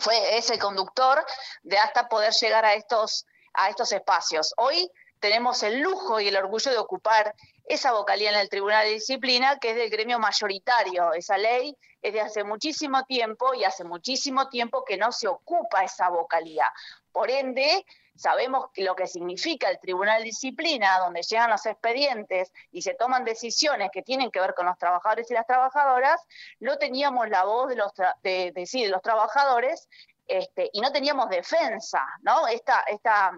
fue 0.00 0.38
ese 0.38 0.58
conductor 0.58 1.24
de 1.62 1.78
hasta 1.78 2.08
poder 2.08 2.32
llegar 2.32 2.64
a 2.64 2.74
estos, 2.74 3.26
a 3.54 3.68
estos 3.68 3.92
espacios. 3.92 4.54
Hoy 4.56 4.90
tenemos 5.20 5.62
el 5.62 5.80
lujo 5.80 6.18
y 6.20 6.28
el 6.28 6.36
orgullo 6.36 6.70
de 6.70 6.78
ocupar 6.78 7.34
esa 7.64 7.92
vocalía 7.92 8.30
en 8.30 8.36
el 8.36 8.48
Tribunal 8.48 8.86
de 8.86 8.94
Disciplina, 8.94 9.58
que 9.58 9.70
es 9.70 9.76
del 9.76 9.90
gremio 9.90 10.18
mayoritario. 10.18 11.12
Esa 11.12 11.38
ley 11.38 11.76
es 12.00 12.12
de 12.12 12.20
hace 12.20 12.42
muchísimo 12.42 13.04
tiempo 13.04 13.54
y 13.54 13.64
hace 13.64 13.84
muchísimo 13.84 14.48
tiempo 14.48 14.84
que 14.84 14.96
no 14.96 15.12
se 15.12 15.28
ocupa 15.28 15.84
esa 15.84 16.08
vocalía. 16.08 16.66
Por 17.12 17.30
ende, 17.30 17.86
sabemos 18.14 18.66
lo 18.76 18.94
que 18.94 19.06
significa 19.06 19.68
el 19.70 19.78
Tribunal 19.78 20.18
de 20.18 20.26
Disciplina, 20.26 20.98
donde 20.98 21.22
llegan 21.22 21.50
los 21.50 21.64
expedientes 21.66 22.52
y 22.70 22.82
se 22.82 22.94
toman 22.94 23.24
decisiones 23.24 23.90
que 23.92 24.02
tienen 24.02 24.30
que 24.30 24.40
ver 24.40 24.54
con 24.54 24.66
los 24.66 24.78
trabajadores 24.78 25.30
y 25.30 25.34
las 25.34 25.46
trabajadoras, 25.46 26.20
no 26.60 26.78
teníamos 26.78 27.28
la 27.28 27.44
voz 27.44 27.68
de 27.68 27.76
los, 27.76 27.92
de, 28.22 28.52
de, 28.52 28.88
los 28.88 29.02
trabajadores 29.02 29.88
este, 30.26 30.70
y 30.72 30.80
no 30.80 30.92
teníamos 30.92 31.28
defensa, 31.28 32.04
¿no? 32.22 32.46
Esta, 32.46 32.84
esta, 32.88 33.32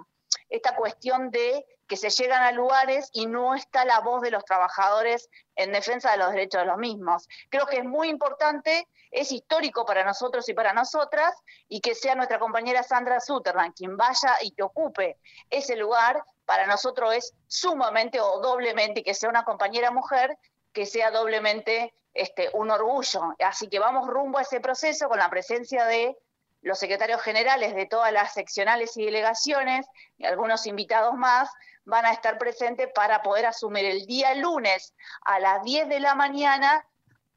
esta 0.48 0.76
cuestión 0.76 1.30
de 1.30 1.64
que 1.87 1.97
se 1.97 2.11
llegan 2.11 2.43
a 2.43 2.53
lugares 2.53 3.11
y 3.12 3.26
no 3.26 3.55
está 3.55 3.85
la 3.85 4.01
voz 4.01 4.22
de 4.22 4.30
los 4.30 4.45
trabajadores 4.45 5.28
en 5.57 5.72
defensa 5.72 6.11
de 6.12 6.18
los 6.18 6.30
derechos 6.30 6.62
de 6.62 6.66
los 6.66 6.78
mismos. 6.78 7.28
Creo 7.51 7.66
que 7.66 7.78
es 7.78 7.85
muy 7.85 8.09
importante, 8.09 8.89
es 9.11 9.32
histórico 9.32 9.85
para 9.85 10.05
nosotros 10.05 10.49
y 10.49 10.55
para 10.55 10.72
nosotras, 10.72 11.35
y 11.68 11.80
que 11.80 11.95
sea 11.95 12.14
nuestra 12.14 12.39
compañera 12.39 12.82
Sandra 12.82 13.20
Sutherland 13.20 13.74
quien 13.74 13.97
vaya 13.97 14.37
y 14.43 14.53
que 14.53 14.62
ocupe 14.62 15.18
ese 15.51 15.76
lugar, 15.76 16.24
para 16.45 16.66
nosotros 16.66 17.14
es 17.14 17.35
sumamente 17.47 18.20
o 18.20 18.41
doblemente, 18.41 19.01
y 19.01 19.03
que 19.03 19.14
sea 19.14 19.28
una 19.28 19.45
compañera 19.45 19.91
mujer, 19.91 20.37
que 20.72 20.87
sea 20.87 21.11
doblemente 21.11 21.95
este, 22.12 22.51
un 22.53 22.70
orgullo. 22.70 23.35
Así 23.39 23.68
que 23.68 23.78
vamos 23.78 24.09
rumbo 24.09 24.39
a 24.39 24.43
ese 24.43 24.61
proceso 24.61 25.09
con 25.09 25.18
la 25.18 25.30
presencia 25.30 25.85
de 25.87 26.16
los 26.64 26.78
secretarios 26.78 27.20
generales 27.20 27.74
de 27.74 27.87
todas 27.87 28.12
las 28.12 28.32
seccionales 28.32 28.97
y 28.97 29.05
delegaciones 29.05 29.87
y 30.16 30.24
algunos 30.24 30.66
invitados 30.66 31.14
más 31.14 31.51
van 31.85 32.07
a 32.07 32.12
estar 32.12 32.39
presentes 32.39 32.89
para 32.95 33.22
poder 33.22 33.47
asumir 33.47 33.85
el 33.85 34.07
día 34.07 34.35
lunes 34.35 34.95
a 35.24 35.39
las 35.39 35.62
10 35.62 35.89
de 35.89 36.01
la 36.01 36.14
mañana 36.14 36.87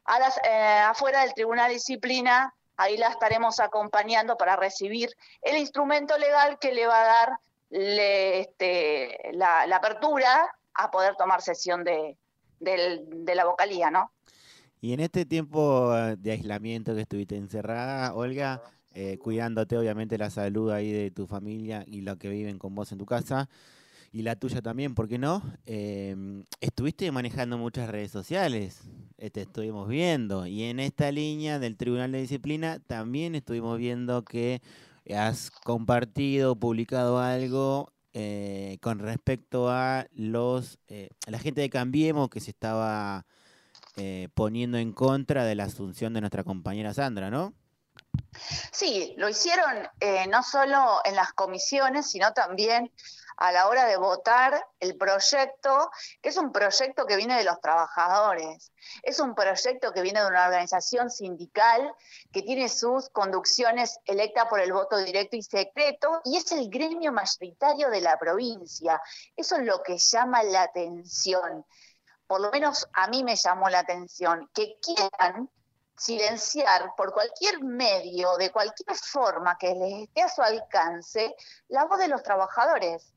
a 0.06 0.20
las, 0.20 0.38
eh, 0.38 0.80
afuera 0.86 1.22
del 1.22 1.34
Tribunal 1.34 1.68
de 1.68 1.76
Disciplina. 1.76 2.54
Ahí 2.78 2.98
la 2.98 3.10
estaremos 3.10 3.60
acompañando 3.60 4.38
para 4.38 4.56
recibir 4.56 5.10
el 5.42 5.58
instrumento 5.58 6.18
legal 6.18 6.58
que 6.60 6.74
le 6.74 6.88
va 6.88 7.02
a 7.02 7.08
dar 7.08 7.40
este, 7.70 9.18
la, 9.34 9.64
apertura 9.64 10.50
a 10.74 10.90
poder 10.90 11.16
tomar 11.16 11.42
sesión 11.42 11.84
de, 11.84 12.18
la 12.60 13.46
vocalía, 13.46 13.92
¿no? 13.92 14.12
Y 14.80 14.94
en 14.94 15.00
este 15.00 15.26
tiempo 15.26 15.92
de 16.18 16.32
aislamiento 16.32 16.94
que 16.96 17.02
estuviste 17.02 17.36
encerrada, 17.36 18.14
Olga, 18.14 18.62
eh, 18.94 19.18
cuidándote 19.18 19.78
obviamente 19.78 20.18
la 20.18 20.30
salud 20.30 20.72
ahí 20.72 20.92
de 20.92 21.12
tu 21.12 21.28
familia 21.28 21.84
y 21.88 22.02
lo 22.02 22.18
que 22.18 22.30
viven 22.30 22.60
con 22.60 22.76
vos 22.76 22.92
en 22.92 23.00
tu 23.00 23.06
casa, 23.06 23.50
y 24.18 24.24
la 24.24 24.36
tuya 24.36 24.64
también, 24.64 24.96
¿por 24.96 25.08
qué 25.08 25.20
no? 25.20 25.44
Eh, 25.68 26.44
estuviste 26.60 27.12
manejando 27.12 27.60
muchas 27.60 27.88
redes 27.88 28.10
sociales, 28.10 28.82
eh, 29.20 29.30
te 29.30 29.42
estuvimos 29.44 29.88
viendo, 29.88 30.48
y 30.48 30.64
en 30.64 30.80
esta 30.80 31.12
línea 31.12 31.60
del 31.60 31.78
Tribunal 31.78 32.12
de 32.12 32.22
Disciplina 32.22 32.80
también 32.80 33.36
estuvimos 33.36 33.78
viendo 33.78 34.26
que 34.26 34.64
has 35.16 35.52
compartido, 35.52 36.56
publicado 36.56 37.20
algo 37.20 37.94
eh, 38.14 38.80
con 38.82 38.98
respecto 38.98 39.70
a 39.70 40.08
los 40.16 40.80
eh, 40.88 41.10
la 41.28 41.38
gente 41.38 41.62
de 41.62 41.70
Cambiemos 41.70 42.32
que 42.32 42.40
se 42.40 42.50
estaba 42.50 43.28
eh, 43.98 44.30
poniendo 44.34 44.80
en 44.80 44.94
contra 44.94 45.46
de 45.46 45.54
la 45.54 45.66
asunción 45.66 46.16
de 46.16 46.22
nuestra 46.22 46.44
compañera 46.44 46.92
Sandra, 46.92 47.30
¿no? 47.30 47.54
Sí, 48.72 49.14
lo 49.18 49.30
hicieron 49.30 49.88
eh, 50.00 50.28
no 50.28 50.44
solo 50.44 51.02
en 51.06 51.16
las 51.16 51.34
comisiones, 51.34 52.10
sino 52.10 52.34
también 52.34 52.92
a 53.38 53.52
la 53.52 53.68
hora 53.68 53.86
de 53.86 53.98
votar 53.98 54.68
el 54.80 54.98
proyecto, 54.98 55.92
que 56.22 56.30
es 56.30 56.38
un 56.38 56.52
proyecto 56.52 57.06
que 57.06 57.16
viene 57.16 57.38
de 57.38 57.44
los 57.44 57.62
trabajadores, 57.62 58.72
es 59.04 59.20
un 59.20 59.36
proyecto 59.36 59.92
que 59.94 60.02
viene 60.02 60.22
de 60.22 60.28
una 60.28 60.46
organización 60.46 61.12
sindical 61.12 61.94
que 62.32 62.42
tiene 62.42 62.68
sus 62.68 63.10
conducciones 63.10 64.00
electas 64.06 64.46
por 64.48 64.60
el 64.60 64.74
voto 64.74 64.98
directo 64.98 65.36
y 65.36 65.44
secreto, 65.44 66.22
y 66.26 66.38
es 66.38 66.52
el 66.52 66.70
gremio 66.70 67.12
mayoritario 67.12 67.90
de 67.90 68.02
la 68.02 68.18
provincia. 68.18 69.02
Eso 69.36 69.58
es 69.58 69.64
lo 69.64 69.84
que 69.84 69.98
llama 70.00 70.42
la 70.42 70.64
atención. 70.64 71.64
Por 72.26 72.42
lo 72.42 72.50
menos 72.50 72.88
a 72.94 73.08
mí 73.08 73.24
me 73.24 73.36
llamó 73.36 73.70
la 73.70 73.80
atención, 73.80 74.50
que 74.54 74.78
quieran 74.82 75.50
silenciar 75.96 76.94
por 76.96 77.14
cualquier 77.14 77.64
medio, 77.64 78.36
de 78.38 78.52
cualquier 78.52 78.96
forma 78.96 79.58
que 79.60 79.74
les 79.74 80.04
esté 80.04 80.22
a 80.24 80.30
su 80.30 80.42
alcance, 80.42 81.36
la 81.68 81.86
voz 81.86 82.00
de 82.00 82.08
los 82.08 82.22
trabajadores 82.24 83.14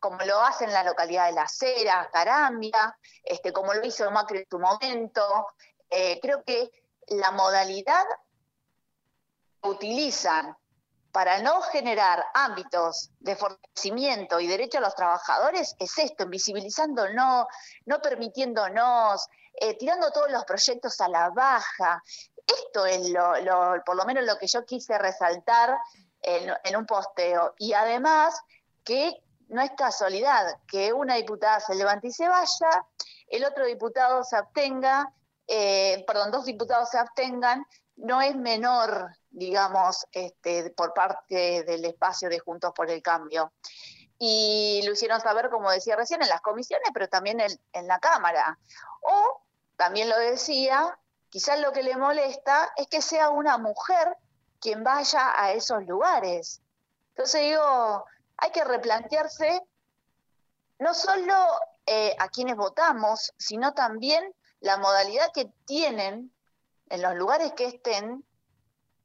como 0.00 0.18
lo 0.24 0.40
hace 0.40 0.64
en 0.64 0.72
la 0.72 0.84
localidad 0.84 1.26
de 1.26 1.32
La 1.32 1.48
Cera, 1.48 2.08
Carambia, 2.12 2.96
este, 3.22 3.52
como 3.52 3.74
lo 3.74 3.84
hizo 3.84 4.10
Macri 4.10 4.38
en 4.38 4.46
su 4.50 4.58
momento. 4.58 5.46
Eh, 5.90 6.18
creo 6.20 6.42
que 6.44 6.70
la 7.08 7.30
modalidad 7.30 8.04
que 9.62 9.68
utilizan 9.68 10.56
para 11.10 11.40
no 11.40 11.62
generar 11.62 12.24
ámbitos 12.34 13.10
de 13.18 13.34
fortalecimiento 13.34 14.38
y 14.38 14.46
derecho 14.46 14.78
a 14.78 14.82
los 14.82 14.94
trabajadores 14.94 15.74
es 15.78 15.98
esto, 15.98 16.24
invisibilizándonos, 16.24 17.46
no 17.86 18.00
permitiéndonos, 18.00 19.26
eh, 19.54 19.76
tirando 19.78 20.12
todos 20.12 20.30
los 20.30 20.44
proyectos 20.44 21.00
a 21.00 21.08
la 21.08 21.30
baja. 21.30 22.02
Esto 22.46 22.86
es 22.86 23.08
lo, 23.10 23.32
por 23.84 23.96
lo 23.96 24.04
menos 24.04 24.24
lo 24.24 24.36
que 24.38 24.46
yo 24.46 24.64
quise 24.64 24.96
resaltar 24.96 25.76
en 26.20 26.76
un 26.76 26.86
posteo. 26.86 27.54
Y 27.58 27.72
además 27.72 28.40
que 28.84 29.22
no 29.48 29.62
es 29.62 29.70
casualidad 29.76 30.58
que 30.66 30.92
una 30.92 31.16
diputada 31.16 31.60
se 31.60 31.74
levante 31.74 32.08
y 32.08 32.12
se 32.12 32.28
vaya, 32.28 32.86
el 33.28 33.44
otro 33.44 33.64
diputado 33.66 34.24
se 34.24 34.36
abstenga, 34.36 35.12
eh, 35.46 36.04
perdón, 36.06 36.30
dos 36.30 36.44
diputados 36.44 36.90
se 36.90 36.98
abstengan, 36.98 37.64
no 37.96 38.20
es 38.20 38.36
menor, 38.36 39.10
digamos, 39.30 40.06
este, 40.12 40.70
por 40.70 40.94
parte 40.94 41.64
del 41.64 41.84
espacio 41.84 42.28
de 42.28 42.38
Juntos 42.38 42.72
por 42.74 42.90
el 42.90 43.02
Cambio. 43.02 43.52
Y 44.18 44.82
lo 44.84 44.92
hicieron 44.92 45.20
saber, 45.20 45.48
como 45.48 45.70
decía 45.70 45.96
recién, 45.96 46.22
en 46.22 46.28
las 46.28 46.40
comisiones, 46.40 46.90
pero 46.92 47.08
también 47.08 47.40
en, 47.40 47.50
en 47.72 47.86
la 47.86 47.98
Cámara. 47.98 48.58
O, 49.02 49.42
también 49.76 50.08
lo 50.08 50.18
decía, 50.18 50.98
quizás 51.28 51.60
lo 51.60 51.72
que 51.72 51.82
le 51.82 51.96
molesta 51.96 52.72
es 52.76 52.88
que 52.88 53.00
sea 53.00 53.30
una 53.30 53.58
mujer 53.58 54.16
quien 54.60 54.82
vaya 54.82 55.40
a 55.40 55.52
esos 55.52 55.84
lugares. 55.86 56.60
Entonces 57.10 57.42
digo, 57.42 58.04
hay 58.38 58.50
que 58.50 58.64
replantearse 58.64 59.62
no 60.78 60.94
solo 60.94 61.34
eh, 61.86 62.14
a 62.18 62.28
quienes 62.28 62.56
votamos, 62.56 63.32
sino 63.36 63.74
también 63.74 64.32
la 64.60 64.76
modalidad 64.76 65.30
que 65.34 65.50
tienen 65.66 66.32
en 66.88 67.02
los 67.02 67.14
lugares 67.14 67.52
que 67.52 67.66
estén 67.66 68.24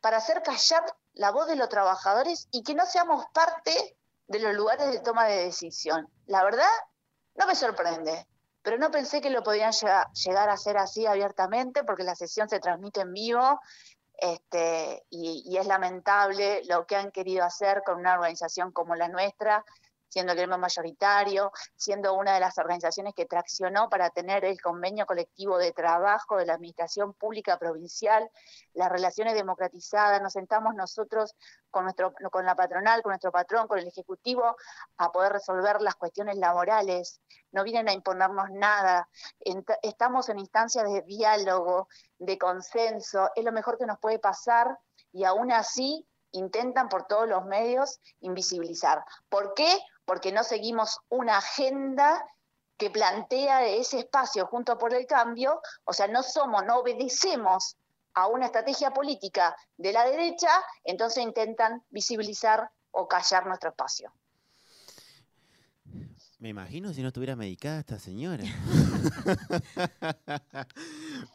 para 0.01 0.17
hacer 0.17 0.43
callar 0.43 0.83
la 1.13 1.31
voz 1.31 1.47
de 1.47 1.55
los 1.55 1.69
trabajadores 1.69 2.47
y 2.51 2.63
que 2.63 2.75
no 2.75 2.85
seamos 2.85 3.25
parte 3.33 3.97
de 4.27 4.39
los 4.39 4.53
lugares 4.53 4.91
de 4.91 4.99
toma 4.99 5.25
de 5.25 5.45
decisión. 5.45 6.07
La 6.25 6.43
verdad, 6.43 6.69
no 7.35 7.45
me 7.47 7.55
sorprende, 7.55 8.27
pero 8.61 8.77
no 8.77 8.91
pensé 8.91 9.21
que 9.21 9.29
lo 9.29 9.43
podían 9.43 9.71
llegar 9.71 10.49
a 10.49 10.53
hacer 10.53 10.77
así 10.77 11.05
abiertamente 11.05 11.83
porque 11.83 12.03
la 12.03 12.15
sesión 12.15 12.49
se 12.49 12.59
transmite 12.59 13.01
en 13.01 13.13
vivo 13.13 13.59
este, 14.23 15.03
y, 15.09 15.43
y, 15.45 15.57
es 15.57 15.67
lamentable 15.67 16.63
lo 16.69 16.85
que 16.85 16.95
han 16.95 17.11
querido 17.11 17.43
hacer 17.43 17.83
con 17.85 17.99
una 17.99 18.13
organización 18.13 18.71
como 18.71 18.95
la 18.95 19.09
nuestra, 19.09 19.65
siendo 20.13 20.33
el 20.33 20.37
gremio 20.37 20.59
mayoritario, 20.59 21.51
siendo 21.75 22.13
una 22.13 22.35
de 22.35 22.39
las 22.39 22.59
organizaciones 22.59 23.15
que 23.15 23.25
traccionó 23.25 23.89
para 23.89 24.11
tener 24.11 24.45
el 24.45 24.61
convenio 24.61 25.07
colectivo 25.07 25.57
de 25.57 25.71
trabajo 25.71 26.37
de 26.37 26.45
la 26.45 26.53
Administración 26.53 27.13
Pública 27.15 27.57
Provincial, 27.57 28.29
las 28.73 28.91
relaciones 28.91 29.33
democratizadas, 29.33 30.21
nos 30.21 30.33
sentamos 30.33 30.75
nosotros 30.75 31.33
con, 31.71 31.85
nuestro, 31.85 32.13
con 32.31 32.45
la 32.45 32.53
patronal, 32.55 33.01
con 33.01 33.09
nuestro 33.09 33.31
patrón, 33.31 33.67
con 33.67 33.79
el 33.79 33.87
Ejecutivo, 33.87 34.55
a 34.97 35.11
poder 35.11 35.33
resolver 35.33 35.81
las 35.81 35.95
cuestiones 35.95 36.37
laborales, 36.37 37.19
no 37.51 37.63
vienen 37.63 37.89
a 37.89 37.93
imponernos 37.93 38.51
nada, 38.51 39.09
estamos 39.81 40.29
en 40.29 40.37
instancias 40.37 40.83
de 40.91 41.01
diálogo, 41.01 41.87
de 42.19 42.37
consenso, 42.37 43.31
es 43.35 43.43
lo 43.43 43.51
mejor 43.51 43.79
que 43.79 43.87
nos 43.87 43.97
puede 43.97 44.19
pasar 44.19 44.77
y 45.11 45.23
aún 45.23 45.51
así 45.51 46.07
intentan 46.33 46.89
por 46.89 47.05
todos 47.05 47.27
los 47.27 47.45
medios 47.45 47.99
invisibilizar. 48.19 49.03
¿Por 49.29 49.53
qué? 49.53 49.79
Porque 50.05 50.31
no 50.31 50.43
seguimos 50.43 50.99
una 51.09 51.37
agenda 51.37 52.25
que 52.77 52.89
plantea 52.89 53.65
ese 53.65 53.99
espacio 53.99 54.47
junto 54.47 54.77
por 54.77 54.93
el 54.93 55.05
cambio, 55.05 55.61
o 55.85 55.93
sea, 55.93 56.07
no 56.07 56.23
somos, 56.23 56.65
no 56.65 56.79
obedecemos 56.79 57.77
a 58.13 58.27
una 58.27 58.47
estrategia 58.47 58.91
política 58.91 59.55
de 59.77 59.93
la 59.93 60.05
derecha, 60.05 60.49
entonces 60.83 61.23
intentan 61.23 61.83
visibilizar 61.89 62.69
o 62.91 63.07
callar 63.07 63.45
nuestro 63.45 63.69
espacio. 63.69 64.13
Me 66.43 66.49
imagino 66.49 66.91
si 66.91 67.01
no 67.01 67.07
estuviera 67.07 67.37
medicada 67.37 67.79
esta 67.79 67.99
señora. 67.99 68.43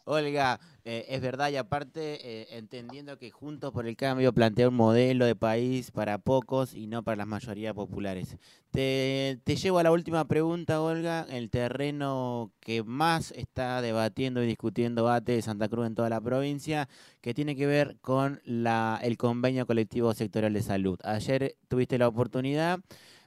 Olga, 0.04 0.60
eh, 0.84 1.06
es 1.08 1.22
verdad 1.22 1.48
y 1.48 1.56
aparte, 1.56 2.18
eh, 2.22 2.48
entendiendo 2.50 3.16
que 3.16 3.30
Juntos 3.30 3.72
por 3.72 3.86
el 3.86 3.96
Cambio 3.96 4.34
plantea 4.34 4.68
un 4.68 4.74
modelo 4.74 5.24
de 5.24 5.34
país 5.34 5.92
para 5.92 6.18
pocos 6.18 6.74
y 6.74 6.88
no 6.88 7.04
para 7.04 7.16
las 7.16 7.26
mayorías 7.26 7.72
populares. 7.72 8.36
Te, 8.70 9.40
te 9.44 9.56
llevo 9.56 9.78
a 9.78 9.82
la 9.82 9.92
última 9.92 10.26
pregunta, 10.26 10.82
Olga, 10.82 11.24
el 11.30 11.48
terreno 11.48 12.52
que 12.60 12.82
más 12.82 13.30
está 13.30 13.80
debatiendo 13.80 14.44
y 14.44 14.46
discutiendo 14.46 15.08
ATE 15.08 15.36
de 15.36 15.40
Santa 15.40 15.70
Cruz 15.70 15.86
en 15.86 15.94
toda 15.94 16.10
la 16.10 16.20
provincia, 16.20 16.86
que 17.22 17.32
tiene 17.32 17.56
que 17.56 17.66
ver 17.66 17.96
con 18.02 18.42
la, 18.44 19.00
el 19.02 19.16
convenio 19.16 19.66
colectivo 19.66 20.12
sectorial 20.12 20.52
de 20.52 20.60
salud. 20.60 20.98
Ayer 21.02 21.56
tuviste 21.66 21.96
la 21.96 22.08
oportunidad 22.08 22.80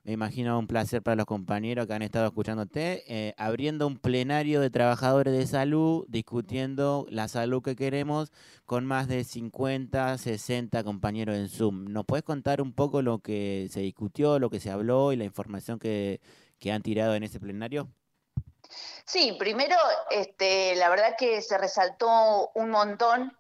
me 0.04 0.14
imagino 0.14 0.58
un 0.58 0.66
placer 0.66 1.04
para 1.04 1.16
los 1.16 1.28
compañeros 1.28 1.86
que 1.86 1.94
han 1.94 2.02
estado 2.02 2.26
escuchándote, 2.26 3.04
eh, 3.08 3.36
abriendo 3.38 3.86
un 3.86 3.98
plenario 3.98 4.60
de 4.60 4.72
trabajadores 4.72 5.34
de 5.34 5.46
salud, 5.46 6.06
discutiendo 6.08 7.06
la 7.10 7.28
salud 7.28 7.62
que 7.62 7.76
queremos 7.76 8.32
con 8.66 8.86
más 8.86 9.08
de 9.08 9.24
50, 9.24 10.18
60 10.18 10.84
compañeros 10.84 11.36
en 11.36 11.50
Zoom. 11.50 11.86
¿Nos 11.86 12.06
puedes 12.06 12.24
contar 12.24 12.62
un 12.62 12.74
poco 12.74 13.04
lo 13.04 13.20
que 13.20 13.68
se 13.72 13.82
discutió, 13.82 14.40
lo 14.40 14.50
que 14.50 14.60
se 14.60 14.72
habló 14.72 15.14
y 15.14 15.18
la 15.18 15.24
información 15.24 15.78
que, 15.78 16.20
que 16.60 16.72
han 16.72 16.82
tirado 16.82 17.14
en 17.14 17.24
ese 17.24 17.40
plenario? 17.40 17.88
Sí, 19.06 19.36
primero, 19.38 19.76
este, 20.10 20.76
la 20.78 20.90
verdad 20.90 21.16
que 21.18 21.42
se 21.42 21.58
resaltó 21.58 22.50
un 22.56 22.72
montón 22.72 23.38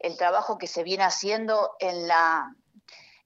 el 0.00 0.16
trabajo 0.16 0.58
que 0.58 0.66
se 0.66 0.82
viene 0.82 1.04
haciendo 1.04 1.76
en 1.78 2.08
la, 2.08 2.56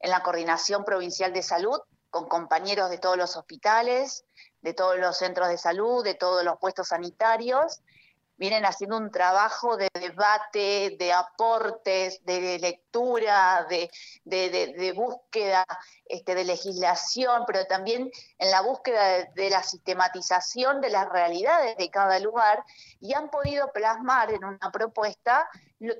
en 0.00 0.10
la 0.10 0.22
Coordinación 0.22 0.84
Provincial 0.84 1.32
de 1.32 1.42
Salud, 1.42 1.78
con 2.14 2.28
compañeros 2.28 2.90
de 2.90 2.98
todos 2.98 3.16
los 3.16 3.36
hospitales, 3.36 4.24
de 4.62 4.72
todos 4.72 4.96
los 4.98 5.18
centros 5.18 5.48
de 5.48 5.58
salud, 5.58 6.04
de 6.04 6.14
todos 6.14 6.44
los 6.44 6.60
puestos 6.60 6.86
sanitarios. 6.86 7.80
Vienen 8.36 8.64
haciendo 8.64 8.96
un 8.96 9.12
trabajo 9.12 9.76
de 9.76 9.88
debate, 9.94 10.96
de 10.98 11.12
aportes, 11.12 12.24
de 12.24 12.58
lectura, 12.58 13.66
de, 13.68 14.92
búsqueda 14.92 15.64
este, 16.04 16.34
de 16.34 16.44
legislación, 16.44 17.44
pero 17.46 17.64
también 17.66 18.10
en 18.38 18.50
la 18.50 18.60
búsqueda 18.62 19.24
de, 19.34 19.50
la 19.50 19.62
sistematización 19.62 20.80
de 20.80 20.90
las 20.90 21.08
realidades 21.08 21.76
de 21.76 21.90
cada 21.90 22.18
lugar 22.18 22.64
y 23.00 23.14
han 23.14 23.30
podido 23.30 23.70
plasmar 23.72 24.32
en 24.32 24.44
una 24.44 24.72
propuesta 24.72 25.48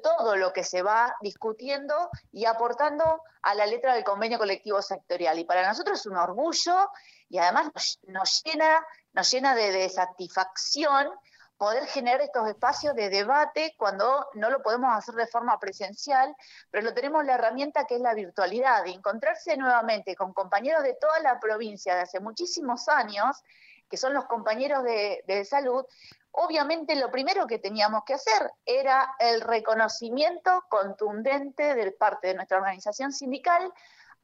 todo 0.02 0.36
lo 0.36 0.52
que 0.52 0.64
se 0.64 0.82
va 0.82 1.14
discutiendo 1.20 2.10
y 2.32 2.46
aportando 2.46 3.22
a 3.42 3.54
la 3.54 3.66
letra 3.66 3.94
del 3.94 4.02
convenio 4.02 4.38
colectivo 4.38 4.80
sectorial. 4.82 5.38
Y 5.38 5.44
para 5.44 5.66
nosotros 5.68 6.00
es 6.00 6.06
un 6.06 6.16
orgullo 6.16 6.90
y 7.28 7.38
además 7.38 7.98
nos, 8.06 8.42
llena, 8.42 8.84
nos 9.12 9.30
llena 9.30 9.54
de 9.54 9.88
satisfacción 9.88 11.10
poder 11.56 11.86
generar 11.86 12.20
estos 12.20 12.48
espacios 12.48 12.94
de 12.94 13.08
debate 13.08 13.74
cuando 13.78 14.26
no 14.34 14.50
lo 14.50 14.62
podemos 14.62 14.94
hacer 14.96 15.14
de 15.14 15.26
forma 15.26 15.58
presencial, 15.58 16.34
pero 16.70 16.84
lo 16.84 16.94
tenemos 16.94 17.24
la 17.24 17.34
herramienta 17.34 17.86
que 17.86 17.96
es 17.96 18.00
la 18.00 18.14
virtualidad, 18.14 18.84
de 18.84 18.90
encontrarse 18.90 19.56
nuevamente 19.56 20.16
con 20.16 20.32
compañeros 20.32 20.82
de 20.82 20.94
toda 20.94 21.20
la 21.20 21.38
provincia 21.38 21.94
de 21.94 22.02
hace 22.02 22.20
muchísimos 22.20 22.88
años, 22.88 23.42
que 23.88 23.96
son 23.96 24.14
los 24.14 24.26
compañeros 24.26 24.82
de, 24.82 25.22
de 25.26 25.44
salud, 25.44 25.84
obviamente 26.32 26.96
lo 26.96 27.10
primero 27.10 27.46
que 27.46 27.58
teníamos 27.58 28.02
que 28.04 28.14
hacer 28.14 28.50
era 28.66 29.14
el 29.20 29.40
reconocimiento 29.40 30.64
contundente 30.68 31.74
de 31.74 31.92
parte 31.92 32.28
de 32.28 32.34
nuestra 32.34 32.58
organización 32.58 33.12
sindical 33.12 33.72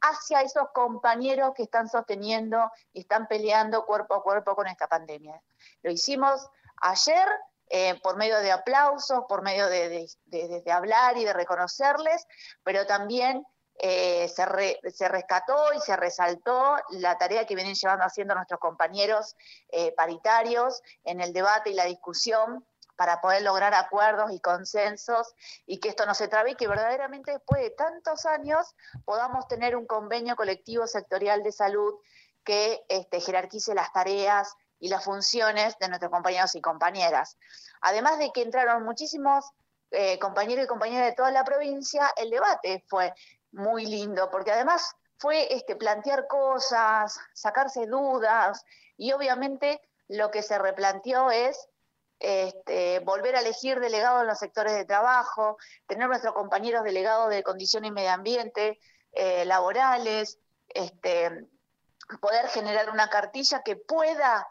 hacia 0.01 0.41
esos 0.41 0.69
compañeros 0.73 1.53
que 1.55 1.63
están 1.63 1.87
sosteniendo 1.87 2.71
y 2.91 3.01
están 3.01 3.27
peleando 3.27 3.85
cuerpo 3.85 4.15
a 4.15 4.23
cuerpo 4.23 4.55
con 4.55 4.67
esta 4.67 4.87
pandemia. 4.87 5.41
Lo 5.83 5.91
hicimos 5.91 6.49
ayer 6.81 7.27
eh, 7.73 7.97
por 8.03 8.17
medio 8.17 8.37
de 8.39 8.51
aplausos, 8.51 9.23
por 9.29 9.43
medio 9.43 9.69
de, 9.69 10.05
hablar 10.69 11.17
y 11.17 11.23
de 11.23 11.31
reconocerles, 11.31 12.27
pero 12.63 12.85
también 12.85 13.45
eh, 13.79 14.27
se, 14.27 14.45
rescató 15.07 15.73
y 15.73 15.79
se 15.79 15.95
resaltó 15.95 16.75
la 16.89 17.17
tarea 17.17 17.45
que 17.45 17.55
vienen 17.55 17.75
llevando 17.75 18.03
haciendo 18.03 18.35
nuestros 18.35 18.59
compañeros 18.59 19.37
eh, 19.69 19.93
paritarios 19.95 20.81
en 21.05 21.21
el 21.21 21.31
debate 21.31 21.69
y 21.69 21.73
la 21.73 21.85
discusión 21.85 22.65
para 22.97 23.21
poder 23.21 23.41
lograr 23.41 23.73
acuerdos 23.73 24.31
y 24.33 24.41
consensos 24.41 25.33
y 25.65 25.79
que 25.79 25.87
esto 25.87 26.05
no 26.05 26.13
se 26.13 26.27
trabe 26.27 26.51
y 26.51 26.55
que 26.55 26.67
verdaderamente 26.67 27.31
después 27.31 27.61
de 27.61 27.69
tantos 27.69 28.25
años 28.25 28.75
podamos 29.05 29.47
tener 29.47 29.77
un 29.77 29.87
convenio 29.87 30.35
colectivo 30.35 30.85
sectorial 30.87 31.41
de 31.41 31.53
salud 31.53 31.95
que 32.43 32.83
este, 32.89 33.21
jerarquice 33.21 33.73
las 33.73 33.93
tareas 33.93 34.53
y 34.81 34.89
las 34.89 35.05
funciones 35.05 35.77
de 35.79 35.87
nuestros 35.87 36.11
compañeros 36.11 36.55
y 36.55 36.61
compañeras. 36.61 37.37
Además 37.81 38.17
de 38.17 38.31
que 38.31 38.41
entraron 38.41 38.83
muchísimos 38.83 39.45
eh, 39.91 40.19
compañeros 40.19 40.65
y 40.65 40.67
compañeras 40.67 41.07
de 41.07 41.15
toda 41.15 41.31
la 41.31 41.45
provincia, 41.45 42.11
el 42.17 42.31
debate 42.31 42.83
fue 42.87 43.13
muy 43.51 43.85
lindo, 43.85 44.29
porque 44.31 44.51
además 44.51 44.95
fue 45.17 45.53
este, 45.53 45.75
plantear 45.75 46.27
cosas, 46.27 47.19
sacarse 47.33 47.85
dudas, 47.85 48.65
y 48.97 49.11
obviamente 49.13 49.79
lo 50.07 50.31
que 50.31 50.41
se 50.41 50.57
replanteó 50.57 51.29
es 51.29 51.69
este, 52.19 52.99
volver 52.99 53.35
a 53.35 53.41
elegir 53.41 53.79
delegados 53.79 54.21
en 54.21 54.27
los 54.27 54.39
sectores 54.39 54.73
de 54.73 54.85
trabajo, 54.85 55.57
tener 55.85 56.07
nuestros 56.07 56.33
compañeros 56.33 56.83
delegados 56.83 57.29
de 57.29 57.43
condiciones 57.43 57.89
y 57.89 57.93
medio 57.93 58.11
ambiente, 58.11 58.79
eh, 59.11 59.45
laborales, 59.45 60.39
este, 60.69 61.47
poder 62.19 62.47
generar 62.47 62.89
una 62.89 63.09
cartilla 63.09 63.61
que 63.61 63.75
pueda 63.75 64.47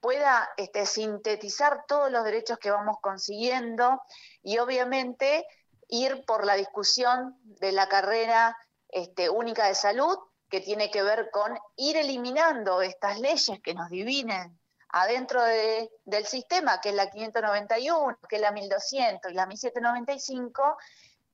pueda 0.00 0.48
este, 0.56 0.86
sintetizar 0.86 1.84
todos 1.86 2.10
los 2.10 2.24
derechos 2.24 2.58
que 2.58 2.70
vamos 2.70 2.96
consiguiendo 3.00 4.00
y 4.42 4.58
obviamente 4.58 5.46
ir 5.88 6.24
por 6.24 6.46
la 6.46 6.54
discusión 6.54 7.36
de 7.42 7.72
la 7.72 7.88
carrera 7.88 8.56
este, 8.88 9.28
única 9.28 9.66
de 9.66 9.74
salud 9.74 10.18
que 10.48 10.60
tiene 10.60 10.90
que 10.90 11.02
ver 11.02 11.30
con 11.30 11.56
ir 11.76 11.96
eliminando 11.96 12.82
estas 12.82 13.20
leyes 13.20 13.60
que 13.62 13.74
nos 13.74 13.88
dividen 13.88 14.58
adentro 14.92 15.42
del 15.42 16.26
sistema, 16.26 16.80
que 16.80 16.88
es 16.88 16.94
la 16.94 17.08
591, 17.08 18.18
que 18.28 18.36
es 18.36 18.42
la 18.42 18.50
1200 18.50 19.30
y 19.30 19.34
la 19.34 19.46
1795, 19.46 20.76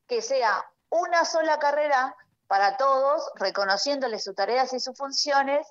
que 0.06 0.20
sea 0.20 0.62
una 0.90 1.24
sola 1.24 1.58
carrera 1.58 2.14
para 2.46 2.76
todos, 2.76 3.30
reconociéndoles 3.36 4.22
sus 4.22 4.34
tareas 4.34 4.72
y 4.72 4.80
sus 4.80 4.96
funciones, 4.96 5.66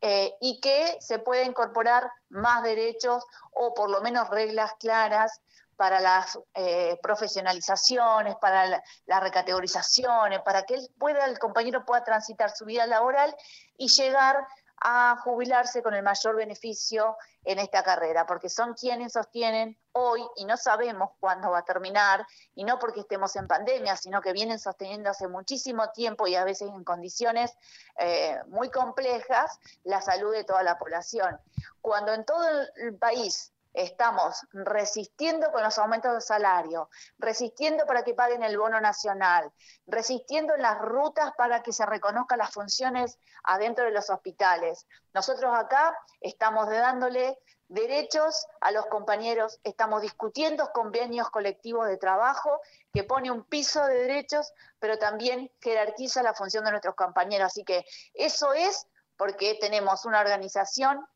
eh, 0.00 0.34
y 0.40 0.60
que 0.60 0.96
se 1.00 1.18
pueda 1.18 1.42
incorporar 1.42 2.10
más 2.28 2.62
derechos 2.62 3.24
o 3.52 3.74
por 3.74 3.90
lo 3.90 4.00
menos 4.00 4.28
reglas 4.30 4.72
claras 4.78 5.40
para 5.76 6.00
las 6.00 6.38
eh, 6.54 6.98
profesionalizaciones, 7.02 8.34
para 8.36 8.82
las 9.06 9.22
recategorizaciones, 9.22 10.40
para 10.42 10.64
que 10.64 10.74
él 10.74 10.88
pueda, 10.98 11.24
el 11.24 11.38
compañero 11.38 11.84
pueda 11.84 12.02
transitar 12.02 12.50
su 12.50 12.64
vida 12.64 12.86
laboral 12.86 13.34
y 13.76 13.88
llegar 13.88 14.46
a 14.80 15.16
jubilarse 15.22 15.82
con 15.82 15.94
el 15.94 16.02
mayor 16.02 16.36
beneficio 16.36 17.16
en 17.44 17.58
esta 17.58 17.82
carrera, 17.82 18.26
porque 18.26 18.48
son 18.48 18.74
quienes 18.74 19.12
sostienen 19.12 19.78
hoy 19.92 20.22
y 20.36 20.44
no 20.44 20.56
sabemos 20.56 21.10
cuándo 21.18 21.50
va 21.50 21.58
a 21.58 21.64
terminar, 21.64 22.26
y 22.54 22.64
no 22.64 22.78
porque 22.78 23.00
estemos 23.00 23.34
en 23.36 23.46
pandemia, 23.46 23.96
sino 23.96 24.20
que 24.20 24.32
vienen 24.32 24.58
sosteniendo 24.58 25.10
hace 25.10 25.28
muchísimo 25.28 25.90
tiempo 25.90 26.26
y 26.26 26.34
a 26.34 26.44
veces 26.44 26.68
en 26.68 26.84
condiciones 26.84 27.56
eh, 27.98 28.38
muy 28.48 28.70
complejas 28.70 29.58
la 29.84 30.00
salud 30.00 30.32
de 30.32 30.44
toda 30.44 30.62
la 30.62 30.78
población. 30.78 31.40
Cuando 31.80 32.12
en 32.12 32.24
todo 32.24 32.46
el 32.76 32.96
país 32.96 33.52
estamos 33.78 34.44
resistiendo 34.52 35.52
con 35.52 35.62
los 35.62 35.78
aumentos 35.78 36.12
de 36.12 36.20
salario, 36.20 36.90
resistiendo 37.16 37.86
para 37.86 38.02
que 38.02 38.12
paguen 38.12 38.42
el 38.42 38.58
bono 38.58 38.80
nacional, 38.80 39.52
resistiendo 39.86 40.54
en 40.56 40.62
las 40.62 40.78
rutas 40.78 41.32
para 41.38 41.62
que 41.62 41.72
se 41.72 41.86
reconozcan 41.86 42.38
las 42.38 42.50
funciones 42.50 43.18
adentro 43.44 43.84
de 43.84 43.92
los 43.92 44.10
hospitales. 44.10 44.86
Nosotros 45.14 45.54
acá 45.54 45.96
estamos 46.20 46.68
dándole 46.68 47.38
derechos 47.68 48.46
a 48.60 48.72
los 48.72 48.86
compañeros, 48.86 49.60
estamos 49.62 50.02
discutiendo 50.02 50.72
convenios 50.72 51.30
colectivos 51.30 51.86
de 51.86 51.98
trabajo 51.98 52.60
que 52.92 53.04
pone 53.04 53.30
un 53.30 53.44
piso 53.44 53.84
de 53.86 53.94
derechos, 53.94 54.52
pero 54.80 54.98
también 54.98 55.52
jerarquiza 55.60 56.24
la 56.24 56.34
función 56.34 56.64
de 56.64 56.72
nuestros 56.72 56.96
compañeros. 56.96 57.46
Así 57.46 57.62
que 57.62 57.84
eso 58.14 58.54
es 58.54 58.88
porque 59.16 59.56
tenemos 59.60 60.04
una 60.04 60.20
organización 60.20 61.06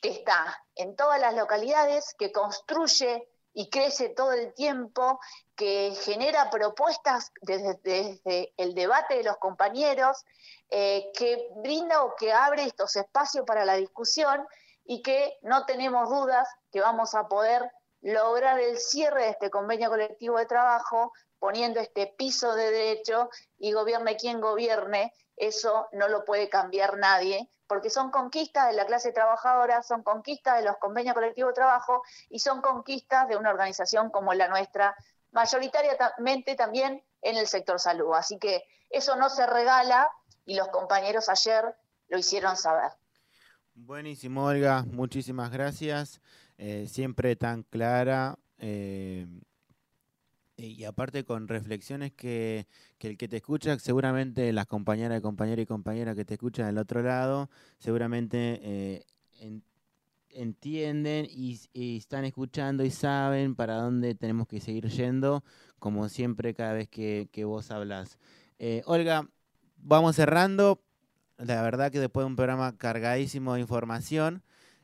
que 0.00 0.08
está 0.10 0.62
en 0.74 0.96
todas 0.96 1.20
las 1.20 1.34
localidades, 1.34 2.14
que 2.18 2.32
construye 2.32 3.28
y 3.52 3.70
crece 3.70 4.10
todo 4.10 4.32
el 4.32 4.52
tiempo, 4.52 5.18
que 5.54 5.94
genera 6.04 6.50
propuestas 6.50 7.32
desde, 7.40 8.52
el 8.56 8.74
debate 8.74 9.16
de 9.16 9.24
los 9.24 9.38
compañeros, 9.38 10.24
eh, 10.68 11.10
que 11.16 11.48
brinda 11.56 12.02
o 12.04 12.14
que 12.16 12.32
abre 12.32 12.64
estos 12.64 12.94
espacios 12.96 13.46
para 13.46 13.64
la 13.64 13.76
discusión 13.76 14.46
y 14.84 15.00
que 15.00 15.38
no 15.42 15.64
tenemos 15.64 16.10
dudas 16.10 16.48
que 16.70 16.80
vamos 16.80 17.14
a 17.14 17.28
poder 17.28 17.70
lograr 18.02 18.60
el 18.60 18.78
cierre 18.78 19.22
de 19.22 19.30
este 19.30 19.50
convenio 19.50 19.88
colectivo 19.88 20.38
de 20.38 20.46
trabajo 20.46 21.12
poniendo 21.38 21.80
este 21.80 22.06
piso 22.06 22.54
de 22.54 22.70
derecho 22.70 23.30
y 23.58 23.72
gobierne 23.72 24.16
quien 24.16 24.40
gobierne, 24.40 25.12
eso 25.36 25.88
no 25.92 26.08
lo 26.08 26.24
puede 26.24 26.48
cambiar 26.48 26.98
nadie, 26.98 27.50
porque 27.66 27.90
son 27.90 28.10
conquistas 28.10 28.68
de 28.68 28.74
la 28.74 28.86
clase 28.86 29.12
trabajadora, 29.12 29.82
son 29.82 30.02
conquistas 30.02 30.58
de 30.58 30.64
los 30.64 30.76
convenios 30.78 31.14
colectivos 31.14 31.50
de 31.50 31.54
trabajo 31.54 32.02
y 32.28 32.38
son 32.38 32.60
conquistas 32.60 33.28
de 33.28 33.36
una 33.36 33.50
organización 33.50 34.10
como 34.10 34.34
la 34.34 34.48
nuestra, 34.48 34.94
mayoritariamente 35.32 36.54
también 36.54 37.04
en 37.22 37.36
el 37.36 37.46
sector 37.46 37.80
salud. 37.80 38.14
Así 38.14 38.38
que 38.38 38.62
eso 38.90 39.16
no 39.16 39.28
se 39.28 39.46
regala 39.46 40.08
y 40.44 40.54
los 40.54 40.68
compañeros 40.68 41.28
ayer 41.28 41.74
lo 42.08 42.18
hicieron 42.18 42.56
saber. 42.56 42.92
Buenísimo, 43.74 44.46
Olga, 44.46 44.84
muchísimas 44.84 45.50
gracias. 45.50 46.20
Eh, 46.56 46.86
siempre 46.88 47.36
tan 47.36 47.62
clara. 47.64 48.38
Eh, 48.58 49.26
y 50.56 50.84
aparte 50.84 51.24
con 51.24 51.48
reflexiones 51.48 52.12
que, 52.12 52.66
el 53.00 53.16
que 53.16 53.28
te 53.28 53.36
escucha, 53.36 53.78
seguramente 53.78 54.52
las 54.52 54.66
compañeras, 54.66 55.20
compañeros 55.20 55.62
y 55.62 55.66
compañeras 55.66 56.16
que 56.16 56.24
te 56.24 56.34
escuchan 56.34 56.66
del 56.66 56.78
otro 56.78 57.02
lado, 57.02 57.50
seguramente 57.78 58.60
eh, 58.62 59.04
entienden 60.30 61.26
y, 61.30 61.60
están 61.96 62.24
escuchando 62.24 62.84
y 62.84 62.90
saben 62.90 63.54
para 63.54 63.76
dónde 63.76 64.14
tenemos 64.14 64.48
que 64.48 64.60
seguir 64.60 64.88
yendo, 64.88 65.44
como 65.78 66.08
siempre 66.08 66.54
cada 66.54 66.72
vez 66.72 66.88
que, 66.88 67.28
vos 67.44 67.70
hablas. 67.70 68.18
Eh, 68.58 68.82
Olga, 68.86 69.28
vamos 69.76 70.16
cerrando. 70.16 70.82
La 71.38 71.60
verdad 71.60 71.92
que 71.92 72.00
después 72.00 72.24
de 72.24 72.28
un 72.28 72.36
programa 72.36 72.78
cargadísimo 72.78 73.54
de 73.54 73.60
información, 73.60 74.42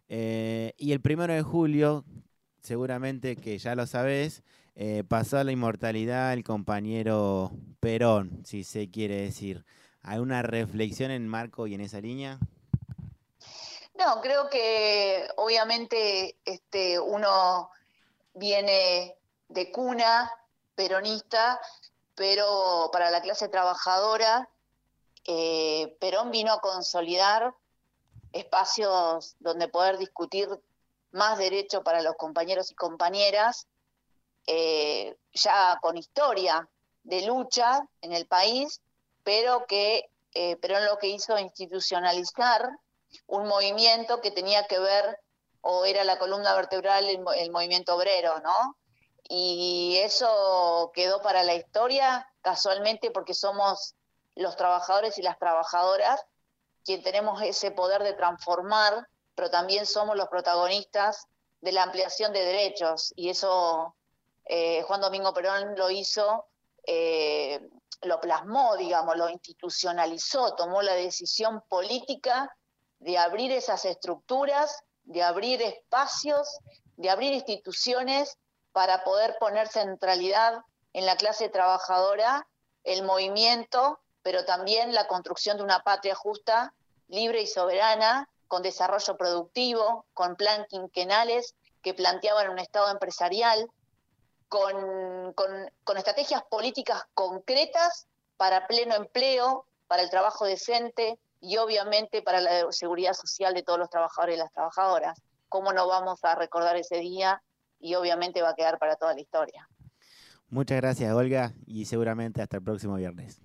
eh, 0.08 0.74
y 0.76 0.92
el 0.92 1.00
primero 1.00 1.32
de 1.32 1.40
julio, 1.40 2.04
seguramente 2.60 3.36
que 3.36 3.56
ya 3.56 3.74
lo 3.74 3.86
sabés, 3.86 4.42
eh, 4.74 5.04
pasó 5.06 5.38
a 5.38 5.44
la 5.44 5.52
inmortalidad 5.52 6.32
el 6.32 6.44
compañero 6.44 7.52
Perón, 7.80 8.42
si 8.44 8.64
se 8.64 8.90
quiere 8.90 9.16
decir. 9.16 9.64
¿Hay 10.02 10.18
una 10.18 10.42
reflexión 10.42 11.10
en 11.10 11.28
Marco 11.28 11.66
y 11.66 11.74
en 11.74 11.82
esa 11.82 12.00
línea? 12.00 12.38
No, 13.94 14.20
creo 14.20 14.48
que 14.48 15.28
obviamente 15.36 16.36
este, 16.44 16.98
uno 16.98 17.70
viene 18.34 19.16
de 19.48 19.70
cuna 19.70 20.32
peronista, 20.74 21.60
pero 22.14 22.88
para 22.92 23.10
la 23.10 23.20
clase 23.20 23.48
trabajadora, 23.48 24.48
eh, 25.26 25.96
Perón 26.00 26.30
vino 26.30 26.52
a 26.52 26.60
consolidar 26.60 27.54
espacios 28.32 29.36
donde 29.38 29.68
poder 29.68 29.98
discutir 29.98 30.48
más 31.12 31.38
derechos 31.38 31.82
para 31.84 32.02
los 32.02 32.16
compañeros 32.16 32.70
y 32.70 32.74
compañeras 32.74 33.68
eh, 34.46 35.16
ya 35.32 35.78
con 35.80 35.96
historia 35.96 36.68
de 37.02 37.22
lucha 37.22 37.80
en 38.00 38.12
el 38.12 38.26
país, 38.26 38.80
pero 39.24 39.66
que 39.66 40.08
eh, 40.34 40.56
pero 40.56 40.80
lo 40.80 40.98
que 40.98 41.08
hizo 41.08 41.38
institucionalizar 41.38 42.70
un 43.26 43.46
movimiento 43.46 44.20
que 44.22 44.30
tenía 44.30 44.66
que 44.66 44.78
ver 44.78 45.20
o 45.60 45.84
era 45.84 46.04
la 46.04 46.18
columna 46.18 46.54
vertebral 46.54 47.04
el, 47.04 47.22
el 47.36 47.50
movimiento 47.50 47.94
obrero, 47.94 48.40
¿no? 48.40 48.76
Y 49.28 49.98
eso 50.02 50.90
quedó 50.94 51.20
para 51.20 51.44
la 51.44 51.54
historia 51.54 52.26
casualmente 52.40 53.10
porque 53.10 53.34
somos 53.34 53.94
los 54.34 54.56
trabajadores 54.56 55.18
y 55.18 55.22
las 55.22 55.38
trabajadoras 55.38 56.24
quien 56.84 57.02
tenemos 57.02 57.40
ese 57.42 57.70
poder 57.70 58.02
de 58.02 58.14
transformar, 58.14 59.06
pero 59.34 59.50
también 59.50 59.86
somos 59.86 60.16
los 60.16 60.28
protagonistas 60.28 61.26
de 61.60 61.72
la 61.72 61.84
ampliación 61.84 62.32
de 62.32 62.44
derechos 62.44 63.12
y 63.14 63.28
eso 63.28 63.94
eh, 64.44 64.82
Juan 64.82 65.00
Domingo 65.00 65.32
Perón 65.32 65.74
lo 65.76 65.90
hizo, 65.90 66.46
eh, 66.86 67.68
lo 68.02 68.20
plasmó, 68.20 68.76
digamos, 68.76 69.16
lo 69.16 69.28
institucionalizó, 69.28 70.54
tomó 70.54 70.82
la 70.82 70.94
decisión 70.94 71.62
política 71.68 72.54
de 72.98 73.18
abrir 73.18 73.52
esas 73.52 73.84
estructuras, 73.84 74.82
de 75.04 75.22
abrir 75.22 75.62
espacios, 75.62 76.58
de 76.96 77.10
abrir 77.10 77.32
instituciones 77.32 78.38
para 78.72 79.04
poder 79.04 79.36
poner 79.38 79.68
centralidad 79.68 80.62
en 80.92 81.06
la 81.06 81.16
clase 81.16 81.48
trabajadora, 81.48 82.46
el 82.84 83.02
movimiento, 83.04 84.00
pero 84.22 84.44
también 84.44 84.94
la 84.94 85.06
construcción 85.06 85.56
de 85.56 85.64
una 85.64 85.82
patria 85.82 86.14
justa, 86.14 86.74
libre 87.08 87.42
y 87.42 87.46
soberana, 87.46 88.28
con 88.48 88.62
desarrollo 88.62 89.16
productivo, 89.16 90.04
con 90.14 90.36
plan 90.36 90.66
quinquenales 90.68 91.54
que 91.82 91.94
planteaban 91.94 92.50
un 92.50 92.58
Estado 92.58 92.90
empresarial, 92.90 93.70
con, 94.52 95.32
con, 95.32 95.96
estrategias 95.96 96.42
políticas 96.50 97.04
concretas 97.14 98.06
para 98.36 98.66
pleno 98.66 98.94
empleo, 98.94 99.64
para 99.86 100.02
el 100.02 100.10
trabajo 100.10 100.44
decente 100.44 101.18
y 101.40 101.56
obviamente 101.56 102.20
para 102.20 102.42
la 102.42 102.70
seguridad 102.70 103.14
social 103.14 103.54
de 103.54 103.62
todos 103.62 103.78
los 103.78 103.88
trabajadores 103.88 104.36
y 104.36 104.38
las 104.38 104.52
trabajadoras. 104.52 105.22
¿Cómo 105.48 105.72
no 105.72 105.88
vamos 105.88 106.22
a 106.24 106.34
recordar 106.34 106.76
ese 106.76 106.96
día 106.96 107.42
y 107.80 107.94
obviamente 107.94 108.42
va 108.42 108.50
a 108.50 108.54
quedar 108.54 108.78
para 108.78 108.96
toda 108.96 109.14
la 109.14 109.20
historia. 109.20 109.68
Muchas 110.48 110.76
gracias, 110.82 111.12
Olga, 111.14 111.54
y 111.66 111.86
seguramente 111.86 112.42
hasta 112.42 112.58
el 112.58 112.62
próximo 112.62 112.96
viernes. 112.96 113.40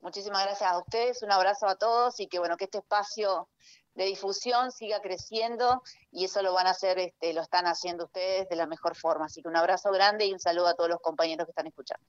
Muchísimas 0.00 0.44
gracias 0.44 0.70
a 0.72 0.78
ustedes, 0.78 1.22
un 1.22 1.30
abrazo 1.30 1.68
a 1.68 1.76
todos 1.76 2.18
y 2.20 2.26
que 2.26 2.38
bueno, 2.38 2.56
que 2.56 2.64
este 2.64 2.78
espacio 2.78 3.48
de 3.94 4.04
difusión 4.04 4.72
siga 4.72 5.00
creciendo 5.00 5.82
y 6.12 6.24
eso 6.24 6.42
lo 6.42 6.52
van 6.52 6.66
a 6.66 6.70
hacer, 6.70 6.98
este, 6.98 7.32
lo 7.32 7.42
están 7.42 7.66
haciendo 7.66 8.04
ustedes 8.04 8.48
de 8.48 8.56
la 8.56 8.66
mejor 8.66 8.96
forma. 8.96 9.26
Así 9.26 9.42
que 9.42 9.48
un 9.48 9.56
abrazo 9.56 9.90
grande 9.90 10.26
y 10.26 10.32
un 10.32 10.40
saludo 10.40 10.68
a 10.68 10.74
todos 10.74 10.90
los 10.90 11.00
compañeros 11.00 11.46
que 11.46 11.50
están 11.50 11.66
escuchando. 11.66 12.04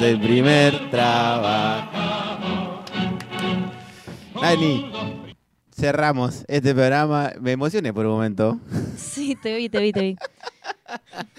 El 0.00 0.20
primer 0.20 0.90
trabajo. 0.90 2.82
Dani, 4.40 4.90
cerramos 5.74 6.44
este 6.48 6.74
programa. 6.74 7.32
Me 7.40 7.52
emocioné 7.52 7.92
por 7.92 8.06
un 8.06 8.12
momento. 8.12 8.58
Sí, 8.96 9.36
te 9.40 9.56
vi, 9.56 9.68
te 9.68 9.80
vi, 9.80 9.92
te 9.92 10.00
vi. 10.00 10.16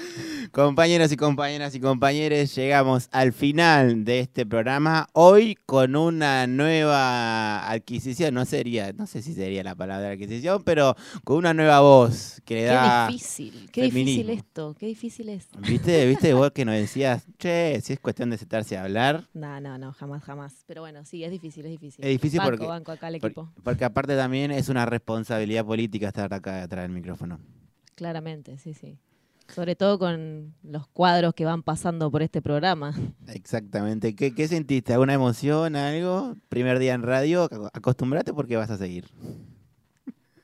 Compañeros 0.51 1.11
y 1.11 1.17
compañeras 1.17 1.75
y 1.75 1.79
compañeros, 1.79 2.55
llegamos 2.55 3.07
al 3.11 3.33
final 3.33 4.03
de 4.03 4.19
este 4.19 4.45
programa. 4.45 5.07
Hoy 5.13 5.55
con 5.65 5.95
una 5.95 6.47
nueva 6.47 7.69
adquisición, 7.69 8.33
no 8.33 8.45
sería, 8.45 8.91
no 8.93 9.05
sé 9.05 9.21
si 9.21 9.33
sería 9.33 9.63
la 9.63 9.75
palabra 9.75 10.11
adquisición, 10.11 10.63
pero 10.63 10.95
con 11.23 11.37
una 11.37 11.53
nueva 11.53 11.81
voz 11.81 12.41
que 12.45 12.55
le 12.55 12.63
da. 12.63 13.05
Qué 13.07 13.13
difícil, 13.13 13.69
qué 13.71 13.83
difícil 13.83 14.29
esto, 14.31 14.75
qué 14.79 14.87
difícil 14.87 15.29
es. 15.29 15.47
¿Viste? 15.59 16.07
¿Viste 16.07 16.33
vos 16.33 16.51
que 16.51 16.65
nos 16.65 16.75
decías, 16.75 17.27
che, 17.37 17.79
si 17.83 17.93
es 17.93 17.99
cuestión 17.99 18.31
de 18.31 18.37
sentarse 18.37 18.75
a 18.75 18.83
hablar? 18.83 19.27
No, 19.33 19.59
no, 19.61 19.77
no, 19.77 19.93
jamás, 19.93 20.23
jamás. 20.23 20.63
Pero 20.65 20.81
bueno, 20.81 21.05
sí, 21.05 21.23
es 21.23 21.31
difícil, 21.31 21.65
es 21.65 21.71
difícil. 21.71 22.03
Es 22.03 22.11
difícil 22.11 22.39
banco, 22.39 22.51
porque, 22.51 22.65
banco 22.65 22.91
acá 22.91 23.09
el 23.09 23.15
equipo. 23.15 23.51
porque 23.63 23.85
aparte 23.85 24.15
también 24.15 24.51
es 24.51 24.69
una 24.69 24.85
responsabilidad 24.85 25.65
política 25.65 26.07
estar 26.07 26.33
acá 26.33 26.61
detrás 26.61 26.83
del 26.83 26.91
micrófono. 26.91 27.39
Claramente, 27.95 28.57
sí, 28.57 28.73
sí. 28.73 28.97
Sobre 29.53 29.75
todo 29.75 29.99
con 29.99 30.53
los 30.63 30.87
cuadros 30.87 31.33
que 31.33 31.45
van 31.45 31.63
pasando 31.63 32.11
por 32.11 32.21
este 32.21 32.41
programa. 32.41 32.93
Exactamente. 33.27 34.15
¿Qué, 34.15 34.33
qué 34.33 34.47
sentiste? 34.47 34.93
¿Alguna 34.93 35.13
emoción, 35.13 35.75
algo? 35.75 36.35
Primer 36.49 36.79
día 36.79 36.93
en 36.93 37.03
radio, 37.03 37.49
acostumbrate 37.73 38.33
porque 38.33 38.57
vas 38.57 38.69
a 38.69 38.77
seguir. 38.77 39.05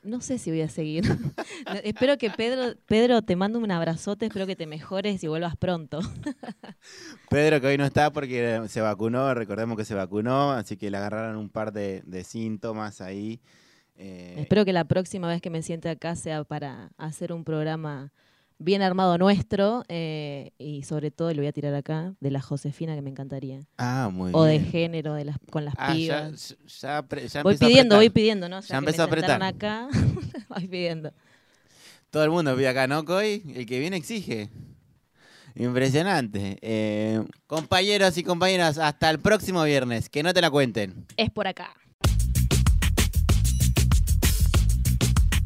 No 0.05 0.21
sé 0.21 0.37
si 0.37 0.51
voy 0.51 0.61
a 0.61 0.69
seguir. 0.69 1.03
espero 1.83 2.17
que 2.19 2.29
Pedro, 2.29 2.77
Pedro 2.85 3.23
te 3.23 3.35
mando 3.35 3.57
un 3.57 3.71
abrazote, 3.71 4.27
espero 4.27 4.45
que 4.45 4.55
te 4.55 4.67
mejores 4.67 5.23
y 5.23 5.27
vuelvas 5.27 5.57
pronto. 5.57 5.99
Pedro 7.29 7.59
que 7.59 7.67
hoy 7.67 7.77
no 7.77 7.85
está 7.85 8.13
porque 8.13 8.61
se 8.67 8.81
vacunó, 8.81 9.33
recordemos 9.33 9.75
que 9.75 9.83
se 9.83 9.95
vacunó, 9.95 10.51
así 10.51 10.77
que 10.77 10.91
le 10.91 10.97
agarraron 10.97 11.37
un 11.37 11.49
par 11.49 11.73
de, 11.73 12.23
síntomas 12.23 13.01
ahí. 13.01 13.41
Eh, 13.97 14.35
espero 14.37 14.63
que 14.63 14.73
la 14.73 14.83
próxima 14.85 15.27
vez 15.27 15.41
que 15.41 15.49
me 15.49 15.63
siente 15.63 15.89
acá 15.89 16.15
sea 16.15 16.43
para 16.43 16.91
hacer 16.97 17.33
un 17.33 17.43
programa 17.43 18.11
bien 18.57 18.81
armado 18.81 19.17
nuestro 19.17 19.83
eh, 19.87 20.51
y 20.57 20.83
sobre 20.83 21.11
todo, 21.11 21.31
le 21.31 21.37
voy 21.37 21.47
a 21.47 21.51
tirar 21.51 21.73
acá, 21.73 22.13
de 22.19 22.31
la 22.31 22.41
Josefina 22.41 22.95
que 22.95 23.01
me 23.01 23.09
encantaría. 23.09 23.61
Ah, 23.77 24.09
muy 24.11 24.31
o 24.33 24.45
bien. 24.45 24.63
de 24.63 24.69
género, 24.69 25.13
de 25.13 25.25
las, 25.25 25.37
con 25.51 25.65
las 25.65 25.73
ah, 25.77 25.93
pibas. 25.93 26.55
Ya, 26.81 27.05
ya, 27.27 27.43
voy 27.43 27.57
pidiendo, 27.57 27.95
voy 27.95 28.09
pidiendo, 28.09 28.49
¿no? 28.49 28.61
ya 28.61 28.77
empezó 28.77 29.03
a 29.03 29.05
apretar. 29.05 29.41
acá, 29.43 29.87
voy 30.49 30.67
pidiendo. 30.67 31.13
Todo 32.09 32.23
el 32.23 32.29
mundo 32.29 32.55
pide 32.55 32.69
acá, 32.69 32.87
¿no, 32.87 33.03
Coy? 33.03 33.43
El 33.55 33.65
que 33.65 33.79
viene 33.79 33.97
exige. 33.97 34.49
Impresionante. 35.55 36.57
Eh, 36.61 37.23
compañeros 37.47 38.17
y 38.17 38.23
compañeras, 38.23 38.77
hasta 38.77 39.09
el 39.09 39.19
próximo 39.19 39.63
viernes. 39.63 40.09
Que 40.09 40.23
no 40.23 40.33
te 40.33 40.41
la 40.41 40.49
cuenten. 40.49 41.05
Es 41.17 41.29
por 41.29 41.47
acá. 41.47 41.73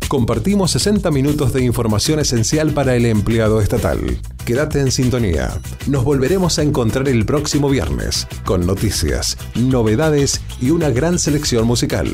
Compartimos 0.09 0.71
60 0.71 1.11
minutos 1.11 1.53
de 1.53 1.63
información 1.63 2.19
esencial 2.19 2.71
para 2.71 2.95
el 2.95 3.05
empleado 3.05 3.61
estatal. 3.61 3.99
Quédate 4.43 4.79
en 4.79 4.91
sintonía. 4.91 5.61
Nos 5.85 6.03
volveremos 6.03 6.57
a 6.57 6.63
encontrar 6.63 7.07
el 7.07 7.27
próximo 7.27 7.69
viernes 7.69 8.27
con 8.43 8.65
noticias, 8.65 9.37
novedades 9.53 10.41
y 10.59 10.71
una 10.71 10.89
gran 10.89 11.19
selección 11.19 11.67
musical. 11.67 12.09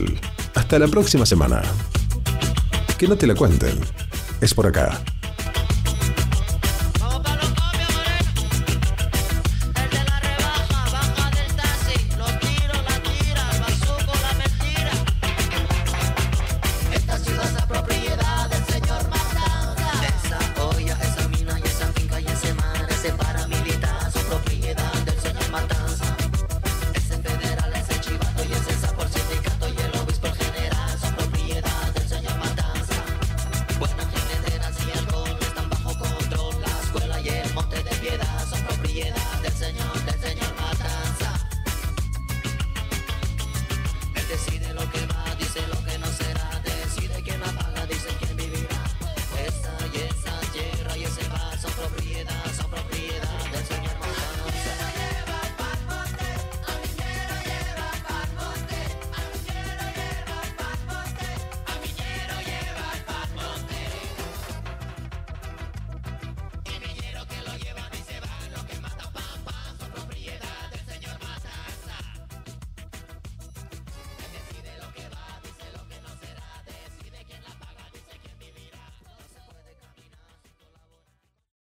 Hasta 0.56 0.78
la 0.78 0.90
próxima 0.90 1.26
semana. 1.26 1.62
Que 2.98 3.08
no 3.08 3.16
te 3.16 3.28
la 3.28 3.34
cuenten. 3.34 3.80
Es 4.42 4.54
por 4.54 4.68
acá. 4.68 5.02